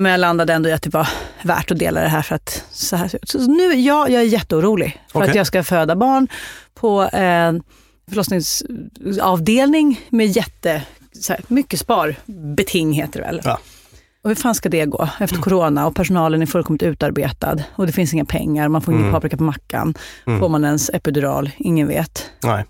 Men 0.01 0.11
jag 0.11 0.19
landade 0.19 0.53
ändå 0.53 0.69
i 0.69 0.71
att 0.73 0.81
det 0.81 0.93
var 0.93 1.07
värt 1.43 1.71
att 1.71 1.79
dela 1.79 2.01
det 2.01 2.07
här 2.07 2.21
för 2.21 2.35
att 2.35 2.63
så 2.71 2.95
här 2.95 3.07
ser 3.07 3.19
det 3.19 3.23
ut. 3.23 3.29
Så 3.29 3.51
nu, 3.51 3.73
ja, 3.73 4.07
jag 4.09 4.21
är 4.21 4.25
jätteorolig 4.25 5.01
för 5.11 5.19
Okej. 5.19 5.29
att 5.29 5.35
jag 5.35 5.47
ska 5.47 5.63
föda 5.63 5.95
barn 5.95 6.27
på 6.73 7.09
en 7.13 7.63
förlossningsavdelning 8.09 10.01
med 10.09 10.27
jätte, 10.27 10.81
så 11.21 11.33
här, 11.33 11.41
mycket 11.47 11.79
sparbeting 11.79 12.93
heter 12.93 13.19
det 13.19 13.25
väl. 13.25 13.41
Ja. 13.43 13.59
Och 14.23 14.29
hur 14.29 14.35
fan 14.35 14.55
ska 14.55 14.69
det 14.69 14.85
gå 14.85 15.09
efter 15.19 15.37
corona 15.37 15.87
och 15.87 15.95
personalen 15.95 16.41
är 16.41 16.45
fullkomligt 16.45 16.83
utarbetad 16.83 17.57
och 17.75 17.85
det 17.85 17.91
finns 17.91 18.13
inga 18.13 18.25
pengar, 18.25 18.67
man 18.67 18.81
får 18.81 18.93
ingen 18.93 19.03
Mm. 19.05 19.13
paprika 19.13 19.37
på 19.37 19.43
mackan. 19.43 19.93
Mm. 20.27 20.39
Får 20.39 20.49
man 20.49 20.65
ens 20.65 20.89
epidural? 20.89 21.49
Ingen 21.57 21.87
vet. 21.87 22.25
Nej. 22.43 22.65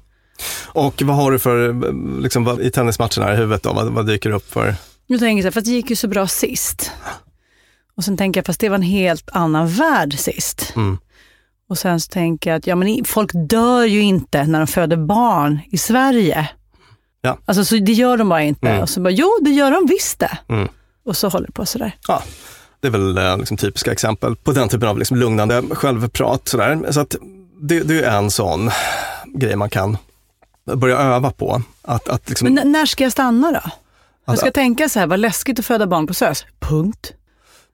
Och 0.68 1.02
vad 1.06 1.16
har 1.16 1.32
du 1.32 1.40
för, 1.40 1.74
liksom, 2.22 2.44
vad, 2.44 2.62
i 2.62 2.72
tennismatcherna 2.72 3.34
i 3.34 3.36
huvudet 3.36 3.64
då? 3.64 3.74
Vad, 3.74 3.88
vad 3.88 4.08
dyker 4.08 4.30
upp 4.32 4.54
för? 4.54 4.76
Nu 5.12 5.20
tänker 5.20 5.44
jag 5.44 5.44
så 5.44 5.46
här, 5.46 5.62
fast 5.62 5.66
det 5.66 5.72
gick 5.72 5.90
ju 5.90 5.96
så 5.96 6.08
bra 6.08 6.28
sist. 6.28 6.92
Och 7.96 8.04
sen 8.04 8.18
tänker 8.18 8.38
jag, 8.38 8.46
fast 8.46 8.60
det 8.60 8.70
var 8.70 8.76
en 8.76 8.82
helt 8.82 9.30
annan 9.34 9.68
värld 9.68 10.20
sist. 10.20 10.74
Mm. 10.76 10.98
Och 11.70 11.78
sen 11.78 12.00
så 12.00 12.10
tänker 12.10 12.50
jag 12.50 12.58
att 12.58 12.68
ja, 12.68 12.76
men 12.76 13.06
folk 13.06 13.32
dör 13.34 13.86
ju 13.86 14.02
inte 14.02 14.44
när 14.44 14.60
de 14.60 14.68
föder 14.68 14.98
barn 14.98 15.60
i 15.72 15.78
Sverige. 15.78 16.50
Ja. 17.22 17.38
Alltså 17.46 17.66
så 17.66 17.76
det 17.76 17.92
gör 17.92 18.18
de 18.18 18.30
bara 18.30 18.44
inte. 18.44 18.70
Mm. 18.70 18.82
Och 18.82 18.90
så 18.90 19.02
bara, 19.02 19.10
jo 19.10 19.30
det 19.42 19.50
gör 19.50 19.72
de 19.72 19.86
visst 19.86 20.20
det. 20.20 20.38
Mm. 20.50 20.68
Och 21.06 21.18
så 21.18 21.30
håller 21.30 21.48
det 21.48 21.54
på 21.54 21.66
sådär. 21.66 21.96
Ja, 22.08 22.24
det 22.80 22.88
är 22.88 22.92
väl 22.92 23.18
eh, 23.18 23.38
liksom, 23.38 23.58
typiska 23.58 23.92
exempel 23.92 24.36
på 24.36 24.52
den 24.52 24.70
typen 24.70 24.90
av 24.90 24.98
liksom, 24.98 25.18
lugnande 25.18 25.64
självprat. 25.72 26.48
Sådär. 26.48 26.92
Så 26.92 27.00
att 27.00 27.16
det, 27.62 27.80
det 27.80 28.04
är 28.04 28.18
en 28.18 28.32
sån 28.32 28.72
grej 29.26 29.56
man 29.56 29.70
kan 29.70 29.98
börja 30.76 30.98
öva 30.98 31.32
på. 31.32 31.62
Att, 31.82 32.10
att 32.10 32.30
liksom, 32.30 32.54
Men 32.54 32.72
när 32.72 32.86
ska 32.86 33.04
jag 33.04 33.12
stanna 33.12 33.52
då? 33.52 33.72
Jag 34.32 34.38
ska 34.38 34.48
Alltså- 34.48 34.60
tänka 34.60 34.90
så 34.90 35.00
här, 35.00 35.08
vad 35.08 35.20
läskigt 35.20 35.60
att 35.60 35.66
föda 35.66 35.88
barn 35.88 36.08
på 36.08 36.14
SÖS. 36.14 36.46
Punkt. 36.60 37.14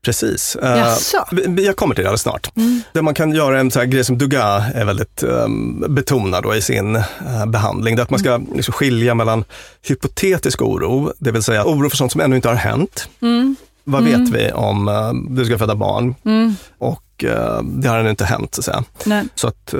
Precis. 0.06 0.56
Eh, 0.56 0.78
Jaså? 0.78 1.26
jag 1.58 1.76
kommer 1.76 1.96
till 1.96 2.04
det 2.04 2.10
alldeles 2.10 2.22
snart. 2.22 2.58
Mm. 2.58 2.82
Det 2.94 3.02
man 3.02 3.14
kan 3.14 3.32
göra, 3.32 3.60
en 3.60 3.72
så 3.72 3.84
grej 3.84 4.04
som 4.04 4.18
Dugas 4.18 4.64
är 4.76 4.86
väldigt 4.86 5.24
um, 5.24 5.86
betonad 5.96 6.44
då 6.44 6.56
i 6.56 6.62
sin 6.62 6.96
eh, 6.96 7.46
behandling, 7.48 7.96
det 7.96 8.00
är 8.02 8.04
att 8.04 8.10
man 8.10 8.20
ska 8.20 8.34
Mm. 8.34 8.48
liksom 8.56 8.72
skilja 8.74 9.16
mellan 9.16 9.44
hypotetisk 9.88 10.62
oro, 10.62 11.14
det 11.20 11.32
vill 11.32 11.44
säga 11.44 11.66
oro 11.66 11.90
för 11.90 11.98
sånt 11.98 12.12
som 12.12 12.22
ännu 12.22 12.36
inte 12.36 12.48
har 12.48 12.56
hänt. 12.56 13.10
Mm. 13.22 13.56
Vad 13.84 14.08
Mm. 14.08 14.24
vet 14.26 14.34
vi 14.42 14.52
om 14.52 14.88
eh, 14.88 15.14
du 15.14 15.46
ska 15.46 15.58
föda 15.58 15.76
barn? 15.76 16.16
Mm. 16.26 16.56
Och 16.78 17.24
eh, 17.24 17.62
det 17.64 17.88
har 17.90 17.98
ännu 18.00 18.10
inte 18.10 18.26
hänt, 18.26 18.56
så 18.56 18.62
att 18.62 18.66
säga. 18.66 18.84
Nej. 19.06 19.24
Så 19.36 19.48
att, 19.48 19.74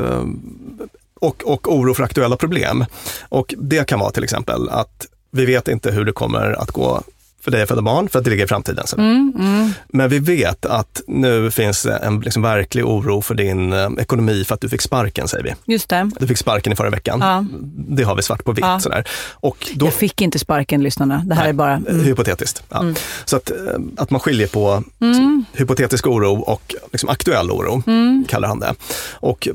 och, 1.20 1.44
och 1.46 1.74
oro 1.76 1.94
för 1.94 2.04
aktuella 2.04 2.36
problem. 2.36 2.86
Och 3.30 3.54
det 3.58 3.88
kan 3.88 4.00
vara 4.00 4.12
till 4.12 4.24
exempel 4.24 4.70
att 4.70 5.06
vi 5.38 5.46
vet 5.46 5.68
inte 5.68 5.92
hur 5.92 6.06
det 6.06 6.12
kommer 6.12 6.62
att 6.62 6.72
gå 6.72 7.02
för 7.42 7.52
dig 7.52 7.62
att 7.62 7.70
föda 7.70 7.82
barn, 7.82 8.10
för 8.10 8.20
att 8.20 8.26
det 8.26 8.32
ligger 8.32 8.44
i 8.44 8.48
framtiden. 8.48 8.86
Mm, 8.98 9.34
mm. 9.40 9.72
Men 9.88 10.10
vi 10.10 10.20
vet 10.20 10.66
att 10.66 11.02
nu 11.08 11.52
finns 11.52 11.86
en 11.86 12.20
liksom 12.20 12.42
verklig 12.42 12.86
oro 12.86 13.22
för 13.22 13.36
din 13.36 13.74
eh, 13.74 13.90
ekonomi 14.00 14.44
för 14.48 14.56
att 14.56 14.62
du 14.62 14.70
fick 14.70 14.82
sparken, 14.82 15.28
säger 15.28 15.44
vi. 15.44 15.74
Just 15.74 15.90
det. 15.90 16.12
Du 16.20 16.28
fick 16.28 16.38
sparken 16.38 16.74
i 16.74 16.76
förra 16.76 16.90
veckan. 16.90 17.20
Ja. 17.22 17.46
Det 17.90 18.04
har 18.04 18.16
vi 18.16 18.22
svart 18.22 18.44
på 18.44 18.52
vitt. 18.52 18.66
Ja. 18.66 18.80
Sådär. 18.80 19.08
Och 19.34 19.68
då, 19.76 19.86
Jag 19.86 19.94
fick 19.94 20.22
inte 20.22 20.40
sparken 20.40 20.84
lyssnarna. 20.84 21.24
Det 21.26 21.36
här 21.36 21.42
Nej, 21.44 21.50
är 21.50 21.54
bara... 21.54 21.74
Mm. 21.74 22.00
Hypotetiskt. 22.00 22.64
Ja. 22.70 22.80
Mm. 22.80 22.96
Så 23.26 23.36
att, 23.38 23.52
eh, 23.52 23.58
att 23.98 24.10
man 24.12 24.20
skiljer 24.20 24.48
på 24.48 24.84
Mm. 25.02 25.46
hypotetisk 25.54 26.08
oro 26.08 26.40
och 26.40 26.76
liksom 26.92 27.10
aktuell 27.10 27.52
oro, 27.52 27.84
Mm. 27.88 28.26
kallar 28.30 28.48
han 28.48 28.60
det. 28.60 28.74
Och 29.14 29.48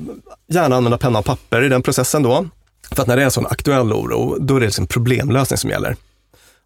gärna 0.49 0.77
använda 0.77 0.99
penna 0.99 1.19
och 1.19 1.25
papper 1.25 1.63
i 1.63 1.69
den 1.69 1.83
processen 1.83 2.23
då. 2.23 2.47
För 2.95 3.03
att 3.03 3.09
när 3.09 3.17
det 3.17 3.23
är 3.23 3.25
en 3.25 3.31
sån 3.31 3.47
aktuell 3.47 3.93
oro, 3.93 4.37
då 4.41 4.57
är 4.57 4.61
det 4.61 4.67
liksom 4.67 4.87
problemlösning 4.87 5.59
som 5.59 5.71
gäller. 5.71 5.97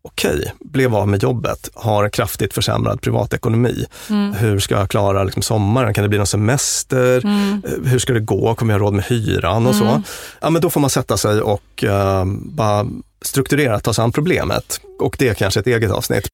Okej, 0.03 0.53
blev 0.61 0.95
av 0.95 1.09
med 1.09 1.23
jobbet, 1.23 1.71
har 1.75 2.09
kraftigt 2.09 2.55
försämrad 2.55 3.01
privatekonomi. 3.01 3.85
Mm. 4.11 4.33
Hur 4.33 4.59
ska 4.59 4.75
jag 4.75 4.91
klara 4.91 5.25
liksom 5.25 5.43
sommaren? 5.43 5.95
Kan 5.95 6.03
det 6.03 6.09
bli 6.09 6.19
någon 6.19 6.27
semester? 6.27 7.25
Mm. 7.25 7.63
Eh, 7.65 7.91
Hur 7.91 7.99
ska 7.99 8.13
det 8.13 8.21
gå? 8.21 8.55
Kommer 8.55 8.75
jag 8.75 8.81
ha 8.81 8.87
råd 8.87 8.95
med 8.95 9.05
hyran 9.05 9.67
och 9.67 9.75
så? 9.75 9.85
Mm. 9.85 10.03
Ja, 10.41 10.51
men 10.51 10.63
då 10.63 10.71
får 10.71 10.81
man 10.81 10.91
sätta 10.91 11.17
sig 11.17 11.41
och 11.41 11.85
eh, 11.85 12.25
bara 12.41 12.87
strukturerat 13.27 13.85
ta 13.85 13.93
sig 13.93 14.03
an 14.03 14.13
problemet. 14.13 14.81
Och 15.01 15.17
det 15.19 15.29
är 15.29 15.35
kanske 15.35 15.61
ett 15.61 15.67
eget 15.67 15.91
avsnitt. 15.91 16.29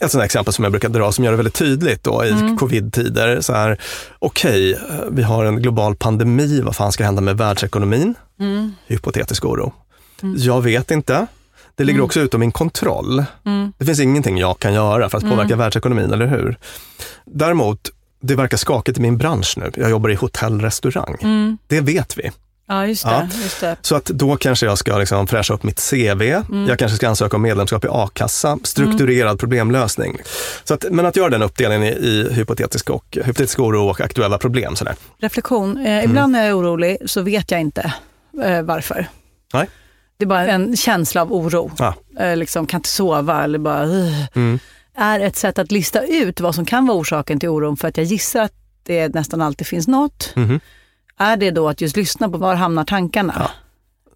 Ett 0.00 0.10
sådant 0.10 0.24
exempel 0.24 0.54
som 0.54 0.64
jag 0.64 0.72
brukar 0.72 0.88
dra 0.88 1.12
som 1.12 1.24
gör 1.24 1.30
det 1.32 1.36
väldigt 1.36 1.54
tydligt 1.54 2.04
då 2.04 2.24
i 2.24 2.30
Mm. 2.30 2.56
covid-tider. 2.56 3.40
Så 3.40 3.52
här, 3.52 3.80
okej, 4.18 4.72
eh, 4.72 4.78
vi 5.10 5.22
har 5.22 5.44
en 5.44 5.62
global 5.62 5.96
pandemi, 5.96 6.60
vad 6.60 6.76
fan 6.76 6.92
ska 6.92 7.04
hända 7.04 7.20
med 7.22 7.36
världsekonomin? 7.36 8.14
Mm. 8.40 8.72
Hypotetisk 8.86 9.44
oro. 9.44 9.72
Mm. 10.22 10.34
Jag 10.38 10.60
vet 10.62 10.90
inte. 10.90 11.26
Det 11.76 11.84
ligger 11.84 11.98
Mm. 11.98 12.04
också 12.04 12.20
utom 12.20 12.40
min 12.40 12.52
kontroll. 12.52 13.24
Mm. 13.46 13.72
Det 13.78 13.84
finns 13.84 14.00
ingenting 14.00 14.38
jag 14.38 14.58
kan 14.58 14.74
göra 14.74 15.08
för 15.10 15.16
att 15.18 15.24
Mm. 15.24 15.36
påverka 15.36 15.56
världsekonomin, 15.56 16.12
eller 16.12 16.26
hur? 16.26 16.58
Däremot, 17.26 17.90
det 18.22 18.34
verkar 18.34 18.56
skakigt 18.56 18.98
i 18.98 19.00
min 19.00 19.18
bransch 19.18 19.54
nu. 19.56 19.70
Jag 19.76 19.90
jobbar 19.90 20.10
i 20.10 20.14
hotell-restaurang. 20.14 21.16
Det 21.66 21.80
vet 21.80 22.18
vi. 22.18 22.30
Ja, 22.68 22.86
just 22.86 23.04
det. 23.04 23.10
Ja. 23.10 23.42
Just 23.42 23.60
det. 23.60 23.76
Så 23.80 23.96
att 23.96 24.04
då 24.04 24.36
kanske 24.36 24.66
jag 24.66 24.78
ska 24.78 24.98
liksom 24.98 25.26
fräscha 25.26 25.54
upp 25.54 25.62
mitt 25.62 25.90
CV. 25.90 26.22
Mm. 26.22 26.68
Jag 26.68 26.78
kanske 26.78 26.96
ska 26.96 27.08
ansöka 27.08 27.36
om 27.36 27.42
medlemskap 27.42 27.84
i 27.84 27.88
a-kassa. 27.90 28.58
Strukturerad 28.62 29.38
problemlösning. 29.38 30.18
Så 30.64 30.74
att, 30.74 30.84
men 30.90 31.06
att 31.06 31.16
göra 31.16 31.28
den 31.28 31.42
uppdelningen 31.42 31.84
i, 31.84 31.90
i 31.90 32.32
hypotetisk, 32.32 32.90
och, 32.90 33.04
hypotetisk 33.10 33.58
oro 33.58 33.88
och 33.88 34.00
aktuella 34.00 34.38
problem. 34.38 34.76
Sådär. 34.76 34.94
Reflektion. 35.18 35.76
Mm. 35.76 35.86
Eh, 35.86 36.04
ibland 36.04 36.32
när 36.32 36.38
jag 36.38 36.48
är 36.48 36.58
orolig 36.58 36.98
så 37.06 37.22
vet 37.22 37.50
jag 37.50 37.60
inte 37.60 37.92
eh, 38.44 38.62
varför. 38.62 39.06
Nej. 39.52 39.68
Det 40.16 40.24
är 40.24 40.26
bara 40.26 40.46
en 40.46 40.76
känsla 40.76 41.22
av 41.22 41.32
oro. 41.32 41.70
Ja. 41.78 41.94
Eh, 42.20 42.36
liksom, 42.36 42.66
kan 42.66 42.78
inte 42.78 42.88
sova 42.88 43.44
eller 43.44 43.58
bara... 43.58 43.86
Uh. 43.86 44.24
Mm. 44.34 44.58
Är 45.00 45.20
ett 45.20 45.36
sätt 45.36 45.58
att 45.58 45.72
lista 45.72 46.02
ut 46.02 46.40
vad 46.40 46.54
som 46.54 46.64
kan 46.64 46.86
vara 46.86 46.98
orsaken 46.98 47.40
till 47.40 47.48
oron 47.48 47.76
för 47.76 47.88
att 47.88 47.96
jag 47.96 48.06
gissar 48.06 48.42
att 48.42 48.52
det 48.82 49.14
nästan 49.14 49.42
alltid 49.42 49.66
finns 49.66 49.88
något. 49.88 50.32
Mhm. 50.36 50.60
Är 51.18 51.36
det 51.36 51.50
då 51.50 51.68
att 51.68 51.80
just 51.80 51.96
lyssna 51.96 52.28
på 52.28 52.38
var 52.38 52.54
hamnar 52.54 52.84
tankarna? 52.84 53.50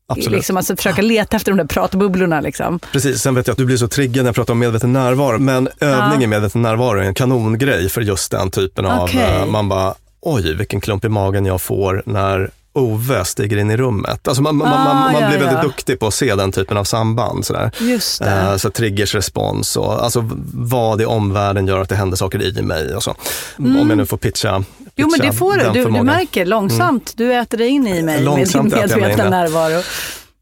Absolut. 0.07 0.31
Liksom, 0.37 0.57
alltså 0.57 0.77
försöka 0.77 1.03
leta 1.03 1.37
efter 1.37 1.53
de 1.53 1.57
där 1.59 1.65
pratbubblorna. 1.65 2.41
Liksom. 2.41 2.79
Precis, 2.93 3.21
sen 3.23 3.35
vet 3.35 3.47
jag 3.47 3.53
att 3.53 3.59
du 3.59 3.65
blir 3.65 3.77
så 3.77 3.89
triggad 3.89 4.25
när 4.25 4.29
jag 4.29 4.35
pratar 4.35 4.53
om 4.53 4.59
medveten 4.59 4.93
närvaro. 4.93 5.39
Men 5.39 5.69
övning 5.81 6.21
Ja. 6.21 6.23
i 6.23 6.27
medveten 6.27 6.63
närvaro 6.63 6.99
är 6.99 7.03
en 7.03 7.15
kanongrej 7.15 7.89
för 7.89 8.01
just 8.01 8.31
den 8.31 8.51
typen 8.51 8.87
av, 8.87 9.03
Okej. 9.05 9.21
eh, 9.41 9.47
man 9.47 9.69
bara, 9.69 9.95
oj 10.21 10.55
vilken 10.57 10.81
klump 10.81 11.05
i 11.05 11.09
magen 11.09 11.47
jag 11.47 11.61
får 11.63 12.03
när 12.07 12.51
Ove 12.75 13.25
stiger 13.25 13.57
in 13.57 13.71
i 13.71 13.77
rummet. 13.77 14.29
Alltså 14.29 14.43
man, 14.43 14.57
man, 14.57 14.69
Ah, 14.69 14.85
man, 14.85 15.13
man 15.13 15.23
ja, 15.23 15.29
blir 15.29 15.39
väldigt 15.39 15.57
ja. 15.57 15.63
duktig 15.63 16.01
på 16.01 16.07
att 16.07 16.15
se 16.15 16.35
den 16.35 16.53
typen 16.53 16.77
av 16.77 16.85
samband. 16.85 17.47
Sådär. 17.47 17.71
Just 17.81 18.23
det. 18.23 18.31
Eh, 18.31 18.57
Så 18.57 18.71
triggers 18.71 19.15
respons 19.15 19.77
och 19.77 20.05
alltså 20.05 20.29
vad 20.55 21.01
i 21.03 21.05
omvärlden 21.05 21.67
gör 21.67 21.81
att 21.81 21.89
det 21.89 21.95
händer 21.97 22.17
saker 22.17 22.59
i 22.59 22.63
mig 22.63 22.95
och 22.97 23.03
så. 23.03 23.15
Mm. 23.59 23.81
Om 23.81 23.89
jag 23.89 23.97
nu 23.99 24.07
får 24.07 24.17
pitcha, 24.17 24.65
Jo 24.97 25.07
men 25.07 25.11
pitcha 25.21 25.33
det 25.33 25.37
får 25.39 25.57
du. 25.57 25.71
Du, 25.85 25.85
du 25.91 26.03
märker 26.03 26.47
långsamt. 26.47 27.13
Du 27.17 27.35
äter 27.35 27.59
dig 27.59 27.69
in 27.69 27.87
i 27.87 27.91
mig 27.91 28.03
med 28.03 28.15
din 28.17 28.25
Långsamt 28.25 28.73
äter 28.73 28.81
jag 28.81 28.91
mig 28.91 28.99
in 29.01 29.01
medvetna 29.19 29.25
det. 29.25 29.31
närvaro. 29.31 29.83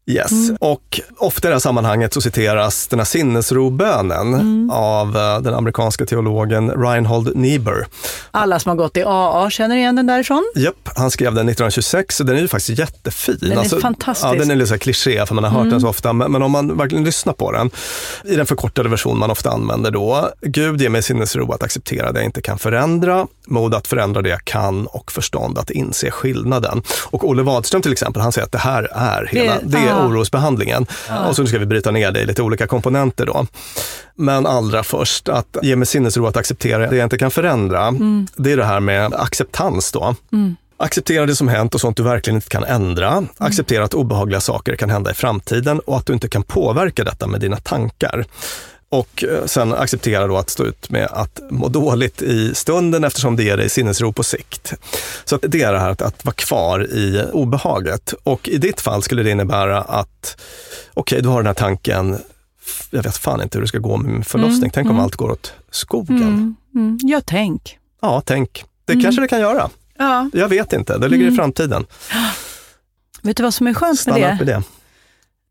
Yes, 0.07 0.31
Mm. 0.31 0.57
och 0.59 0.99
ofta 1.17 1.47
i 1.47 1.49
det 1.49 1.55
här 1.55 1.59
sammanhanget 1.59 2.13
så 2.13 2.21
citeras 2.21 2.87
den 2.87 2.99
här 2.99 3.05
sinnesrobönen 3.05 4.33
Mm. 4.33 4.69
av 4.69 5.17
eh, 5.17 5.39
den 5.41 5.53
amerikanska 5.53 6.05
teologen 6.05 6.71
Reinhold 6.71 7.35
Niebuhr. 7.35 7.87
Alla 8.31 8.59
som 8.59 8.69
har 8.69 8.75
gått 8.75 8.97
i 8.97 9.03
AA 9.07 9.49
känner 9.49 9.75
igen 9.75 9.95
den 9.95 10.07
därifrån. 10.07 10.51
Japp, 10.55 10.89
han 10.95 11.11
skrev 11.11 11.33
den 11.33 11.49
1926 11.49 12.19
och 12.19 12.25
den 12.25 12.35
är 12.37 12.41
ju 12.41 12.47
faktiskt 12.47 12.79
jättefin. 12.79 13.35
Alltså, 13.57 13.75
Den 13.75 13.77
är 13.77 13.81
fantastisk. 13.81 14.27
Ja, 14.33 14.39
den 14.39 14.51
är 14.51 14.55
lite 14.55 14.77
kliché 14.77 15.25
för 15.25 15.35
man 15.35 15.43
har 15.43 15.51
hört 15.51 15.59
Mm. 15.59 15.69
den 15.71 15.81
så 15.81 15.87
ofta, 15.87 16.13
men, 16.13 16.31
men 16.31 16.41
om 16.41 16.51
man 16.51 16.77
verkligen 16.77 17.03
lyssnar 17.03 17.33
på 17.33 17.51
den, 17.51 17.69
i 18.25 18.35
den 18.35 18.45
förkortade 18.45 18.89
version 18.89 19.17
man 19.19 19.31
ofta 19.31 19.49
använder 19.51 19.91
då, 19.91 20.29
Gud 20.41 20.81
ger 20.81 20.89
mig 20.89 21.03
sinnesro 21.03 21.51
att 21.53 21.63
acceptera 21.63 22.11
det 22.11 22.19
jag 22.19 22.25
inte 22.25 22.41
kan 22.41 22.59
förändra, 22.59 23.27
mod 23.47 23.73
att 23.75 23.87
förändra 23.87 24.21
det 24.21 24.29
jag 24.29 24.45
kan 24.45 24.87
och 24.87 25.11
förstånd 25.11 25.57
att 25.57 25.69
inse 25.69 26.11
skillnaden. 26.11 26.83
Och 27.09 27.29
Olle 27.29 27.43
Wadström 27.43 27.81
till 27.81 27.91
exempel, 27.91 28.21
han 28.21 28.31
säger 28.31 28.45
att 28.45 28.51
det 28.51 28.57
här 28.57 28.83
är 28.93 29.25
hela, 29.31 29.53
det, 29.63 29.77
Det- 29.77 29.90
ah. 29.93 30.07
orosbehandlingen. 30.07 30.85
Ja. 31.09 31.27
Och 31.27 31.35
så 31.35 31.41
nu 31.41 31.47
ska 31.47 31.57
vi 31.59 31.65
bryta 31.65 31.91
ner 31.91 32.11
det 32.11 32.19
i 32.19 32.25
lite 32.25 32.41
olika 32.41 32.67
komponenter 32.67 33.25
då. 33.25 33.45
Men 34.15 34.45
allra 34.45 34.83
först, 34.83 35.29
att 35.29 35.57
ge 35.61 35.75
mig 35.75 35.85
sinnesro 35.87 36.25
att 36.25 36.37
acceptera 36.37 36.87
det 36.89 36.95
jag 36.95 37.05
inte 37.05 37.17
kan 37.17 37.31
förändra, 37.31 37.87
Mm. 37.87 38.27
det 38.35 38.51
är 38.51 38.57
det 38.57 38.65
här 38.65 38.79
med 38.79 39.13
acceptans 39.13 39.91
då. 39.91 40.15
Mm. 40.33 40.55
Acceptera 40.77 41.25
det 41.25 41.35
som 41.35 41.47
hänt 41.47 41.75
och 41.75 41.81
sånt 41.81 41.97
du 41.97 42.03
verkligen 42.03 42.35
inte 42.35 42.49
kan 42.49 42.63
ändra. 42.63 43.23
Acceptera 43.37 43.83
att 43.83 43.93
obehagliga 43.93 44.39
saker 44.39 44.75
kan 44.75 44.89
hända 44.89 45.11
i 45.11 45.13
framtiden 45.13 45.79
och 45.79 45.97
att 45.97 46.05
du 46.05 46.13
inte 46.13 46.27
kan 46.27 46.43
påverka 46.43 47.03
detta 47.03 47.27
med 47.27 47.41
dina 47.41 47.57
tankar. 47.57 48.25
Och 48.91 49.23
eh, 49.23 49.45
sen 49.45 49.73
acceptera 49.73 50.27
då 50.27 50.37
att 50.37 50.49
stå 50.49 50.65
ut 50.65 50.89
med 50.89 51.07
att 51.11 51.39
må 51.49 51.67
dåligt 51.67 52.21
i 52.21 52.55
stunden 52.55 53.03
eftersom 53.03 53.35
det 53.35 53.43
ger 53.43 53.57
dig 53.57 53.69
sinnesro 53.69 54.11
på 54.11 54.23
sikt. 54.23 54.73
Så 55.25 55.37
det 55.37 55.61
är 55.61 55.73
det 55.73 55.79
här 55.79 55.89
att, 55.89 56.01
att 56.01 56.25
vara 56.25 56.33
kvar 56.35 56.83
i 56.83 57.25
obehaget. 57.33 58.13
Och 58.23 58.49
i 58.49 58.57
ditt 58.57 58.81
fall 58.81 59.03
skulle 59.03 59.23
det 59.23 59.31
innebära 59.31 59.81
att, 59.81 60.41
okej, 60.93 61.15
okay, 61.15 61.21
du 61.21 61.29
har 61.29 61.37
den 61.37 61.47
här 61.47 61.53
tanken, 61.53 62.17
jag 62.89 63.03
vet 63.03 63.17
fan 63.17 63.41
inte 63.41 63.57
hur 63.57 63.61
det 63.61 63.67
ska 63.67 63.77
gå 63.77 63.97
med 63.97 64.11
min 64.11 64.23
förlossning. 64.23 64.57
Mm, 64.57 64.71
tänk 64.73 64.85
om 64.85 64.91
mm. 64.91 65.03
allt 65.03 65.15
går 65.15 65.31
åt 65.31 65.53
skogen. 65.71 66.17
Mm, 66.17 66.55
mm. 66.75 66.99
Ja, 67.03 67.21
tänk. 67.25 67.77
Ja, 68.01 68.21
tänk. 68.25 68.63
Det 68.85 68.93
Mm. 68.93 69.03
kanske 69.03 69.21
det 69.21 69.27
kan 69.27 69.39
göra. 69.39 69.69
Ja. 69.97 70.29
Jag 70.33 70.47
vet 70.47 70.73
inte, 70.73 70.97
det 70.97 71.07
ligger 71.07 71.23
i 71.23 71.27
Mm. 71.27 71.37
framtiden. 71.37 71.85
Vet 73.21 73.37
du 73.37 73.43
vad 73.43 73.53
som 73.53 73.67
är 73.67 73.73
skönt 73.73 73.99
Stanna 73.99 74.17
med 74.17 74.33
upp 74.33 74.39
det? 74.39 74.43
i 74.51 74.55
det. 74.55 74.63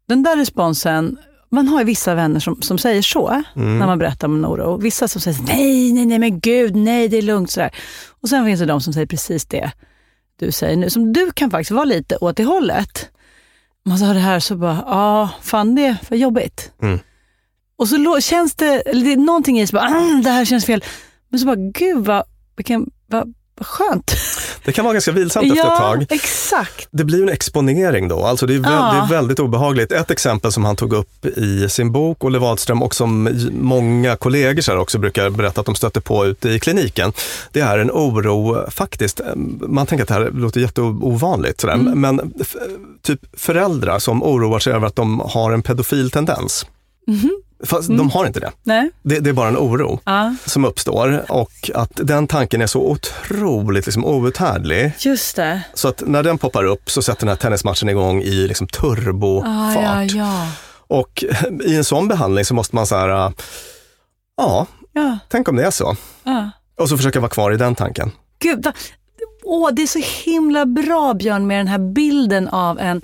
Den 0.09 0.23
där 0.23 0.37
responsen, 0.37 1.19
man 1.51 1.69
har 1.69 1.79
ju 1.79 1.85
vissa 1.85 2.15
vänner 2.15 2.41
som, 2.41 2.63
som 2.63 2.79
säger 2.79 3.03
så 3.03 3.43
Mm. 3.57 3.79
när 3.79 3.87
man 3.87 3.99
berättar 3.99 4.29
om 4.29 4.37
en 4.37 4.47
oro. 4.47 4.77
Vissa 4.77 5.09
som 5.09 5.21
säger 5.21 5.43
nej, 5.43 5.93
nej, 5.93 6.07
nej, 6.07 6.19
men 6.19 6.41
gud, 6.41 6.77
nej, 6.77 7.09
det 7.09 7.17
är 7.19 7.23
lugnt. 7.23 7.51
Sådär. 7.51 7.71
Och 8.23 8.29
sen 8.29 8.45
finns 8.47 8.61
det 8.61 8.67
de 8.67 8.81
som 8.81 8.93
säger 8.93 9.07
precis 9.07 9.47
det 9.47 9.71
du 10.39 10.53
säger 10.53 10.77
nu. 10.77 10.91
Som 10.91 11.13
du 11.13 11.31
kan 11.35 11.51
faktiskt 11.51 11.71
vara 11.71 11.85
lite 11.85 12.17
åt 12.17 12.37
det 12.37 12.45
hållet. 12.45 13.11
Man 13.85 13.99
sa 13.99 14.07
det 14.07 14.19
här 14.21 14.41
så 14.41 14.57
bara, 14.57 14.85
ja, 14.87 15.29
fan 15.43 15.75
det 15.75 15.97
för 16.03 16.17
jobbigt. 16.17 16.73
Mm. 16.83 16.99
Och 17.77 17.89
så 17.89 18.21
känns 18.21 18.55
det, 18.55 18.81
eller 18.81 19.05
det 19.05 19.13
är 19.13 19.17
någonting 19.17 19.61
i 19.61 19.67
sig, 19.67 19.73
bara, 19.75 19.89
"Ah, 19.89 20.21
det 20.25 20.31
här 20.31 20.45
känns 20.45 20.65
fel. 20.67 20.85
Men 21.29 21.41
så 21.41 21.47
bara, 21.47 21.57
gud 21.57 22.05
vad, 22.05 22.23
vilken, 22.57 22.91
vad, 23.07 23.35
vad 23.61 23.67
skönt. 23.67 24.15
Det 24.65 24.73
kan 24.73 24.85
vara 24.85 24.93
ganska 24.93 25.13
vilsamt 25.13 25.47
efter 25.53 25.67
ett 25.73 25.77
tag. 25.79 26.07
exakt. 26.11 26.89
Det 26.91 27.05
blir 27.05 27.23
en 27.23 27.29
exponering 27.29 28.09
då, 28.09 28.25
alltså 28.25 28.47
det 28.47 28.55
är, 28.55 28.57
Ja. 28.59 28.63
det 28.63 28.71
är 28.75 29.09
väldigt 29.09 29.39
obehagligt. 29.39 29.93
Ett 29.93 30.11
exempel 30.11 30.53
som 30.53 30.65
han 30.65 30.77
tog 30.77 30.93
upp 30.93 31.27
i 31.27 31.69
sin 31.69 31.93
bok, 31.93 32.25
Olle 32.25 32.39
Wadström, 32.39 32.83
och 32.83 32.95
som 32.95 33.29
många 33.53 34.17
kollegor 34.17 34.63
så 34.63 34.77
också 34.77 34.99
brukar 34.99 35.31
berätta 35.31 35.61
att 35.61 35.67
de 35.67 35.75
stöter 35.75 36.01
på 36.01 36.27
ute 36.27 36.49
i 36.51 36.59
kliniken, 36.61 37.13
det 37.53 37.61
är 37.61 37.79
en 37.79 37.91
oro 37.91 38.71
faktiskt. 38.71 39.21
Man 39.61 39.87
tänker 39.87 40.03
att 40.03 40.09
det 40.09 40.15
här 40.15 40.31
låter 40.31 40.61
jätteovanligt, 40.61 41.61
sådär, 41.61 41.75
Mm. 41.75 42.01
men 42.01 42.33
typ 43.03 43.21
föräldrar 43.41 43.99
som 43.99 44.23
oroar 44.23 44.59
sig 44.59 44.73
över 44.73 44.87
att 44.87 44.97
de 44.97 45.21
har 45.21 45.53
en 45.53 45.63
pedofil 45.63 46.11
tendens. 46.11 46.67
Mhm. 47.07 47.31
Fast 47.65 47.89
Mm. 47.89 47.99
de 47.99 48.11
har 48.11 48.27
inte 48.27 48.41
det. 48.41 48.53
Det. 48.63 48.91
Det 49.21 49.31
är 49.31 49.35
bara 49.35 49.49
en 49.49 49.57
oro 49.57 50.01
Ja, 50.05 50.35
som 50.47 50.65
uppstår 50.65 51.25
och 51.29 51.71
att 51.75 51.91
den 51.95 52.27
tanken 52.27 52.63
är 52.63 52.67
så 52.67 52.81
otroligt 52.91 53.87
liksom 53.87 54.05
outhärdlig. 54.05 54.93
just 54.99 55.37
det. 55.37 55.63
Så 55.75 55.89
att 55.89 56.03
när 56.07 56.23
den 56.23 56.39
poppar 56.39 56.65
upp 56.65 56.91
så 56.91 57.03
sätter 57.03 57.21
den 57.21 57.29
här 57.29 57.37
tennismatchen 57.37 57.89
igång 57.89 58.23
i 58.23 58.31
liksom 58.49 58.67
turbofart. 58.67 59.77
Ah, 59.77 60.05
ja, 60.05 60.05
ja. 60.05 60.47
Och 60.87 61.25
i 61.65 61.77
en 61.77 61.85
sån 61.85 62.09
behandling 62.09 62.45
så 62.45 62.55
måste 62.55 62.75
man 62.77 62.87
så 62.87 62.97
här, 62.97 63.27
äh, 63.27 63.33
ja, 64.37 64.67
ja, 64.93 65.19
tänk 65.29 65.49
om 65.49 65.57
det 65.57 65.65
är 65.67 65.71
så. 65.71 65.97
ja. 66.25 66.51
Och 66.81 66.89
så 66.89 66.97
försöka 66.97 67.21
vara 67.21 67.31
kvar 67.31 67.53
i 67.53 67.57
den 67.57 67.75
tanken. 67.75 68.11
Gud, 68.39 68.67
åh, 69.45 69.71
det 69.73 69.83
är 69.83 69.87
så 69.87 70.01
himla 70.31 70.67
bra 70.67 71.15
Björn 71.15 71.47
med 71.47 71.59
den 71.59 71.69
här 71.69 71.79
bilden 71.79 72.49
av 72.49 72.79
en 72.79 73.03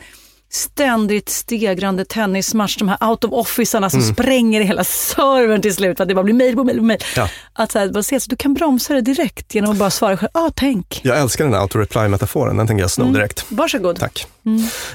ständigt 0.51 1.29
stegrande 1.29 2.05
tennismatch, 2.05 2.77
de 2.79 2.89
här 2.89 3.11
out 3.11 3.25
of 3.25 3.33
officearna 3.33 3.91
som 3.91 4.03
spränger 4.03 4.61
hela 4.61 4.85
servern 4.85 5.63
till 5.63 5.75
slut 5.75 6.01
att 6.01 6.09
det 6.09 6.15
bara 6.15 6.25
blir 6.25 6.35
mejl 6.35 6.57
på 6.57 6.65
mejl 6.65 6.79
på 6.79 6.85
mejl. 6.85 7.01
Ja. 7.17 7.29
Att 7.53 7.73
så 7.73 7.79
här, 7.79 7.89
bara 7.89 8.03
se, 8.03 8.21
så 8.21 8.31
du 8.31 8.37
kan 8.37 8.55
bromsa 8.55 8.95
det 8.95 9.01
direkt 9.01 9.55
genom 9.55 9.71
att 9.71 9.77
bara 9.77 9.91
svara 9.91 10.17
själv, 10.17 10.31
ah, 10.35 10.51
tänk. 10.55 11.01
Jag 11.03 11.19
älskar 11.19 11.45
den 11.45 11.55
här 11.55 11.61
auto-reply-metaforen, 11.61 12.57
den 12.57 12.67
tänker 12.67 12.83
jag 12.83 12.91
sno 12.91 13.13
direkt. 13.13 13.47
Varsågod. 13.49 13.99
Tack. 13.99 14.27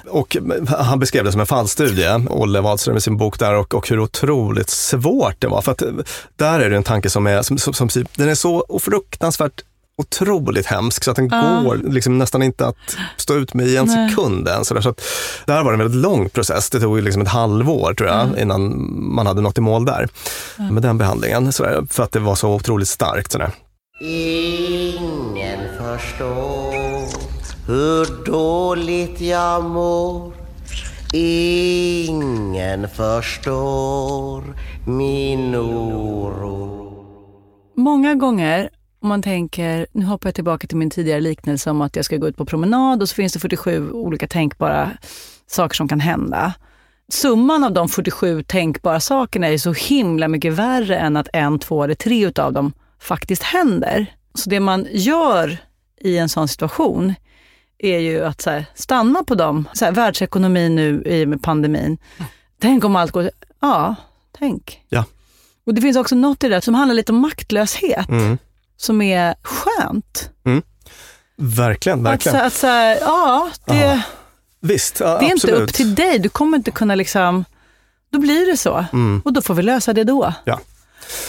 Och 0.09 0.37
han 0.67 0.99
beskrev 0.99 1.23
det 1.23 1.31
som 1.31 1.41
en 1.41 1.47
fallstudie, 1.47 2.27
Olle 2.29 2.61
Wadström 2.61 2.97
i 2.97 3.01
sin 3.01 3.17
bok 3.17 3.39
där, 3.39 3.53
och, 3.53 3.73
och 3.73 3.89
hur 3.89 3.99
otroligt 3.99 4.69
svårt 4.69 5.35
det 5.39 5.47
var. 5.47 5.61
För 5.61 5.71
att 5.71 5.81
eh, 5.81 5.89
där 6.35 6.59
är 6.59 6.69
det 6.69 6.75
en 6.75 6.83
tanke 6.83 7.09
som 7.09 7.27
är, 7.27 7.41
som, 7.41 7.57
som, 7.57 7.73
som, 7.73 7.89
den 8.15 8.29
är 8.29 8.35
så 8.35 8.79
fruktansvärt 8.81 9.61
otroligt 10.01 10.65
hemsk 10.65 11.03
så 11.03 11.11
att 11.11 11.15
den 11.17 11.29
Ja. 11.31 11.61
går 11.65 11.75
liksom 11.83 12.17
nästan 12.17 12.43
inte 12.43 12.67
att 12.67 12.97
stå 13.17 13.33
ut 13.35 13.53
med 13.53 13.67
i 13.67 13.77
en 13.77 13.85
Nej. 13.85 14.09
sekund 14.09 14.47
än. 14.47 14.65
Så 14.65 14.73
där, 14.73 14.81
så 14.81 14.89
att 14.89 15.01
där 15.45 15.63
var 15.63 15.71
det 15.71 15.75
en 15.75 15.79
väldigt 15.79 16.01
lång 16.01 16.29
process. 16.29 16.69
Det 16.69 16.79
tog 16.79 16.97
ju 16.97 17.03
liksom 17.03 17.21
ett 17.21 17.27
halvår 17.27 17.93
tror 17.93 18.09
jag 18.09 18.27
innan 18.39 18.87
man 19.15 19.27
hade 19.27 19.41
nått 19.41 19.57
i 19.57 19.61
mål 19.61 19.85
där 19.85 20.09
med 20.71 20.83
den 20.83 20.97
behandlingen. 20.97 21.51
Så 21.51 21.63
där, 21.63 21.83
för 21.89 22.03
att 22.03 22.11
det 22.11 22.19
var 22.19 22.35
så 22.35 22.53
otroligt 22.53 22.87
starkt. 22.87 23.31
Så 23.31 23.37
där. 23.37 23.51
Ingen 24.03 25.59
förstår 25.77 26.73
hur 27.67 28.25
dåligt 28.25 29.21
jag 29.21 29.63
mår. 29.63 30.33
Ingen 31.13 32.87
förstår 32.89 34.43
min 34.87 35.55
oro. 35.55 36.77
Många 37.77 38.15
gånger 38.15 38.69
om 39.01 39.09
man 39.09 39.21
tänker, 39.21 39.87
nu 39.91 40.05
hoppar 40.05 40.27
jag 40.27 40.35
tillbaka 40.35 40.67
till 40.67 40.77
min 40.77 40.89
tidigare 40.89 41.19
liknelse 41.21 41.69
om 41.69 41.81
att 41.81 41.95
jag 41.95 42.05
ska 42.05 42.17
gå 42.17 42.27
ut 42.27 42.37
på 42.37 42.45
promenad 42.45 43.01
och 43.01 43.09
så 43.09 43.15
finns 43.15 43.33
det 43.33 43.39
47 43.39 43.91
olika 43.91 44.27
tänkbara 44.27 44.91
saker 45.47 45.75
som 45.75 45.87
kan 45.87 45.99
hända. 45.99 46.53
Summan 47.09 47.63
av 47.63 47.73
de 47.73 47.89
47 47.89 48.43
tänkbara 48.43 48.99
sakerna 48.99 49.47
är 49.47 49.57
så 49.57 49.73
himla 49.73 50.27
mycket 50.27 50.53
värre 50.53 50.97
än 50.97 51.17
att 51.17 51.27
en, 51.33 51.59
två 51.59 51.83
eller 51.83 51.95
tre 51.95 52.25
utav 52.27 52.53
dem 52.53 52.73
faktiskt 52.99 53.43
händer. 53.43 54.05
Så 54.33 54.49
det 54.49 54.59
man 54.59 54.87
gör 54.91 55.57
i 56.01 56.17
en 56.17 56.29
sån 56.29 56.47
situation 56.47 57.13
är 57.77 57.99
ju 57.99 58.25
att 58.25 58.41
så 58.41 58.49
här, 58.49 58.65
stanna 58.75 59.23
på 59.23 59.35
dem. 59.35 59.67
Så 59.73 59.85
här, 59.85 59.91
världsekonomin 59.91 60.75
nu 60.75 61.03
i 61.05 61.25
med 61.25 61.41
pandemin. 61.43 61.97
Tänk 62.59 62.83
om 62.83 62.95
allt 62.95 63.11
går... 63.11 63.29
Ja, 63.59 63.95
tänk. 64.39 64.81
Ja. 64.89 65.05
Och 65.65 65.73
det 65.73 65.81
finns 65.81 65.97
också 65.97 66.15
något 66.15 66.43
i 66.43 66.47
det 66.49 66.55
där 66.55 66.61
som 66.61 66.73
handlar 66.73 66.95
lite 66.95 67.11
om 67.11 67.19
maktlöshet, 67.19 68.09
Mm. 68.09 68.37
Som 68.81 69.01
är 69.01 69.35
skönt. 69.43 70.29
Verkligen, 71.37 71.99
Att, 71.99 72.13
verkligen. 72.13 72.39
så, 72.39 72.45
att 72.45 72.53
så 72.53 72.67
här, 72.67 72.97
ja, 73.01 73.49
det, 73.65 74.01
Visst, 74.61 74.99
ja, 74.99 75.05
det 75.07 75.25
är 75.25 75.31
inte 75.31 75.33
absolut. 75.33 75.69
upp 75.69 75.73
till 75.73 75.95
dig. 75.95 76.19
Du 76.19 76.29
kommer 76.29 76.57
inte 76.57 76.71
kunna 76.71 76.95
liksom, 76.95 77.45
då 78.11 78.19
blir 78.19 78.51
det 78.51 78.57
så. 78.57 78.85
Mm. 78.93 79.21
Och 79.25 79.33
då 79.33 79.41
får 79.41 79.53
vi 79.53 79.61
lösa 79.63 79.93
det 79.93 80.03
då. 80.03 80.33
Ja. 80.43 80.59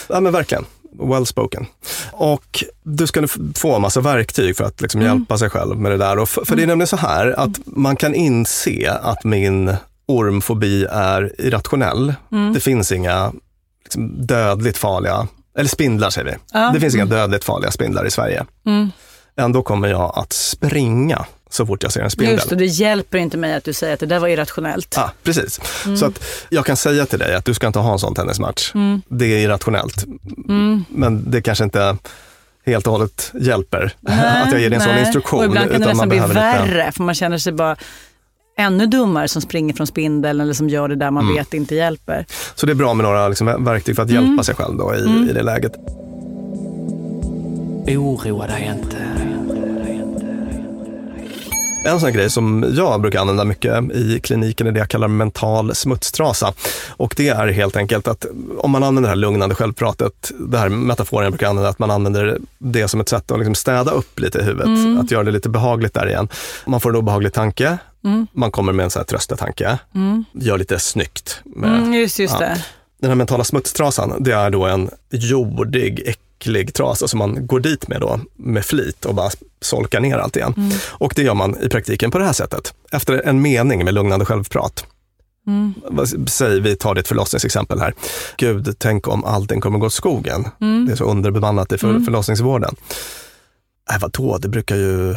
ja, 0.09 0.21
men 0.21 0.33
verkligen. 0.33 0.65
Well 1.01 1.27
spoken. 1.27 1.67
Och 2.13 2.65
du 2.83 3.07
ska 3.07 3.21
nu 3.21 3.29
få 3.57 3.75
en 3.77 3.83
massa 3.83 4.01
verktyg 4.01 4.57
för 4.57 4.65
att 4.65 4.81
liksom 4.81 5.01
Mm. 5.01 5.13
hjälpa 5.19 5.39
sig 5.39 5.51
själv 5.51 5.77
med 5.81 5.93
det 5.93 5.99
där. 5.99 6.17
Och 6.19 6.23
f- 6.23 6.39
för 6.45 6.57
det 6.57 6.63
är 6.63 6.67
nämligen 6.67 6.87
så 6.89 6.97
här 6.97 7.35
att 7.41 7.51
man 7.67 7.97
kan 7.97 8.15
inse 8.15 8.93
att 9.03 9.25
min 9.25 9.75
ormfobi 10.07 10.85
är 10.91 11.41
irrationell. 11.41 12.15
Mm. 12.33 12.53
Det 12.53 12.61
finns 12.61 12.93
inga 12.93 13.33
liksom, 13.85 14.27
dödligt 14.27 14.79
farliga, 14.79 15.29
eller 15.59 15.69
spindlar 15.69 16.11
säger 16.11 16.31
vi. 16.31 16.37
Ja. 16.53 16.71
Det 16.75 16.81
finns 16.81 16.95
inga 16.95 17.05
dödligt 17.05 17.45
farliga 17.45 17.71
spindlar 17.71 18.07
i 18.07 18.11
Sverige. 18.11 18.45
Mm. 18.67 18.91
Ändå 19.37 19.63
kommer 19.63 19.89
jag 19.89 20.13
att 20.15 20.33
springa 20.33 21.27
så 21.51 21.67
fort 21.67 21.83
jag 21.83 21.93
ser 21.93 22.01
en 22.01 22.11
spindel. 22.11 22.35
Just 22.35 22.49
det, 22.49 22.57
det 22.57 22.67
hjälper 22.67 23.19
inte 23.19 23.37
mig 23.37 23.55
att 23.55 23.65
du 23.65 23.73
säger 23.73 23.95
att 23.95 24.01
det 24.01 24.07
där 24.07 24.19
var 24.19 24.29
irrationellt. 24.29 24.95
Ja, 24.97 25.13
precis. 25.23 25.61
Mm. 25.85 25.97
Så 25.97 26.07
att 26.07 26.25
jag 26.49 26.67
kan 26.67 26.77
säga 26.77 27.07
till 27.07 27.19
dig 27.19 27.35
att 27.35 27.45
du 27.45 27.55
ska 27.55 27.67
inte 27.67 27.79
ha 27.79 27.93
en 27.93 27.99
sån 27.99 28.15
tennismatch. 28.15 28.75
Mm. 28.75 29.03
Det 29.09 29.27
är 29.27 29.39
irrationellt. 29.39 30.05
Mm. 30.49 30.85
Men 30.89 31.31
det 31.31 31.43
kanske 31.43 31.65
inte 31.65 31.97
helt 32.67 32.87
och 32.87 32.93
hållet 32.93 33.33
hjälper 33.41 33.85
att 34.45 34.53
jag 34.53 34.61
ger 34.61 34.71
dig 34.71 34.77
en 34.77 34.81
sån 34.81 34.93
nej. 34.93 35.01
instruktion. 35.01 35.39
Och 35.39 35.45
ibland 35.47 35.71
kan 35.71 35.81
det 35.81 35.87
nästan 35.87 36.09
bli 36.09 36.21
lite- 36.21 36.33
värre, 36.33 36.93
för 36.93 37.03
man 37.03 37.15
känner 37.15 37.39
sig 37.39 37.53
bara 37.53 37.77
ännu 38.59 38.87
dummare 38.87 39.29
som 39.29 39.43
springer 39.43 39.75
från 39.75 39.87
spindeln 39.87 40.41
eller 40.41 40.53
som 40.53 40.69
gör 40.69 40.89
det 40.89 40.97
där 40.97 41.11
man 41.11 41.25
Mm. 41.25 41.37
vet 41.37 41.55
inte 41.55 41.75
hjälper. 41.75 42.27
Så 42.55 42.67
det 42.67 42.73
är 42.73 42.77
bra 42.77 42.95
med 42.95 43.05
några 43.05 43.29
liksom 43.29 43.65
verktyg 43.65 43.97
för 43.97 44.03
att 44.03 44.11
Mm. 44.11 44.25
hjälpa 44.27 44.43
sig 44.43 44.55
själv 44.55 44.77
då 44.79 44.95
i, 44.95 45.01
Mm. 45.03 45.29
i 45.29 45.33
det 45.33 45.43
läget. 45.43 45.73
Oroa 47.89 48.47
dig 48.47 48.73
inte. 48.79 48.97
En 51.85 52.01
sån 52.01 52.13
grej 52.13 52.31
som 52.31 52.65
jag 52.77 53.01
brukar 53.01 53.21
använda 53.21 53.45
mycket 53.45 53.93
i 53.93 54.21
kliniken 54.23 54.67
är 54.67 54.73
det 54.73 54.79
jag 54.79 54.89
kallar 54.89 55.09
mental 55.09 55.75
smutstrasa. 55.75 56.53
Och 56.91 57.15
det 57.17 57.29
är 57.29 57.49
helt 57.49 57.77
enkelt 57.77 58.09
att 58.09 58.27
om 58.59 58.71
man 58.71 58.83
använder 58.83 59.03
det 59.03 59.09
här 59.09 59.17
lugnande 59.17 59.55
självpratet, 59.55 60.33
det 60.39 60.59
här 60.59 60.69
metaforen 60.69 61.25
jag 61.25 61.33
brukar 61.33 61.49
använda, 61.49 61.71
att 61.71 61.79
man 61.79 61.91
använder 61.91 62.39
det 62.59 62.89
som 62.89 63.01
ett 63.01 63.09
sätt 63.09 63.31
att 63.31 63.39
liksom 63.39 63.55
städa 63.55 63.91
upp 63.91 64.21
lite 64.21 64.39
i 64.39 64.43
huvudet, 64.43 64.67
Mm. 64.67 65.01
att 65.01 65.11
göra 65.11 65.25
det 65.25 65.31
lite 65.31 65.49
behagligt 65.49 65.95
där 65.95 66.09
igen. 66.09 66.29
Man 66.67 66.81
får 66.81 66.91
en 66.91 66.97
obehaglig 66.97 67.33
tanke, 67.33 67.79
Mm. 68.05 68.27
man 68.33 68.51
kommer 68.51 68.73
med 68.73 68.85
en 68.85 68.91
sån 68.91 69.01
här 69.01 69.05
tröstetanke, 69.05 69.79
Mm. 69.95 70.25
gör 70.33 70.59
lite 70.59 70.79
snyggt. 70.79 71.41
Med, 71.45 71.79
Mm, 71.79 71.95
just, 71.95 72.19
just 72.19 72.37
ja. 72.41 72.55
Den 73.01 73.11
här 73.11 73.15
mentala 73.15 73.45
smutstrasan, 73.45 74.23
det 74.23 74.33
är 74.33 74.51
då 74.51 74.65
en 74.65 74.91
jordig, 75.11 76.03
äcklig 76.07 76.75
trasa 76.75 77.09
som 77.09 77.19
man 77.19 77.47
går 77.47 77.61
dit 77.61 77.89
med 77.89 78.01
då 78.01 78.21
med 78.37 78.65
flit 78.65 79.05
och 79.05 79.15
bara 79.15 79.31
solkar 79.61 80.01
ner 80.01 80.17
allt 80.19 80.37
igen. 80.37 80.55
Mm. 80.57 80.73
Och 80.89 81.13
det 81.17 81.23
gör 81.23 81.35
man 81.35 81.57
i 81.63 81.69
praktiken 81.69 82.11
på 82.11 82.19
det 82.19 82.25
här 82.25 82.33
sättet. 82.33 82.75
Efter 82.93 83.23
en 83.27 83.43
mening 83.43 83.85
med 83.85 83.95
lugnande 83.95 84.25
självprat. 84.25 84.85
Mm. 85.47 85.75
Säg, 86.29 86.61
vi 86.61 86.77
tar 86.77 86.95
ditt 86.95 87.09
förlossningsexempel 87.09 87.81
här. 87.81 87.95
Gud, 88.37 88.75
tänk 88.79 89.09
om 89.09 89.25
allting 89.25 89.61
kommer 89.61 89.79
gå 89.79 89.87
åt 89.87 89.93
skogen. 89.93 90.49
Mm. 90.61 90.87
Det 90.87 90.93
är 90.93 90.97
så 90.97 91.05
underbemannat 91.05 91.73
i 91.73 91.79
för, 91.79 91.89
Mm. 91.91 92.05
förlossningsvården. 92.05 92.77
Äh, 93.93 93.99
vadå, 94.01 94.39
det 94.39 94.49
brukar 94.49 94.77
ju 94.77 95.15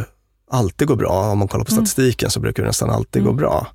alltid 0.51 0.87
gå 0.87 0.95
bra. 0.95 1.31
Om 1.31 1.37
man 1.39 1.47
kollar 1.47 1.65
på 1.65 1.71
Mm. 1.71 1.85
statistiken 1.85 2.29
så 2.29 2.39
brukar 2.39 2.63
det 2.63 2.67
nästan 2.69 2.89
alltid 2.89 3.21
Mm. 3.21 3.33
gå 3.33 3.37
bra. 3.39 3.67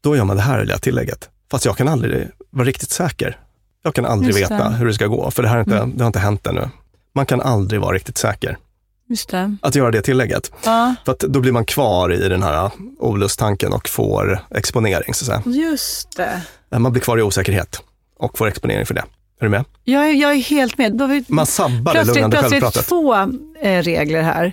Då 0.00 0.16
gör 0.16 0.24
man 0.24 0.36
det 0.36 0.42
här 0.42 0.60
lilla 0.60 0.78
tillägget. 0.78 1.28
Fast 1.50 1.64
jag 1.64 1.76
kan 1.76 1.88
aldrig 1.88 2.28
vara 2.50 2.66
riktigt 2.68 2.90
säker. 2.90 3.38
Jag 3.82 3.94
kan 3.94 4.06
aldrig 4.06 4.36
Just 4.36 4.50
veta 4.50 4.68
det. 4.68 4.76
hur 4.76 4.86
det 4.86 4.94
ska 4.94 5.06
gå, 5.06 5.30
för 5.30 5.42
det, 5.42 5.48
här 5.48 5.56
är 5.56 5.60
inte, 5.60 5.76
Mm. 5.76 5.96
det 5.96 6.02
har 6.02 6.06
inte 6.06 6.18
hänt 6.18 6.46
ännu. 6.46 6.68
Man 7.14 7.26
kan 7.26 7.40
aldrig 7.40 7.80
vara 7.80 7.94
riktigt 7.96 8.18
säker 8.18 8.58
Just 9.08 9.28
det. 9.30 9.56
att 9.62 9.74
göra 9.74 9.90
det 9.90 10.02
tillägget. 10.02 10.50
Ja, 10.64 10.94
För 11.04 11.12
att 11.12 11.18
då 11.18 11.40
blir 11.40 11.52
man 11.52 11.64
kvar 11.64 12.12
i 12.12 12.28
den 12.28 12.42
här 12.42 12.70
olusttanken 12.98 13.72
och 13.72 13.88
får 13.88 14.46
exponering. 14.50 15.14
Så 15.14 15.32
att 15.32 15.42
säga. 15.44 15.54
just 15.56 16.16
det. 16.16 16.42
Man 16.78 16.92
blir 16.92 17.02
kvar 17.02 17.18
i 17.18 17.22
osäkerhet 17.22 17.82
och 18.18 18.38
får 18.38 18.46
exponering 18.48 18.86
för 18.86 18.94
det. 18.94 19.04
Är 19.40 19.44
du 19.44 19.48
med? 19.48 19.64
Jag 19.84 20.08
är, 20.10 20.12
jag 20.14 20.32
är 20.32 20.36
helt 20.36 20.78
med. 20.78 20.96
Då 20.96 21.06
vi 21.06 21.24
Man 21.28 21.46
sabbar 21.46 21.76
det 21.78 21.90
plötsligt, 21.90 22.16
lugnande 22.16 22.36
plötsligt 22.38 22.62
självpratet. 22.62 22.88
två 22.88 23.14
eh, 23.68 23.82
regler 23.82 24.22
här. 24.22 24.52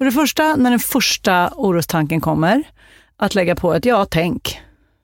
För 0.00 0.04
det 0.04 0.12
första, 0.12 0.56
när 0.56 0.70
den 0.70 0.80
första 0.80 1.50
orostanken 1.56 2.20
kommer, 2.20 2.62
att 3.16 3.34
lägga 3.34 3.54
på 3.54 3.74
ett 3.74 3.84
ja, 3.84 4.04
tänk. 4.10 4.60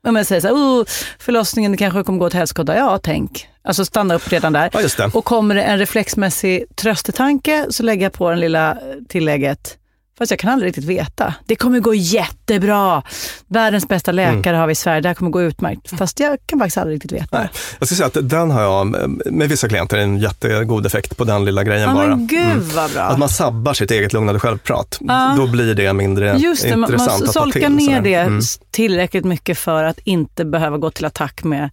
Om 0.07 0.17
jag 0.17 0.27
säger 0.27 0.41
så 0.41 0.47
här, 0.47 0.55
oh, 0.55 0.85
förlossningen 1.19 1.77
kanske 1.77 2.03
kommer 2.03 2.19
gå 2.19 2.27
åt 2.27 2.33
helskotta, 2.33 2.77
ja, 2.77 2.99
tänk. 3.03 3.49
Alltså 3.65 3.85
stanna 3.85 4.15
upp 4.15 4.33
redan 4.33 4.53
där. 4.53 4.71
Ja. 4.99 5.11
Och 5.15 5.25
kommer 5.25 5.55
det 5.55 5.63
en 5.63 5.79
reflexmässig 5.79 6.65
tröstetanke 6.77 7.67
så 7.71 7.83
lägger 7.83 8.03
jag 8.07 8.13
på 8.13 8.31
den 8.31 8.41
lilla 8.41 8.79
tillägget, 9.09 9.79
fast 10.19 10.31
jag 10.31 10.39
kan 10.41 10.51
aldrig 10.51 10.69
riktigt 10.69 10.85
veta. 10.85 11.35
Det 11.47 11.57
kommer 11.57 11.81
gå 11.81 11.95
jättebra. 11.95 13.03
Världens 13.49 13.89
bästa 13.89 14.12
läkare 14.12 14.57
har 14.57 14.67
vi 14.67 14.73
i 14.73 14.75
Sverige, 14.75 15.01
det 15.01 15.09
här 15.09 15.14
kommer 15.14 15.31
gå 15.31 15.43
utmärkt. 15.43 15.99
Fast 15.99 16.21
jag 16.21 16.39
kan 16.47 16.59
faktiskt 16.59 16.79
aldrig 16.79 16.95
riktigt 16.95 17.12
veta. 17.12 17.39
Nej, 17.39 17.49
jag 17.79 17.89
ska 17.89 17.97
säga 17.97 18.07
att 18.07 18.29
den 18.31 18.51
har 18.51 18.62
jag 18.62 18.87
med 19.33 19.49
vissa 19.49 19.69
klienter 19.69 19.99
en 19.99 20.19
jättegod 20.19 20.87
effekt 20.87 21.17
på 21.17 21.25
den 21.25 21.45
lilla 21.45 21.64
grejen 21.64 21.89
Ja, 21.89 21.95
bara. 21.95 22.05
Mm. 22.05 22.19
men 22.19 22.27
gud 22.27 22.62
vad 22.62 22.91
bra. 22.91 23.03
Att 23.03 23.19
man 23.19 23.29
sabbar 23.29 23.75
sitt 23.75 23.91
eget 23.91 24.12
lugnande 24.12 24.41
självprat. 24.41 24.99
Ja. 25.01 25.35
Då 25.37 25.47
blir 25.47 25.75
det 25.75 25.93
mindre 25.93 26.37
Just 26.37 26.62
det, 26.62 26.77
man, 26.77 26.91
intressant 26.91 27.21
man 27.21 27.29
att 27.29 27.35
ta 27.35 27.41
solkar 27.43 27.61
till. 27.61 27.71
ner 27.71 27.85
sådär. 27.87 28.01
det 28.01 28.14
Mm. 28.14 28.41
tillräckligt 28.71 29.25
mycket 29.25 29.59
för 29.59 29.85
att 29.85 29.99
inte 29.99 30.45
behöva 30.45 30.79
gå 30.79 30.91
till 30.91 31.05
attack 31.05 31.45
med 31.45 31.71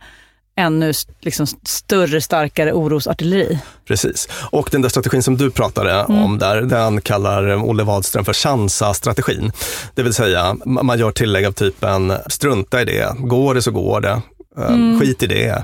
ännu 0.55 0.93
liksom, 1.21 1.47
större, 1.65 2.21
starkare 2.21 2.73
orosartilleri. 2.73 3.59
Precis. 3.87 4.29
Och 4.51 4.69
den 4.71 4.81
där 4.81 4.89
strategin 4.89 5.23
som 5.23 5.37
du 5.37 5.51
pratade 5.51 5.91
Mm. 5.93 6.23
om 6.23 6.37
där, 6.39 6.61
den 6.61 7.01
kallar 7.01 7.55
Olle 7.69 7.83
Wadström 7.83 8.25
för 8.25 8.33
chansa-strategin. 8.33 9.51
Det 9.95 10.03
vill 10.03 10.13
säga, 10.13 10.53
ma- 10.65 10.83
man 10.83 10.99
gör 10.99 11.11
tillägg 11.11 11.45
av 11.45 11.51
typen 11.51 12.13
strunta 12.27 12.81
i 12.81 12.85
det, 12.85 13.15
går 13.19 13.53
det 13.55 13.61
så 13.61 13.71
går 13.71 14.01
det. 14.01 14.09
Eh, 14.57 14.67
Mm. 14.67 14.99
Skit 14.99 15.23
i 15.23 15.27
det, 15.27 15.63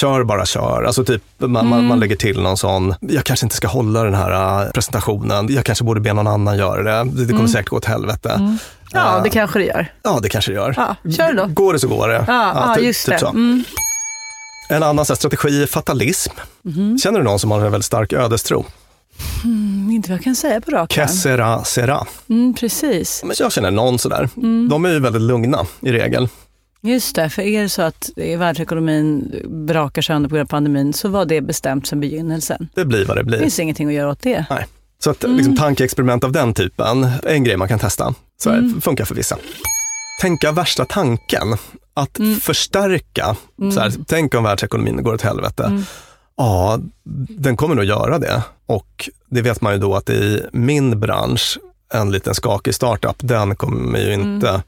kör 0.00 0.24
bara 0.24 0.46
kör. 0.46 0.82
Alltså 0.86 1.04
typ, 1.04 1.22
man, 1.38 1.66
Mm. 1.66 1.86
man 1.86 2.00
lägger 2.00 2.16
till 2.16 2.40
någon 2.40 2.56
sån, 2.56 2.94
jag 3.00 3.24
kanske 3.24 3.46
inte 3.46 3.56
ska 3.56 3.68
hålla 3.68 4.04
den 4.04 4.14
här 4.14 4.62
eh, 4.66 4.70
presentationen, 4.70 5.54
jag 5.54 5.64
kanske 5.64 5.84
borde 5.84 6.00
be 6.00 6.12
någon 6.12 6.26
annan 6.26 6.58
göra 6.58 6.82
det, 7.04 7.10
det 7.10 7.24
kommer 7.26 7.34
Mm. 7.40 7.48
säkert 7.48 7.68
gå 7.68 7.76
åt 7.76 7.84
helvete. 7.84 8.56
Ja, 8.92 9.16
Eh, 9.16 9.22
det 9.22 9.30
kanske 9.30 9.58
det 9.58 9.64
gör. 9.64 9.92
Ja, 10.02 10.18
det 10.22 10.28
kanske 10.28 10.50
det 10.50 10.54
gör. 10.54 10.74
Ja, 10.76 11.10
kör 11.16 11.32
då. 11.32 11.46
Går 11.46 11.72
det 11.72 11.78
så 11.78 11.88
går 11.88 12.08
det. 12.08 12.24
Ja, 12.28 12.52
ja, 12.68 12.74
ty- 12.78 12.82
just 12.86 13.06
typ 13.06 13.14
det. 13.14 13.20
så. 13.20 13.32
Mm. 14.70 14.82
En 14.82 14.88
annan 14.88 15.04
så 15.04 15.12
här, 15.12 15.16
strategi 15.16 15.62
är 15.62 15.66
fatalism. 15.66 16.32
Mhm. 16.62 16.98
Känner 16.98 17.18
du 17.18 17.24
någon 17.24 17.38
som 17.38 17.50
har 17.50 17.60
en 17.60 17.72
väldigt 17.72 17.84
stark 17.86 18.12
ödestro? 18.12 18.64
Mm, 19.44 19.90
inte 19.90 20.08
vad 20.10 20.16
jag 20.18 20.24
kan 20.24 20.34
säga 20.36 20.60
på 20.60 20.70
rak 20.70 20.98
arm. 20.98 21.08
sera, 21.08 21.64
sera. 21.64 22.06
Mm, 22.28 22.54
precis. 22.54 23.22
Men 23.24 23.36
jag 23.38 23.52
känner 23.52 23.70
någon 23.70 23.98
sådär. 23.98 24.28
Mm. 24.36 24.68
De 24.68 24.84
är 24.84 24.90
ju 24.90 24.98
väldigt 25.00 25.22
lugna 25.22 25.66
i 25.80 25.92
regel. 25.92 26.28
Just 26.82 27.14
det, 27.16 27.30
för 27.30 27.42
är 27.42 27.62
det 27.62 27.68
så 27.68 27.82
att 27.82 28.10
världsekonomin 28.38 29.34
brakar 29.66 30.02
sönder 30.02 30.28
på 30.28 30.34
grund 30.34 30.46
av 30.46 30.48
pandemin 30.50 30.92
så 30.92 31.08
var 31.08 31.24
det 31.24 31.40
bestämt 31.40 31.86
sedan 31.86 32.00
begynnelsen. 32.00 32.68
Det 32.74 32.84
blir 32.84 33.04
vad 33.04 33.16
det 33.16 33.20
Det 33.20 33.24
blir. 33.26 33.38
finns 33.38 33.58
ingenting 33.60 33.88
att 33.88 33.94
göra 33.94 34.10
åt 34.10 34.22
det. 34.22 34.44
Nej. 34.50 34.66
Så 35.04 35.10
att 35.10 35.24
Mm. 35.24 35.36
liksom, 35.36 35.56
tankeexperiment 35.56 36.24
av 36.24 36.32
den 36.32 36.54
typen 36.54 37.04
är 37.04 37.26
en 37.26 37.44
grej 37.44 37.56
man 37.56 37.68
kan 37.68 37.78
testa. 37.78 38.14
Så 38.42 38.50
här, 38.50 38.58
Mm. 38.58 38.80
funkar 38.80 39.04
för 39.04 39.14
vissa. 39.14 39.36
Tänka 40.20 40.52
värsta 40.52 40.84
tanken. 40.84 41.56
Att 41.94 42.18
Mm. 42.18 42.40
förstärka. 42.40 43.36
Så 43.74 43.80
här, 43.80 43.92
tänk 44.06 44.34
om 44.34 44.44
världsekonomin 44.44 45.02
går 45.02 45.14
åt 45.14 45.22
helvete. 45.22 45.64
Mm. 45.64 45.82
Ja, 46.36 46.78
den 47.28 47.56
kommer 47.56 47.74
nog 47.74 47.84
göra 47.84 48.18
det. 48.18 48.42
Och 48.66 49.10
det 49.30 49.42
vet 49.42 49.60
man 49.60 49.72
ju 49.72 49.78
då 49.78 49.94
att 49.94 50.10
i 50.10 50.42
min 50.52 51.00
bransch, 51.00 51.58
en 51.94 52.10
liten 52.12 52.34
skakig 52.34 52.74
startup, 52.74 53.16
den 53.18 53.56
kommer 53.56 53.98
ju 53.98 54.12
Mm. 54.12 54.34
inte 54.34 54.62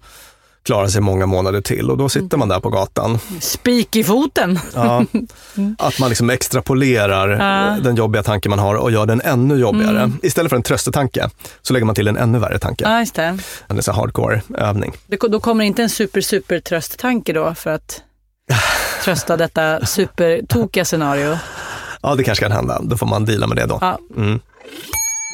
klara 0.65 0.89
sig 0.89 1.01
många 1.01 1.27
månader 1.27 1.61
till. 1.61 1.91
Och 1.91 1.97
då 1.99 2.09
sitter 2.09 2.37
man 2.37 2.49
där 2.49 2.61
på 2.61 2.69
gatan 2.71 3.19
Spik 3.41 3.97
i 3.97 4.05
foten. 4.05 4.59
Ja, 4.75 5.05
att 5.79 5.99
man 5.99 6.09
liksom 6.09 6.31
extrapolerar 6.31 7.29
Ja. 7.31 7.77
den 7.83 7.97
jobbiga 7.97 8.23
tanken 8.23 8.51
man 8.51 8.59
har 8.59 8.75
och 8.75 8.91
gör 8.93 9.07
den 9.07 9.21
ännu 9.25 9.57
jobbigare. 9.57 9.99
Mm. 9.99 10.19
Istället 10.23 10.51
för 10.51 10.57
en 10.57 10.63
tröstetanke 10.63 11.31
så 11.63 11.73
lägger 11.73 11.87
man 11.87 11.95
till 11.95 12.09
en 12.09 12.17
ännu 12.17 12.39
värre 12.39 12.59
tanke. 12.59 12.85
Ja, 12.85 12.99
just 13.01 13.15
det. 13.15 13.39
En 13.67 13.83
sån 13.83 13.95
hardcore 13.95 14.43
övning. 14.59 14.93
Det- 15.07 15.17
Då 15.29 15.41
kommer 15.41 15.65
inte 15.65 15.83
en 15.83 15.91
super, 15.91 16.21
super 16.21 16.61
trösttanke 16.61 17.33
då 17.33 17.55
för 17.55 17.71
att 17.71 18.01
trösta 19.05 19.37
detta 19.37 19.87
supertokiga 19.87 20.85
scenario. 20.85 21.39
Ja, 22.03 22.15
det 22.15 22.25
kanske 22.25 22.45
kan 22.45 22.53
hända. 22.53 22.81
Då 22.83 22.97
får 22.97 23.07
man 23.07 23.25
deala 23.25 23.47
med 23.47 23.57
det 23.57 23.67
då. 23.67 23.79
Ja. 23.81 23.99
Mm. 24.17 24.41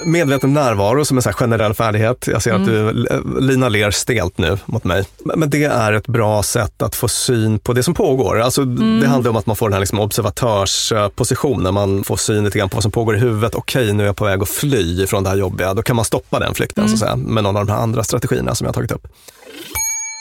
Medveten 0.05 0.55
närvaro 0.55 1.05
som 1.05 1.17
en 1.17 1.23
här 1.25 1.33
generell 1.33 1.75
färdighet. 1.75 2.27
Jag 2.27 2.43
ser 2.43 2.55
att 2.55 2.65
du, 2.65 3.07
Lina 3.41 3.69
ler 3.69 3.91
stelt 3.91 4.39
nu 4.39 4.59
mot 4.67 4.85
mig. 4.85 5.05
Men 5.25 5.51
det 5.51 5.65
är 5.65 5.93
ett 5.93 6.07
bra 6.07 6.43
sätt 6.43 6.83
att 6.83 6.95
få 6.95 7.09
syn 7.09 7.59
på 7.59 7.73
det 7.73 7.83
som 7.83 7.95
pågår. 7.95 8.41
Alltså, 8.41 8.65
Det 8.65 9.07
handlar 9.07 9.31
om 9.31 9.37
att 9.37 9.47
man 9.47 9.57
får 9.57 9.69
den 9.69 9.73
här 9.73 9.81
liksom 9.81 10.01
observatörspositionen. 10.01 11.75
Man 11.75 12.05
får 12.05 12.17
syn 12.17 12.45
lite 12.45 12.59
grann 12.59 12.69
på 12.69 12.77
vad 12.77 12.83
som 12.83 12.93
pågår 12.93 13.17
i 13.17 13.19
huvudet. 13.19 13.55
Okej, 13.55 13.93
nu 13.93 14.03
är 14.03 14.07
jag 14.07 14.17
på 14.17 14.25
väg 14.25 14.43
att 14.43 14.49
fly 14.49 15.07
från 15.07 15.23
det 15.25 15.31
här 15.31 15.37
jobbiga. 15.37 15.75
Då 15.75 15.83
kan 15.83 15.97
man 15.97 16.05
stoppa 16.05 16.39
den 16.39 16.55
flykten 16.55 16.89
så 16.89 16.95
att 16.95 17.01
säga, 17.01 17.17
med 17.17 17.45
någon 17.45 17.57
av 17.57 17.67
de 17.67 17.73
här 17.73 17.81
andra 17.81 18.05
strategierna 18.05 18.55
som 18.55 18.65
jag 18.65 18.69
har 18.69 18.75
tagit 18.75 18.93
upp. 18.93 19.07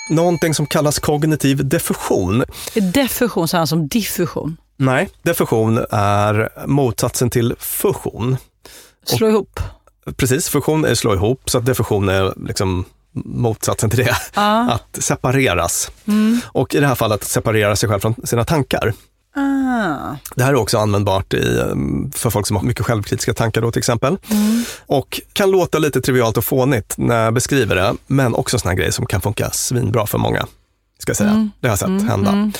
Någonting 0.09 0.53
som 0.53 0.65
kallas 0.65 0.99
kognitiv 0.99 1.67
diffusion. 1.67 2.43
Är 2.73 2.81
Diffusion 2.81 3.47
samma 3.47 3.67
som 3.67 3.87
diffusion? 3.87 4.57
Nej, 4.77 5.09
diffusion 5.23 5.85
är 5.91 6.49
motsatsen 6.65 7.29
till 7.29 7.55
fusion. 7.59 8.37
Slå 9.07 9.27
ihop. 9.29 9.59
Precis, 10.15 10.49
fusion 10.49 10.85
är 10.85 10.95
slå 10.95 11.13
ihop, 11.13 11.49
så 11.49 11.57
att 11.57 11.65
diffusion 11.65 12.09
är 12.09 12.33
liksom 12.47 12.85
motsatsen 13.25 13.89
till 13.89 13.99
det. 13.99 14.17
Ja. 14.33 14.71
Att 14.71 15.03
separeras. 15.03 15.91
Mm. 16.05 16.39
Och 16.45 16.75
i 16.75 16.79
det 16.79 16.87
här 16.87 16.95
fallet 16.95 17.21
att 17.21 17.27
separera 17.27 17.75
sig 17.75 17.89
själv 17.89 17.99
från 17.99 18.15
sina 18.23 18.43
tankar. 18.43 18.93
Ah. 19.35 20.15
Det 20.35 20.43
här 20.43 20.51
är 20.51 20.55
också 20.55 20.77
användbart 20.77 21.33
i, 21.33 21.57
um, 21.59 22.11
för 22.15 22.29
folk 22.29 22.47
som 22.47 22.55
har 22.55 22.63
mycket 22.63 22.85
självkritiska 22.85 23.33
tankar 23.33 23.61
då 23.61 23.71
till 23.71 23.79
exempel. 23.79 24.17
Mm. 24.29 24.63
Och 24.85 25.21
kan 25.33 25.51
låta 25.51 25.79
lite 25.79 26.01
trivialt 26.01 26.37
och 26.37 26.45
fånigt 26.45 26.93
när 26.97 27.23
jag 27.23 27.33
beskriver 27.33 27.75
det, 27.75 27.93
men 28.07 28.35
också 28.35 28.59
såna 28.59 28.75
grejer 28.75 28.91
som 28.91 29.05
kan 29.05 29.21
funka 29.21 29.49
svinbra 29.51 30.07
för 30.07 30.17
många. 30.17 30.47
Ska 30.99 31.09
jag 31.09 31.17
säga. 31.17 31.29
Mm. 31.29 31.51
Det 31.59 31.67
har 31.67 31.71
jag 31.71 31.79
sett 31.79 31.87
Mm, 31.87 32.07
hända. 32.07 32.51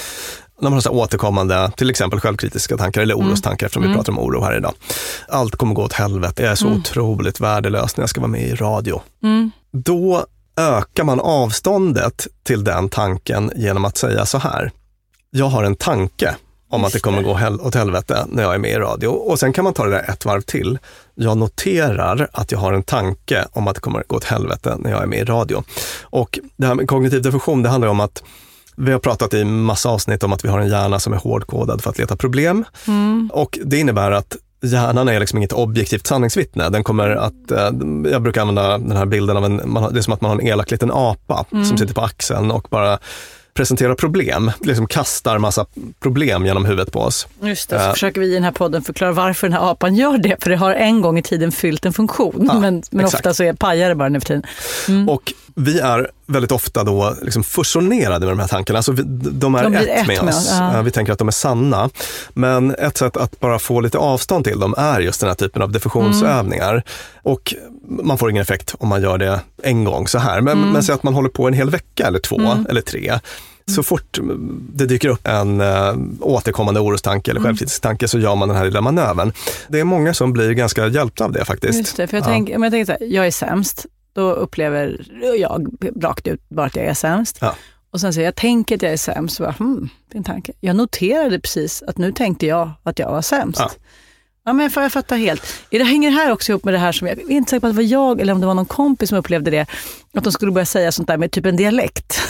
Mm. 0.60 0.64
När 0.64 0.70
man 0.70 0.74
har 0.74 0.82
så 0.82 0.90
återkommande, 0.90 1.72
till 1.78 1.90
exempel 1.90 2.20
självkritiska 2.20 2.78
tankar 2.78 3.02
eller 3.02 3.16
Mm. 3.16 3.28
orostankar 3.28 3.66
eftersom 3.66 3.84
vi 3.84 3.88
Mm. 3.88 3.98
pratar 3.98 4.12
om 4.14 4.20
oro 4.20 4.42
här 4.44 4.58
idag. 4.58 4.74
Allt 5.30 5.56
kommer 5.56 5.74
gå 5.76 5.84
åt 5.84 5.94
helvete, 5.94 6.44
jag 6.44 6.52
är 6.52 6.56
så 6.56 6.68
Mm. 6.68 6.80
otroligt 6.80 7.40
värdelös 7.40 7.98
när 7.98 8.02
jag 8.02 8.10
ska 8.10 8.22
vara 8.22 8.32
med 8.32 8.42
i 8.42 8.56
radio. 8.56 9.02
Mm. 9.24 9.52
Då 9.72 10.26
ökar 10.60 11.04
man 11.04 11.20
avståndet 11.20 12.28
till 12.44 12.64
den 12.64 12.90
tanken 12.90 13.52
genom 13.56 13.86
att 13.86 13.98
säga 13.98 14.26
så 14.26 14.38
här. 14.38 14.72
Jag 15.32 15.46
har 15.46 15.64
en 15.64 15.76
tanke 15.76 16.36
om 16.70 16.84
att 16.86 16.94
det 16.94 17.00
kommer 17.00 17.22
gå 17.22 17.34
hel- 17.36 17.62
åt 17.62 17.76
helvete 17.76 18.26
när 18.30 18.44
jag 18.44 18.54
är 18.54 18.58
med 18.58 18.72
i 18.72 18.76
radio. 18.76 19.08
Och 19.08 19.40
sen 19.40 19.54
kan 19.54 19.64
man 19.64 19.74
ta 19.74 19.86
det 19.86 19.92
där 19.92 20.10
ett 20.10 20.26
varv 20.26 20.42
till. 20.42 20.80
Jag 21.16 21.38
noterar 21.38 22.28
att 22.34 22.52
jag 22.52 22.60
har 22.60 22.74
en 22.74 22.84
tanke 22.84 23.46
om 23.52 23.68
att 23.68 23.76
det 23.76 23.82
kommer 23.82 24.04
gå 24.08 24.16
åt 24.16 24.24
helvete 24.24 24.76
när 24.80 24.92
jag 24.92 25.02
är 25.04 25.08
med 25.08 25.20
i 25.20 25.24
radio. 25.24 25.64
Och 26.02 26.40
det 26.58 26.68
här 26.68 26.76
med 26.76 26.88
kognitiv 26.88 27.22
diffusion, 27.22 27.64
det 27.64 27.70
handlar 27.70 27.88
om 27.88 28.00
att 28.00 28.24
vi 28.78 28.92
har 28.92 29.00
pratat 29.00 29.34
i 29.34 29.44
massa 29.46 29.90
avsnitt 29.90 30.24
om 30.24 30.34
att 30.34 30.46
vi 30.46 30.50
har 30.50 30.60
en 30.60 30.70
hjärna 30.70 31.00
som 31.00 31.14
är 31.14 31.18
hårdkodad 31.18 31.82
för 31.82 31.90
att 31.90 31.98
leta 31.98 32.16
problem. 32.16 32.66
Mm. 32.88 33.30
Och 33.34 33.60
det 33.66 33.78
innebär 33.80 34.12
att 34.12 34.36
hjärnan 34.62 35.10
är 35.10 35.20
liksom 35.20 35.38
inget 35.38 35.54
objektivt 35.54 36.08
sanningsvittne. 36.08 36.70
Den 36.70 36.84
kommer 36.84 37.10
att, 37.10 37.52
eh, 37.52 37.70
jag 38.12 38.22
brukar 38.22 38.42
använda 38.42 38.78
den 38.78 38.98
här 38.98 39.06
bilden 39.06 39.38
av 39.38 39.46
en, 39.46 39.62
man 39.66 39.94
det 39.94 40.00
är 40.00 40.02
som 40.02 40.14
att 40.14 40.22
man 40.22 40.32
har 40.32 40.40
en 40.40 40.48
elak 40.48 40.72
liten 40.72 40.92
apa 40.92 41.46
Mm. 41.52 41.66
som 41.66 41.78
sitter 41.78 41.94
på 41.94 42.02
axeln 42.02 42.52
och 42.52 42.68
bara 42.70 43.00
presenterar 43.54 43.96
problem, 43.96 44.52
liksom 44.62 44.88
kastar 44.88 45.38
massa 45.38 45.66
problem 46.00 46.46
genom 46.46 46.66
huvudet 46.66 46.92
på 46.92 47.00
oss. 47.00 47.28
Just 47.42 47.70
det, 47.70 47.80
så 47.80 47.86
Eh, 47.86 47.94
försöker 47.94 48.22
vi 48.22 48.28
i 48.32 48.34
den 48.34 48.44
här 48.44 48.52
podden 48.52 48.82
förklara 48.82 49.12
varför 49.12 49.48
den 49.48 49.54
här 49.58 49.72
apan 49.72 49.96
gör 49.96 50.18
det. 50.18 50.44
För 50.44 50.50
det 50.50 50.56
har 50.56 50.74
en 50.74 51.02
gång 51.02 51.18
i 51.18 51.22
tiden 51.24 51.52
fyllt 51.52 51.86
en 51.86 51.94
funktion. 51.94 52.46
Ja, 52.48 52.60
men 52.60 52.84
men 52.92 53.06
ofta 53.06 53.34
så 53.34 53.44
är 53.44 53.54
pajar 53.54 53.90
det 53.90 53.96
bara 53.96 54.10
nu 54.10 54.20
för 54.20 54.28
tiden. 54.28 54.44
Mm. 54.88 55.10
Och 55.10 55.34
vi 55.60 55.80
är 55.80 56.12
väldigt 56.26 56.52
ofta 56.52 56.84
då 56.84 57.16
liksom 57.22 57.44
fusionerade 57.44 58.26
med 58.26 58.32
de 58.38 58.40
här 58.40 58.48
tankarna. 58.48 58.80
Alltså 58.80 58.92
vi, 58.92 59.04
de 59.32 59.56
är 59.56 59.64
De 59.64 59.76
ett, 59.76 59.88
ett 59.88 60.08
med 60.08 60.24
med 60.24 60.34
oss. 60.34 60.48
ja. 60.52 60.82
Vi 60.82 60.92
tänker 60.92 61.14
att 61.14 61.20
de 61.20 61.28
är 61.28 61.32
sanna. 61.32 61.90
Men 62.34 62.76
ett 62.76 62.98
sätt 62.98 63.18
att 63.18 63.40
bara 63.40 63.60
få 63.60 63.82
lite 63.82 63.98
avstånd 63.98 64.46
till 64.46 64.60
dem 64.60 64.74
är 64.78 65.00
just 65.00 65.20
den 65.20 65.28
här 65.30 65.36
typen 65.36 65.62
av 65.62 65.72
diffusionsövningar. 65.72 66.72
Mm. 66.72 66.84
Och 67.24 67.54
man 68.04 68.18
får 68.18 68.30
ingen 68.32 68.42
effekt 68.42 68.76
om 68.80 68.88
man 68.90 69.02
gör 69.02 69.18
det 69.18 69.40
en 69.64 69.84
gång 69.84 70.08
så 70.08 70.20
här. 70.20 70.42
Men, 70.42 70.58
Mm. 70.58 70.70
men 70.72 70.84
säg 70.84 70.96
att 70.96 71.04
man 71.04 71.14
håller 71.14 71.30
på 71.30 71.48
en 71.48 71.54
hel 71.54 71.70
vecka 71.70 72.08
eller 72.08 72.20
två 72.20 72.36
Mm. 72.40 72.66
eller 72.70 72.82
tre. 72.82 73.20
Så 73.76 73.84
fort 73.84 74.20
det 74.74 74.86
dyker 74.86 75.10
upp 75.10 75.28
en 75.28 75.62
äh, 75.62 75.94
återkommande 76.22 76.80
orostanke 76.80 77.32
eller 77.32 77.40
Mm. 77.42 77.50
självkritisk 77.58 78.10
så 78.12 78.20
gör 78.20 78.36
man 78.36 78.48
den 78.48 78.58
här 78.58 78.66
lilla 78.66 78.82
manövern. 78.82 79.32
Det 79.68 79.80
är 79.80 79.84
många 79.84 80.14
som 80.14 80.34
blir 80.34 80.52
ganska 80.52 80.88
hjälpta 80.88 81.26
av 81.26 81.32
det 81.32 81.46
faktiskt. 81.46 81.80
Just 81.80 81.98
det, 81.98 82.08
för 82.08 82.18
jag, 82.18 82.22
Ja. 82.24 82.28
tänker, 82.28 82.56
om 82.56 82.64
jag 82.64 82.72
tänker 82.72 82.86
så 82.94 83.06
här, 83.06 83.12
jag 83.14 83.28
är 83.28 83.32
sämst. 83.32 83.86
Då 84.18 84.32
upplever 84.32 85.06
jag 85.38 85.68
rakt 86.02 86.28
ut 86.28 86.50
bara 86.50 86.66
att 86.66 86.76
jag 86.76 86.86
är 86.86 86.94
sämst. 86.94 87.38
Ja. 87.42 87.56
Och 87.92 88.02
sen 88.02 88.14
säger 88.14 88.28
jag, 88.28 88.36
tänker 88.36 88.76
att 88.76 88.82
jag 88.82 88.92
är 88.92 88.98
sämst. 88.98 89.36
Så 89.36 89.44
bara, 89.44 89.52
hmm, 89.52 89.90
en 90.14 90.24
tanke. 90.24 90.54
Jag 90.60 90.76
noterade 90.76 91.40
precis 91.40 91.84
att 91.88 91.98
nu 91.98 92.12
tänkte 92.12 92.46
jag 92.46 92.72
att 92.84 93.00
jag 93.00 93.12
var 93.12 93.22
sämst. 93.22 93.60
Ja. 93.60 93.72
Ja, 94.46 94.54
men 94.54 94.70
jag, 94.76 94.84
jag 94.84 94.92
fattar 94.92 95.18
helt. 95.18 95.42
Det 95.70 95.84
hänger 95.84 96.12
här 96.12 96.32
också 96.32 96.52
ihop 96.52 96.64
med 96.64 96.74
det 96.74 96.78
här 96.78 96.92
som, 96.92 97.08
jag 97.08 97.20
är 97.20 97.32
inte 97.32 97.50
säker 97.50 97.60
på 97.60 97.68
att 97.68 97.74
det 97.74 97.78
var 97.78 97.84
jag 97.84 98.22
eller 98.22 98.34
om 98.34 98.42
det 98.42 98.48
var 98.48 98.54
någon 98.54 98.66
kompis 98.66 99.10
som 99.10 99.18
upplevde 99.18 99.52
det, 99.52 99.66
att 100.14 100.24
de 100.24 100.34
skulle 100.34 100.52
börja 100.52 100.66
säga 100.66 100.92
sånt 100.92 101.08
där 101.08 101.18
med 101.18 101.32
typ 101.32 101.46
en 101.46 101.56
dialekt. 101.56 102.22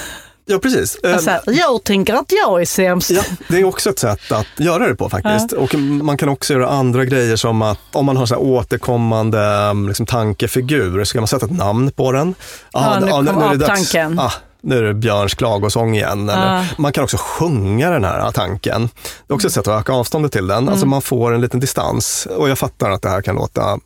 Ja, 0.49 0.59
precis. 0.59 0.97
Alltså, 1.03 1.39
jag 1.45 1.83
tänker 1.83 2.13
att 2.13 2.31
jag 2.45 2.61
är 2.61 2.65
sämst. 2.65 3.09
Ja, 3.09 3.21
det 3.47 3.57
är 3.57 3.63
också 3.63 3.89
ett 3.89 3.99
sätt 3.99 4.31
att 4.31 4.47
göra 4.57 4.87
det 4.87 4.95
på 4.95 5.09
faktiskt. 5.09 5.51
Och 5.53 5.75
man 5.79 6.17
kan 6.17 6.29
också 6.29 6.53
göra 6.53 6.69
andra 6.69 7.05
grejer 7.05 7.35
som 7.35 7.61
att 7.61 7.79
om 7.93 8.05
man 8.05 8.17
har 8.17 8.25
så 8.25 8.35
här 8.35 8.41
återkommande 8.41 9.73
liksom, 9.87 10.05
tankefigur, 10.05 11.03
så 11.03 11.13
kan 11.13 11.21
man 11.21 11.27
sätta 11.27 11.45
ett 11.45 11.51
namn 11.57 11.91
på 11.91 12.11
den. 12.11 12.35
Ja, 12.73 12.99
nu 12.99 13.07
kom 13.11 13.27
är 13.27 13.49
det 13.49 13.55
dags. 13.57 13.71
aptanken. 13.71 14.19
Ah, 14.19 14.31
nu 14.61 14.77
är 14.77 14.83
det 14.83 14.93
Björns 14.93 15.33
klagosång 15.35 15.95
igen. 15.95 16.29
Eller, 16.29 16.55
Ja. 16.57 16.65
Man 16.77 16.93
kan 16.93 17.03
också 17.03 17.17
sjunga 17.19 17.89
den 17.89 18.03
här 18.03 18.31
tanken. 18.31 18.89
Det 19.27 19.33
är 19.33 19.35
också 19.35 19.47
ett 19.47 19.53
sätt 19.53 19.67
att 19.67 19.79
öka 19.81 19.93
avståndet 19.93 20.31
till 20.31 20.47
den. 20.47 20.57
Mm. 20.57 20.69
Alltså 20.69 20.85
man 20.85 21.01
får 21.01 21.33
en 21.33 21.41
liten 21.41 21.59
distans. 21.59 22.27
Och 22.37 22.49
jag 22.49 22.57
fattar 22.59 22.91
att 22.91 23.01
det 23.01 23.09
här 23.09 23.21
kan 23.21 23.35
låta 23.35 23.79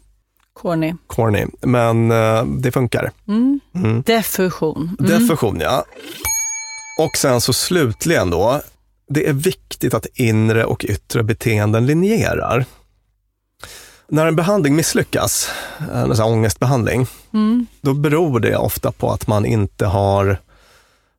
Corny. 0.53 0.93
corny, 1.07 1.45
men 1.61 2.11
eh, 2.11 2.43
det 2.45 2.71
funkar. 2.71 3.11
Mm. 3.27 3.59
Mm. 3.75 4.01
Defusion. 4.01 4.95
Mm. 4.99 5.11
Defusion, 5.11 5.59
ja. 5.59 5.83
Och 6.99 7.17
sen 7.17 7.41
så 7.41 7.53
slutligen 7.53 8.29
då, 8.29 8.61
det 9.09 9.27
är 9.29 9.33
viktigt 9.33 9.93
att 9.93 10.05
inre 10.13 10.65
och 10.65 10.85
yttre 10.85 11.23
beteenden 11.23 11.85
linjerar. 11.85 12.65
När 14.07 14.25
en 14.25 14.35
behandling 14.35 14.75
misslyckas, 14.75 15.49
en 15.93 16.15
sån 16.15 16.25
här 16.25 16.33
ångestbehandling, 16.33 17.07
Mm. 17.33 17.65
då 17.81 17.93
beror 17.93 18.39
det 18.39 18.57
ofta 18.57 18.91
på 18.91 19.11
att 19.11 19.27
man 19.27 19.45
inte 19.45 19.85
har, 19.85 20.37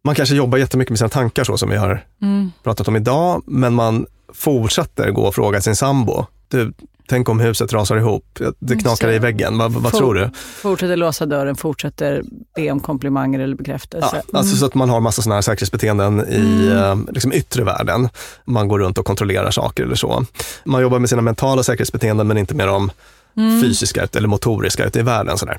man 0.04 0.14
kanske 0.14 0.34
jobbar 0.34 0.58
jättemycket 0.58 0.90
med 0.90 0.98
sina 0.98 1.08
tankar 1.08 1.44
så 1.44 1.58
som 1.58 1.70
vi 1.70 1.76
har 1.76 2.04
Mm. 2.22 2.52
pratat 2.62 2.88
om 2.88 2.96
idag, 2.96 3.42
men 3.46 3.74
man 3.74 4.06
fortsätter 4.34 5.10
gå 5.10 5.22
och 5.22 5.34
fråga 5.34 5.60
sin 5.60 5.76
sambo, 5.76 6.26
du, 6.48 6.72
tänk 7.12 7.28
om 7.28 7.40
huset 7.40 7.72
rasar 7.72 7.96
ihop, 7.96 8.38
det 8.58 8.74
Just 8.74 8.86
knakar 8.86 9.12
i 9.12 9.18
väggen, 9.18 9.58
vad, 9.58 9.72
vad 9.72 9.92
For- 9.92 9.98
tror 9.98 10.14
du? 10.14 10.30
Fortsätter 10.62 10.96
låsa 10.96 11.26
dörren, 11.26 11.56
fortsätter 11.56 12.22
be 12.56 12.70
om 12.70 12.80
komplimanger 12.80 13.40
eller 13.40 13.56
bekräftelse. 13.56 14.22
Ja, 14.32 14.38
alltså 14.38 14.56
så 14.56 14.66
att 14.66 14.74
man 14.74 14.90
har 14.90 15.00
massa 15.00 15.22
sådana 15.22 15.34
här 15.34 15.42
säkerhetsbeteenden 15.42 16.20
i 16.28 16.68
eh, 16.68 16.96
liksom 17.14 17.32
yttre 17.32 17.64
världen. 17.64 18.08
Man 18.44 18.68
går 18.68 18.78
runt 18.78 18.98
och 18.98 19.06
kontrollerar 19.06 19.50
saker 19.50 19.82
eller 19.82 19.94
så. 19.94 20.24
Man 20.64 20.82
jobbar 20.82 20.98
med 20.98 21.08
sina 21.08 21.22
mentala 21.22 21.62
säkerhetsbeteenden 21.62 22.26
men 22.26 22.38
inte 22.38 22.54
med 22.54 22.68
de 22.68 22.90
fysiska 23.62 24.08
eller 24.16 24.28
motoriska 24.28 24.84
ute 24.84 24.98
i 24.98 25.02
världen. 25.02 25.38
Sådär. 25.38 25.58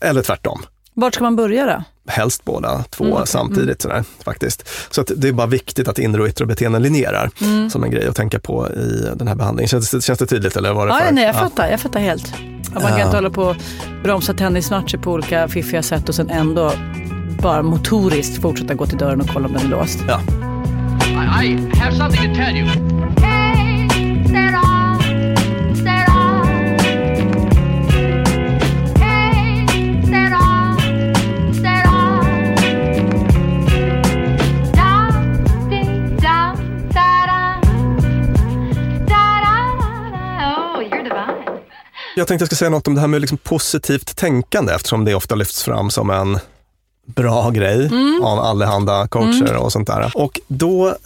Eller 0.00 0.22
tvärtom. 0.22 0.62
Vart 0.94 1.14
ska 1.14 1.24
man 1.24 1.36
börja 1.36 1.66
då? 1.66 1.82
Helst 2.08 2.44
båda 2.44 2.84
två 2.90 3.04
Mm, 3.04 3.14
okej. 3.14 3.26
samtidigt. 3.26 3.82
Sådär, 3.82 4.04
faktiskt. 4.24 4.68
Så 4.90 5.00
att 5.00 5.10
det 5.16 5.28
är 5.28 5.32
bara 5.32 5.46
viktigt 5.46 5.88
att 5.88 5.98
inre 5.98 6.22
och 6.22 6.28
yttre 6.28 6.46
beteenden 6.46 6.82
linjerar 6.82 7.30
Mm. 7.40 7.70
som 7.70 7.84
en 7.84 7.90
grej 7.90 8.06
att 8.08 8.16
tänka 8.16 8.38
på 8.38 8.68
i 8.68 9.06
den 9.16 9.28
här 9.28 9.34
behandlingen. 9.34 9.68
Känns, 9.68 9.90
det- 9.90 10.00
känns 10.04 10.18
det 10.18 10.26
tydligt 10.26 10.56
eller 10.56 10.72
var 10.72 10.86
det 10.86 10.92
Ja, 10.92 11.00
för? 11.06 11.12
nej, 11.14 11.24
jag 11.24 11.34
Ja. 11.34 11.38
fattar. 11.38 11.68
Jag 11.70 11.80
fattar 11.80 12.00
helt. 12.00 12.32
Att 12.74 12.82
man 12.82 12.92
kan 12.92 13.00
inte 13.00 13.16
hålla 13.16 13.30
på 13.30 13.42
och 13.42 13.56
bromsa 14.02 14.34
tennismatcher 14.34 14.98
på 14.98 15.12
olika 15.12 15.48
fiffiga 15.48 15.82
sätt 15.82 16.08
och 16.08 16.14
sen 16.14 16.30
ändå 16.30 16.72
bara 17.42 17.62
motoriskt 17.62 18.42
fortsätta 18.42 18.74
gå 18.74 18.86
till 18.86 18.98
dörren 18.98 19.20
och 19.20 19.28
kolla 19.32 19.46
om 19.46 19.52
den 19.52 19.62
är 19.66 19.68
låst. 19.68 19.98
Ja. 20.08 20.20
I, 21.42 21.46
I 21.46 21.78
have 21.78 21.96
something 21.96 22.34
to 22.34 22.40
tell 22.44 22.56
you. 22.56 22.68
Jag 42.18 42.26
tänkte 42.28 42.42
jag 42.42 42.48
ska 42.48 42.56
säga 42.56 42.70
något 42.70 42.88
om 42.88 42.94
det 42.94 43.00
här 43.00 43.08
med 43.08 43.20
liksom 43.20 43.38
positivt 43.38 44.16
tänkande 44.16 44.72
eftersom 44.74 45.04
det 45.04 45.14
ofta 45.14 45.34
lyfts 45.34 45.62
fram 45.62 45.90
som 45.90 46.10
en 46.10 46.38
bra 47.06 47.50
grej 47.50 47.86
Mm. 47.86 48.22
av 48.24 48.38
allehanda 48.40 49.08
coacher 49.08 49.56
och 49.56 49.72
sånt 49.72 49.86
där. 49.86 50.12
Och 50.14 50.40
då 50.48 50.96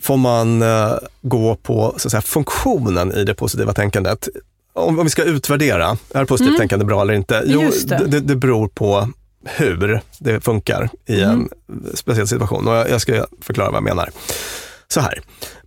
får 0.00 0.16
man 0.16 0.62
eh, 0.62 0.92
gå 1.22 1.54
på 1.56 1.94
så 1.96 2.08
att 2.08 2.10
säga, 2.10 2.20
funktionen 2.20 3.12
i 3.12 3.24
det 3.24 3.34
positiva 3.34 3.72
tänkandet. 3.72 4.28
Om, 4.72 4.98
om 4.98 5.04
vi 5.04 5.10
ska 5.10 5.22
utvärdera, 5.24 5.96
är 6.14 6.24
positivt 6.24 6.58
tänkande 6.58 6.84
bra 6.84 7.02
eller 7.02 7.14
inte? 7.14 7.42
Jo, 7.46 7.60
Mm. 7.60 7.72
Det. 7.86 8.06
det, 8.06 8.20
det 8.20 8.36
beror 8.36 8.68
på 8.68 9.08
hur 9.44 10.00
det 10.18 10.40
funkar 10.40 10.88
i 11.06 11.20
en 11.20 11.30
Mm. 11.30 11.48
speciell 11.94 12.28
situation. 12.28 12.68
Och 12.68 12.74
jag, 12.74 12.90
jag 12.90 13.00
ska 13.00 13.26
förklara 13.40 13.68
vad 13.70 13.76
jag 13.76 13.84
menar. 13.84 14.10
Så 14.92 15.00
här, 15.00 15.20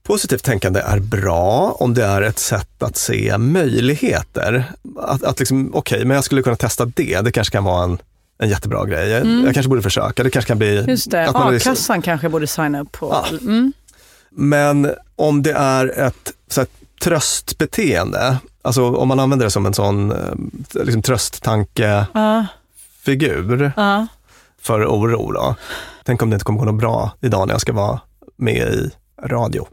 positivt 0.03 0.43
tänkande 0.43 0.79
är 0.79 0.99
bra 0.99 1.75
om 1.79 1.93
det 1.93 2.05
är 2.05 2.21
ett 2.21 2.39
sätt 2.39 2.83
att 2.83 2.97
se 2.97 3.37
möjligheter. 3.37 4.71
Att, 4.99 5.23
att 5.23 5.39
liksom, 5.39 5.71
okej, 5.73 6.05
men 6.05 6.15
jag 6.15 6.23
skulle 6.23 6.41
kunna 6.41 6.55
testa 6.55 6.85
det. 6.85 7.21
Det 7.21 7.31
kanske 7.31 7.51
kan 7.51 7.63
vara 7.63 7.83
en, 7.83 7.97
en 8.39 8.49
jättebra 8.49 8.85
grej. 8.85 9.09
Jag, 9.09 9.27
jag 9.27 9.53
kanske 9.53 9.69
borde 9.69 9.81
försöka. 9.81 10.23
Det 10.23 10.29
kanske 10.29 10.47
kan 10.47 10.57
bli... 10.57 10.77
Mm. 10.77 10.89
Just 10.89 11.11
det, 11.11 11.29
a-kassan 11.29 12.01
kanske 12.01 12.25
jag 12.25 12.31
borde 12.31 12.47
signa 12.47 12.81
upp 12.81 12.91
på. 12.91 13.09
Ja. 13.11 13.25
Mm. 13.41 13.73
Men 14.31 14.91
om 15.15 15.43
det 15.43 15.53
är 15.53 15.99
ett 15.99 16.33
så 16.49 16.61
här, 16.61 16.67
tröstbeteende, 17.01 18.37
alltså 18.61 18.95
om 18.95 19.07
man 19.07 19.19
använder 19.19 19.45
det 19.45 19.51
som 19.51 19.65
en 19.65 19.73
sån 19.73 20.11
eh, 20.11 20.17
liksom, 20.73 21.01
trösttankefigur 21.01 23.71
Ja, 23.75 23.75
ja. 23.75 24.07
för 24.61 24.85
oro 24.85 25.31
då. 25.31 25.55
Tänk 26.03 26.21
om 26.21 26.29
det 26.29 26.33
inte 26.33 26.45
kommer 26.45 26.59
gå 26.59 26.65
något 26.65 26.79
bra 26.79 27.11
idag 27.21 27.47
när 27.47 27.53
jag 27.53 27.61
ska 27.61 27.73
vara 27.73 27.99
med 28.37 28.73
i 28.73 28.91
radio. 29.23 29.67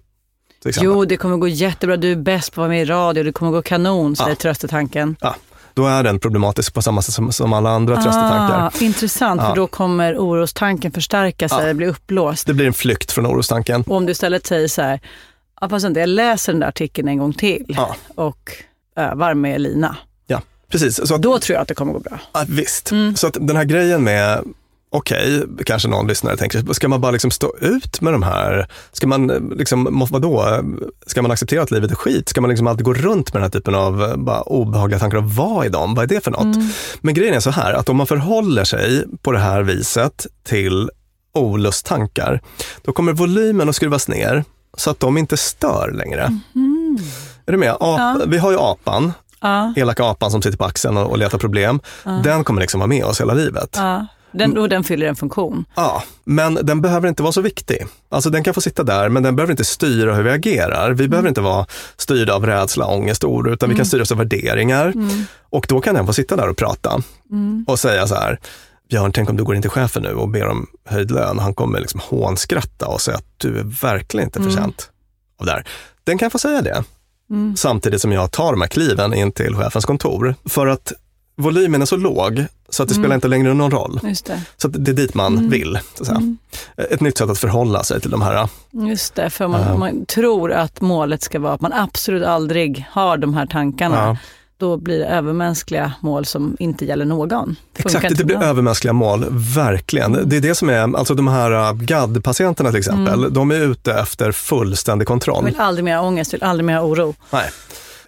Jo, 0.80 1.04
det 1.04 1.16
kommer 1.16 1.36
gå 1.36 1.48
jättebra. 1.48 1.96
Du 1.96 2.12
är 2.12 2.16
bäst 2.16 2.48
på 2.52 2.60
att 2.60 2.62
vara 2.62 2.68
med 2.68 2.82
i 2.82 2.84
radio. 2.84 3.22
Det 3.22 3.32
kommer 3.32 3.52
gå 3.52 3.62
kanon, 3.62 4.16
säger 4.16 4.30
Ja. 4.30 4.34
tröstetanken. 4.36 5.16
Ja, 5.20 5.34
då 5.74 5.86
är 5.86 6.02
den 6.02 6.18
problematisk 6.18 6.74
på 6.74 6.82
samma 6.82 7.02
sätt 7.02 7.14
som, 7.14 7.32
som 7.32 7.52
alla 7.52 7.70
andra 7.70 7.94
tröstetankar. 7.94 8.66
Ah, 8.66 8.70
intressant, 8.80 9.40
Ja. 9.42 9.48
för 9.48 9.56
då 9.56 9.66
kommer 9.66 10.16
orostanken 10.18 10.92
förstärka 10.92 11.48
sig, 11.48 11.66
Ja. 11.68 11.74
bli 11.74 11.86
uppblåst. 11.86 12.46
Det 12.46 12.54
blir 12.54 12.66
en 12.66 12.72
flykt 12.72 13.12
från 13.12 13.26
orostanken. 13.26 13.82
Och 13.86 13.96
om 13.96 14.06
du 14.06 14.12
istället 14.12 14.46
säger 14.46 14.68
så 14.68 14.82
här, 14.82 15.00
ja, 15.60 15.68
fast 15.68 15.96
jag 15.96 16.08
läser 16.08 16.52
den 16.52 16.60
där 16.60 16.68
artikeln 16.68 17.08
en 17.08 17.18
gång 17.18 17.32
till 17.32 17.64
Ja. 17.68 17.96
och 18.14 18.50
övar 18.96 19.34
med 19.34 19.60
Lina. 19.60 19.96
Ja, 20.26 20.42
precis. 20.68 21.08
Så 21.08 21.14
att, 21.14 21.22
Då 21.22 21.38
tror 21.38 21.54
jag 21.54 21.62
att 21.62 21.68
det 21.68 21.74
kommer 21.74 21.92
gå 21.92 21.98
bra. 21.98 22.18
ja, 22.32 22.44
visst. 22.48 22.90
Mm. 22.90 23.16
Så 23.16 23.26
att 23.26 23.36
den 23.40 23.56
här 23.56 23.64
grejen 23.64 24.04
med 24.04 24.44
Okej, 24.94 25.42
kanske 25.66 25.88
någon 25.88 26.06
lyssnare 26.06 26.36
tänker, 26.36 26.72
ska 26.72 26.88
man 26.88 27.00
bara 27.00 27.12
liksom 27.12 27.30
stå 27.30 27.54
ut 27.60 28.00
med 28.00 28.12
de 28.12 28.22
här? 28.22 28.66
Ska 28.92 29.06
man, 29.06 29.30
eh, 29.30 29.40
liksom, 29.56 30.06
vadå, 30.10 30.60
ska 31.06 31.22
man 31.22 31.30
acceptera 31.30 31.62
att 31.62 31.70
livet 31.70 31.90
är 31.90 31.94
skit? 31.94 32.28
Ska 32.28 32.40
man 32.40 32.50
liksom 32.50 32.66
alltid 32.66 32.84
gå 32.84 32.94
runt 32.94 33.32
med 33.34 33.42
den 33.42 33.42
här 33.42 33.50
typen 33.50 33.74
av 33.74 34.02
eh, 34.02 34.16
bara 34.16 34.40
obehagliga 34.42 34.98
tankar 34.98 35.16
och 35.18 35.24
vad 35.30 35.66
är 35.66 35.70
de? 35.70 35.94
Vad 35.94 36.02
är 36.04 36.08
det 36.14 36.24
för 36.24 36.30
något? 36.30 36.56
Men 37.00 37.14
grejen 37.14 37.34
är 37.34 37.40
så 37.40 37.50
här, 37.50 37.72
att 37.72 37.88
om 37.88 37.96
man 37.96 38.06
förhåller 38.06 38.64
sig 38.64 39.04
på 39.22 39.32
det 39.32 39.38
här 39.38 39.62
viset 39.62 40.26
till 40.44 40.90
olusttankar, 41.34 42.40
då 42.82 42.92
kommer 42.92 43.12
volymen 43.12 43.68
att 43.68 43.76
skruvas 43.76 44.08
ner 44.08 44.44
så 44.76 44.90
att 44.90 45.00
de 45.00 45.18
inte 45.18 45.36
stör 45.36 45.92
längre. 45.94 46.22
Är 47.46 47.52
du 47.52 47.58
med? 47.58 47.72
Ap- 47.74 47.98
Ja. 47.98 48.20
Vi 48.26 48.38
har 48.38 48.50
ju 48.50 48.58
apan, 48.58 49.12
Ja, 49.40 49.72
elaka 49.76 50.04
apan 50.04 50.30
som 50.30 50.42
sitter 50.42 50.58
på 50.58 50.64
axeln 50.64 50.96
och, 50.96 51.10
och 51.10 51.18
letar 51.18 51.38
problem. 51.38 51.80
Den 52.24 52.44
kommer 52.44 52.60
liksom 52.60 52.80
vara 52.80 52.88
med 52.88 53.04
oss 53.04 53.20
hela 53.20 53.34
livet. 53.34 53.70
ja. 53.74 54.06
Den, 54.32 54.58
och 54.58 54.68
den 54.68 54.84
fyller 54.84 55.06
en 55.06 55.16
funktion. 55.16 55.64
Ja, 55.74 56.02
men 56.24 56.54
den 56.54 56.80
behöver 56.80 57.08
inte 57.08 57.22
vara 57.22 57.32
så 57.32 57.40
viktig. 57.40 57.86
Alltså 58.08 58.30
den 58.30 58.44
kan 58.44 58.54
få 58.54 58.60
sitta 58.60 58.82
där, 58.82 59.08
men 59.08 59.22
den 59.22 59.36
behöver 59.36 59.50
inte 59.50 59.64
styra 59.64 60.14
hur 60.14 60.22
vi 60.22 60.30
agerar. 60.30 60.90
Vi 60.92 61.08
behöver 61.08 61.28
inte 61.28 61.40
vara 61.40 61.66
styrda 61.96 62.34
av 62.34 62.46
rädsla, 62.46 62.86
ångest 62.86 63.24
och 63.24 63.32
oro, 63.32 63.52
utan 63.52 63.68
vi 63.68 63.76
kan 63.76 63.86
styras 63.86 64.12
av 64.12 64.18
värderingar. 64.18 64.92
Och 65.50 65.66
då 65.68 65.80
kan 65.80 65.94
den 65.94 66.06
få 66.06 66.12
sitta 66.12 66.36
där 66.36 66.48
och 66.48 66.56
prata 66.56 67.02
och 67.66 67.78
säga 67.78 68.06
så 68.06 68.14
här, 68.14 68.38
Björn, 68.90 69.12
tänk 69.12 69.30
om 69.30 69.36
du 69.36 69.44
går 69.44 69.56
in 69.56 69.62
till 69.62 69.70
chefen 69.70 70.02
nu 70.02 70.12
och 70.12 70.28
ber 70.28 70.48
om 70.48 70.66
höjd 70.84 71.10
lön. 71.10 71.38
Han 71.38 71.54
kommer 71.54 71.80
liksom 71.80 72.00
hånskratta 72.04 72.86
och 72.86 73.00
säga 73.00 73.16
att 73.16 73.34
du 73.36 73.58
är 73.58 73.82
verkligen 73.82 74.26
inte 74.26 74.42
förtjänt 74.42 74.90
av 75.40 75.46
det 75.46 75.52
här. 75.52 75.66
Den 76.04 76.18
kan 76.18 76.30
få 76.30 76.38
säga 76.38 76.62
det. 76.62 76.84
Samtidigt 77.56 78.00
som 78.00 78.12
jag 78.12 78.30
tar 78.30 78.52
de 78.52 78.60
här 78.60 78.68
kliven 78.68 79.14
in 79.14 79.32
till 79.32 79.54
chefens 79.56 79.84
kontor. 79.84 80.34
För 80.44 80.66
att 80.66 80.92
volymen 81.36 81.82
är 81.82 81.86
så 81.86 81.96
låg 81.96 82.44
så 82.68 82.82
att 82.82 82.88
det 82.88 82.94
spelar 82.94 83.14
inte 83.14 83.28
längre 83.28 83.54
någon 83.54 83.70
roll. 83.70 84.00
Just 84.02 84.26
det. 84.26 84.42
Så 84.56 84.68
det 84.68 84.90
är 84.90 84.94
dit 84.94 85.14
man 85.14 85.50
vill. 85.50 85.78
Så 85.94 86.02
att 86.02 86.06
säga. 86.06 86.36
Ett 86.90 87.00
nytt 87.00 87.18
sätt 87.18 87.30
att 87.30 87.38
förhålla 87.38 87.82
sig 87.82 88.00
till 88.00 88.10
de 88.10 88.22
här. 88.22 88.48
Just 88.70 89.14
det, 89.14 89.30
för 89.30 89.48
man, 89.48 89.78
man 89.78 90.06
tror 90.06 90.52
att 90.52 90.80
målet 90.80 91.22
ska 91.22 91.38
vara 91.38 91.52
att 91.52 91.60
man 91.60 91.72
absolut 91.72 92.24
aldrig 92.24 92.86
har 92.90 93.16
de 93.16 93.34
här 93.34 93.46
tankarna. 93.46 93.96
Ja. 93.96 94.16
Då 94.56 94.76
blir 94.76 94.98
det 94.98 95.06
övermänskliga 95.06 95.92
mål 96.00 96.24
som 96.24 96.56
inte 96.58 96.84
gäller 96.84 97.04
någon. 97.04 97.56
Exakt, 97.78 98.04
inte 98.04 98.14
det 98.14 98.24
blir 98.24 98.42
övermänskliga 98.42 98.92
mål, 98.92 99.26
verkligen. 99.30 100.28
Det 100.28 100.36
är 100.36 100.40
det 100.40 100.54
som 100.54 100.68
är, 100.68 100.96
alltså 100.96 101.14
de 101.14 101.28
här 101.28 101.52
uh, 101.52 101.72
GAD-patienterna 101.72 102.70
till 102.70 102.78
exempel, 102.78 103.34
de 103.34 103.50
är 103.50 103.60
ute 103.60 103.94
efter 103.94 104.32
fullständig 104.32 105.02
Jag 105.02 105.08
kontroll. 105.08 105.44
vill 105.44 105.60
aldrig 105.60 105.84
mer 105.84 105.96
ha 105.96 106.06
ångest, 106.06 106.34
vill 106.34 106.42
aldrig 106.42 106.64
mer 106.64 106.74
ha 106.74 106.82
oro. 106.82 107.14
Nej. 107.30 107.50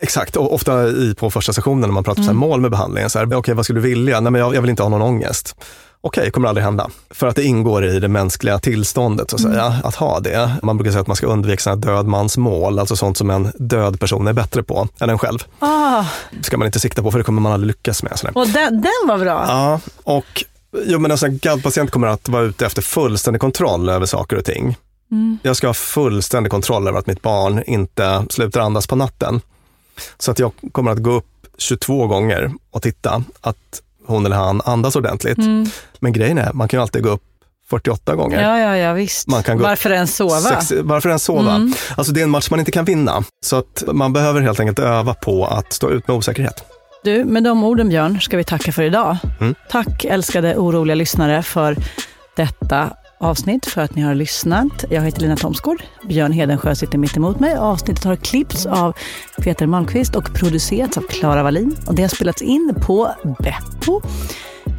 Exakt, 0.04 0.36
och 0.36 0.54
ofta 0.54 0.88
i, 0.88 1.14
på 1.14 1.30
första 1.30 1.52
sessionen 1.52 1.80
när 1.80 1.94
man 1.94 2.04
pratar 2.04 2.22
så 2.22 2.26
här 2.26 2.34
mål 2.34 2.60
med 2.60 2.70
behandlingen, 2.70 3.10
så 3.10 3.18
här, 3.18 3.34
okej 3.34 3.54
vad 3.54 3.64
skulle 3.64 3.80
du 3.80 3.88
vilja? 3.88 4.20
Nej 4.20 4.32
men 4.32 4.40
jag, 4.40 4.54
jag 4.54 4.60
vill 4.60 4.70
inte 4.70 4.82
ha 4.82 4.90
någon 4.90 5.02
ångest. 5.02 5.56
okej, 6.00 6.30
kommer 6.30 6.48
aldrig 6.48 6.64
hända. 6.64 6.90
För 7.10 7.26
att 7.26 7.36
det 7.36 7.44
ingår 7.44 7.84
i 7.84 8.00
det 8.00 8.08
mänskliga 8.08 8.58
tillståndet, 8.58 9.30
så 9.30 9.36
att 9.36 9.42
säga, 9.42 9.64
att 9.84 9.94
ha 9.94 10.20
det. 10.20 10.50
Man 10.62 10.76
brukar 10.76 10.90
säga 10.90 11.00
att 11.00 11.06
man 11.06 11.16
ska 11.16 11.26
undvika 11.26 11.62
sådana 11.62 11.80
död 11.80 12.06
mans 12.06 12.36
mål, 12.36 12.78
alltså 12.78 12.96
sånt 12.96 13.16
som 13.16 13.30
en 13.30 13.52
död 13.58 14.00
person 14.00 14.26
är 14.26 14.32
bättre 14.32 14.62
på 14.62 14.88
än 15.00 15.10
en 15.10 15.18
själv. 15.18 15.38
Det 16.30 16.44
ska 16.44 16.56
man 16.56 16.66
inte 16.66 16.80
sikta 16.80 17.02
på, 17.02 17.10
för 17.10 17.18
det 17.18 17.24
kommer 17.24 17.42
man 17.42 17.52
aldrig 17.52 17.66
lyckas 17.68 18.02
med. 18.02 18.18
Sådär. 18.18 18.38
och 18.38 18.48
den, 18.48 18.80
den 18.80 19.08
var 19.08 19.18
bra. 19.18 19.44
Ja, 19.48 19.80
och 20.04 20.44
jo, 20.86 20.98
men 20.98 21.10
en 21.10 21.18
sån 21.18 21.30
här 21.30 21.38
GAD-patient 21.38 21.90
kommer 21.90 22.06
att 22.06 22.28
vara 22.28 22.42
ute 22.42 22.66
efter 22.66 22.82
fullständig 22.82 23.40
kontroll 23.40 23.88
över 23.88 24.06
saker 24.06 24.36
och 24.36 24.44
ting. 24.44 24.76
Jag 25.42 25.56
ska 25.56 25.66
ha 25.66 25.74
fullständig 25.74 26.50
kontroll 26.50 26.88
över 26.88 26.98
att 26.98 27.06
mitt 27.06 27.22
barn 27.22 27.62
inte 27.66 28.24
slutar 28.30 28.60
andas 28.60 28.86
på 28.86 28.96
natten. 28.96 29.40
Så 30.18 30.30
att 30.30 30.38
jag 30.38 30.52
kommer 30.72 30.90
att 30.90 30.98
gå 30.98 31.10
upp 31.10 31.26
22 31.58 32.06
gånger 32.06 32.52
och 32.70 32.82
titta 32.82 33.22
att 33.40 33.82
hon 34.06 34.26
eller 34.26 34.36
han 34.36 34.60
andas 34.64 34.96
ordentligt. 34.96 35.38
Men 35.98 36.12
grejen 36.12 36.38
är, 36.38 36.52
man 36.52 36.68
kan 36.68 36.78
ju 36.78 36.82
alltid 36.82 37.02
gå 37.02 37.10
upp 37.10 37.22
48 37.70 38.14
gånger. 38.14 38.42
Ja, 38.42 38.58
ja, 38.58 38.76
ja, 38.76 38.92
visst. 38.92 39.28
Man 39.28 39.42
kan 39.42 39.58
gå 39.58 39.62
Varför 39.64 39.90
ens 39.90 40.16
sova? 40.16 40.40
Sex, 40.40 40.72
varför 40.82 41.08
ens 41.08 41.24
sova? 41.24 41.70
Alltså 41.96 42.12
det 42.12 42.20
är 42.20 42.24
en 42.24 42.30
match 42.30 42.50
man 42.50 42.58
inte 42.58 42.72
kan 42.72 42.84
vinna. 42.84 43.24
Så 43.46 43.56
att 43.56 43.84
man 43.92 44.12
behöver 44.12 44.40
helt 44.40 44.60
enkelt 44.60 44.78
öva 44.78 45.14
på 45.14 45.46
att 45.46 45.72
stå 45.72 45.90
ut 45.90 46.08
med 46.08 46.16
osäkerhet. 46.16 46.64
Du, 47.04 47.24
med 47.24 47.44
de 47.44 47.64
orden 47.64 47.88
Björn 47.88 48.20
ska 48.20 48.36
vi 48.36 48.44
tacka 48.44 48.72
för 48.72 48.82
idag. 48.82 49.16
Mm. 49.40 49.54
Tack 49.70 50.04
älskade 50.04 50.56
oroliga 50.56 50.94
lyssnare 50.94 51.42
för 51.42 51.76
detta 52.36 52.90
avsnitt, 53.20 53.66
för 53.66 53.80
att 53.80 53.94
ni 53.94 54.02
har 54.02 54.14
lyssnat. 54.14 54.84
Jag 54.90 55.02
heter 55.02 55.20
Lina 55.20 55.36
Thomsgård. 55.36 55.82
Björn 56.08 56.32
Hedensjö 56.32 56.74
sitter 56.74 56.98
mitt 56.98 57.16
emot 57.16 57.40
mig. 57.40 57.56
Avsnittet 57.56 58.04
har 58.04 58.16
klippts 58.16 58.66
av 58.66 58.96
Peter 59.42 59.66
Malmqvist 59.66 60.16
och 60.16 60.34
producerats 60.34 60.98
av 60.98 61.02
Klara 61.02 61.42
Wallin. 61.42 61.76
Och 61.86 61.94
det 61.94 62.02
har 62.02 62.08
spelats 62.08 62.42
in 62.42 62.74
på 62.80 63.10
Beppo. 63.22 64.00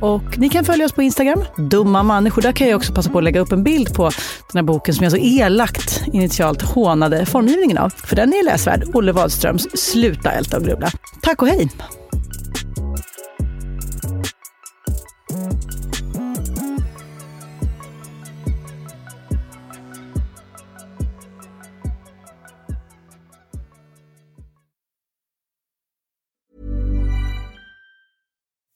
Och 0.01 0.37
ni 0.37 0.49
kan 0.49 0.65
följa 0.65 0.85
oss 0.85 0.91
på 0.91 1.01
Instagram, 1.01 1.43
dumma 1.57 2.03
människor. 2.03 2.41
Där 2.41 2.51
kan 2.51 2.67
jag 2.67 2.77
också 2.77 2.93
passa 2.93 3.09
på 3.09 3.17
att 3.17 3.23
lägga 3.23 3.39
upp 3.39 3.51
en 3.51 3.63
bild 3.63 3.93
på 3.93 4.03
den 4.51 4.57
här 4.59 4.63
boken 4.63 4.95
som 4.95 5.03
jag 5.03 5.11
så 5.11 5.17
elakt 5.17 6.03
initialt 6.07 6.61
hånade 6.61 7.25
formgivningen 7.25 7.77
av. 7.77 7.89
För 7.89 8.15
den 8.15 8.33
är 8.33 8.45
läsvärd. 8.45 8.83
Olle 8.93 9.11
Wadströms 9.11 9.67
Sluta 9.73 10.31
älta 10.31 10.57
och 10.57 10.63
grubbla. 10.63 10.91
Tack 11.21 11.41
och 11.41 11.47
hej! 11.47 11.69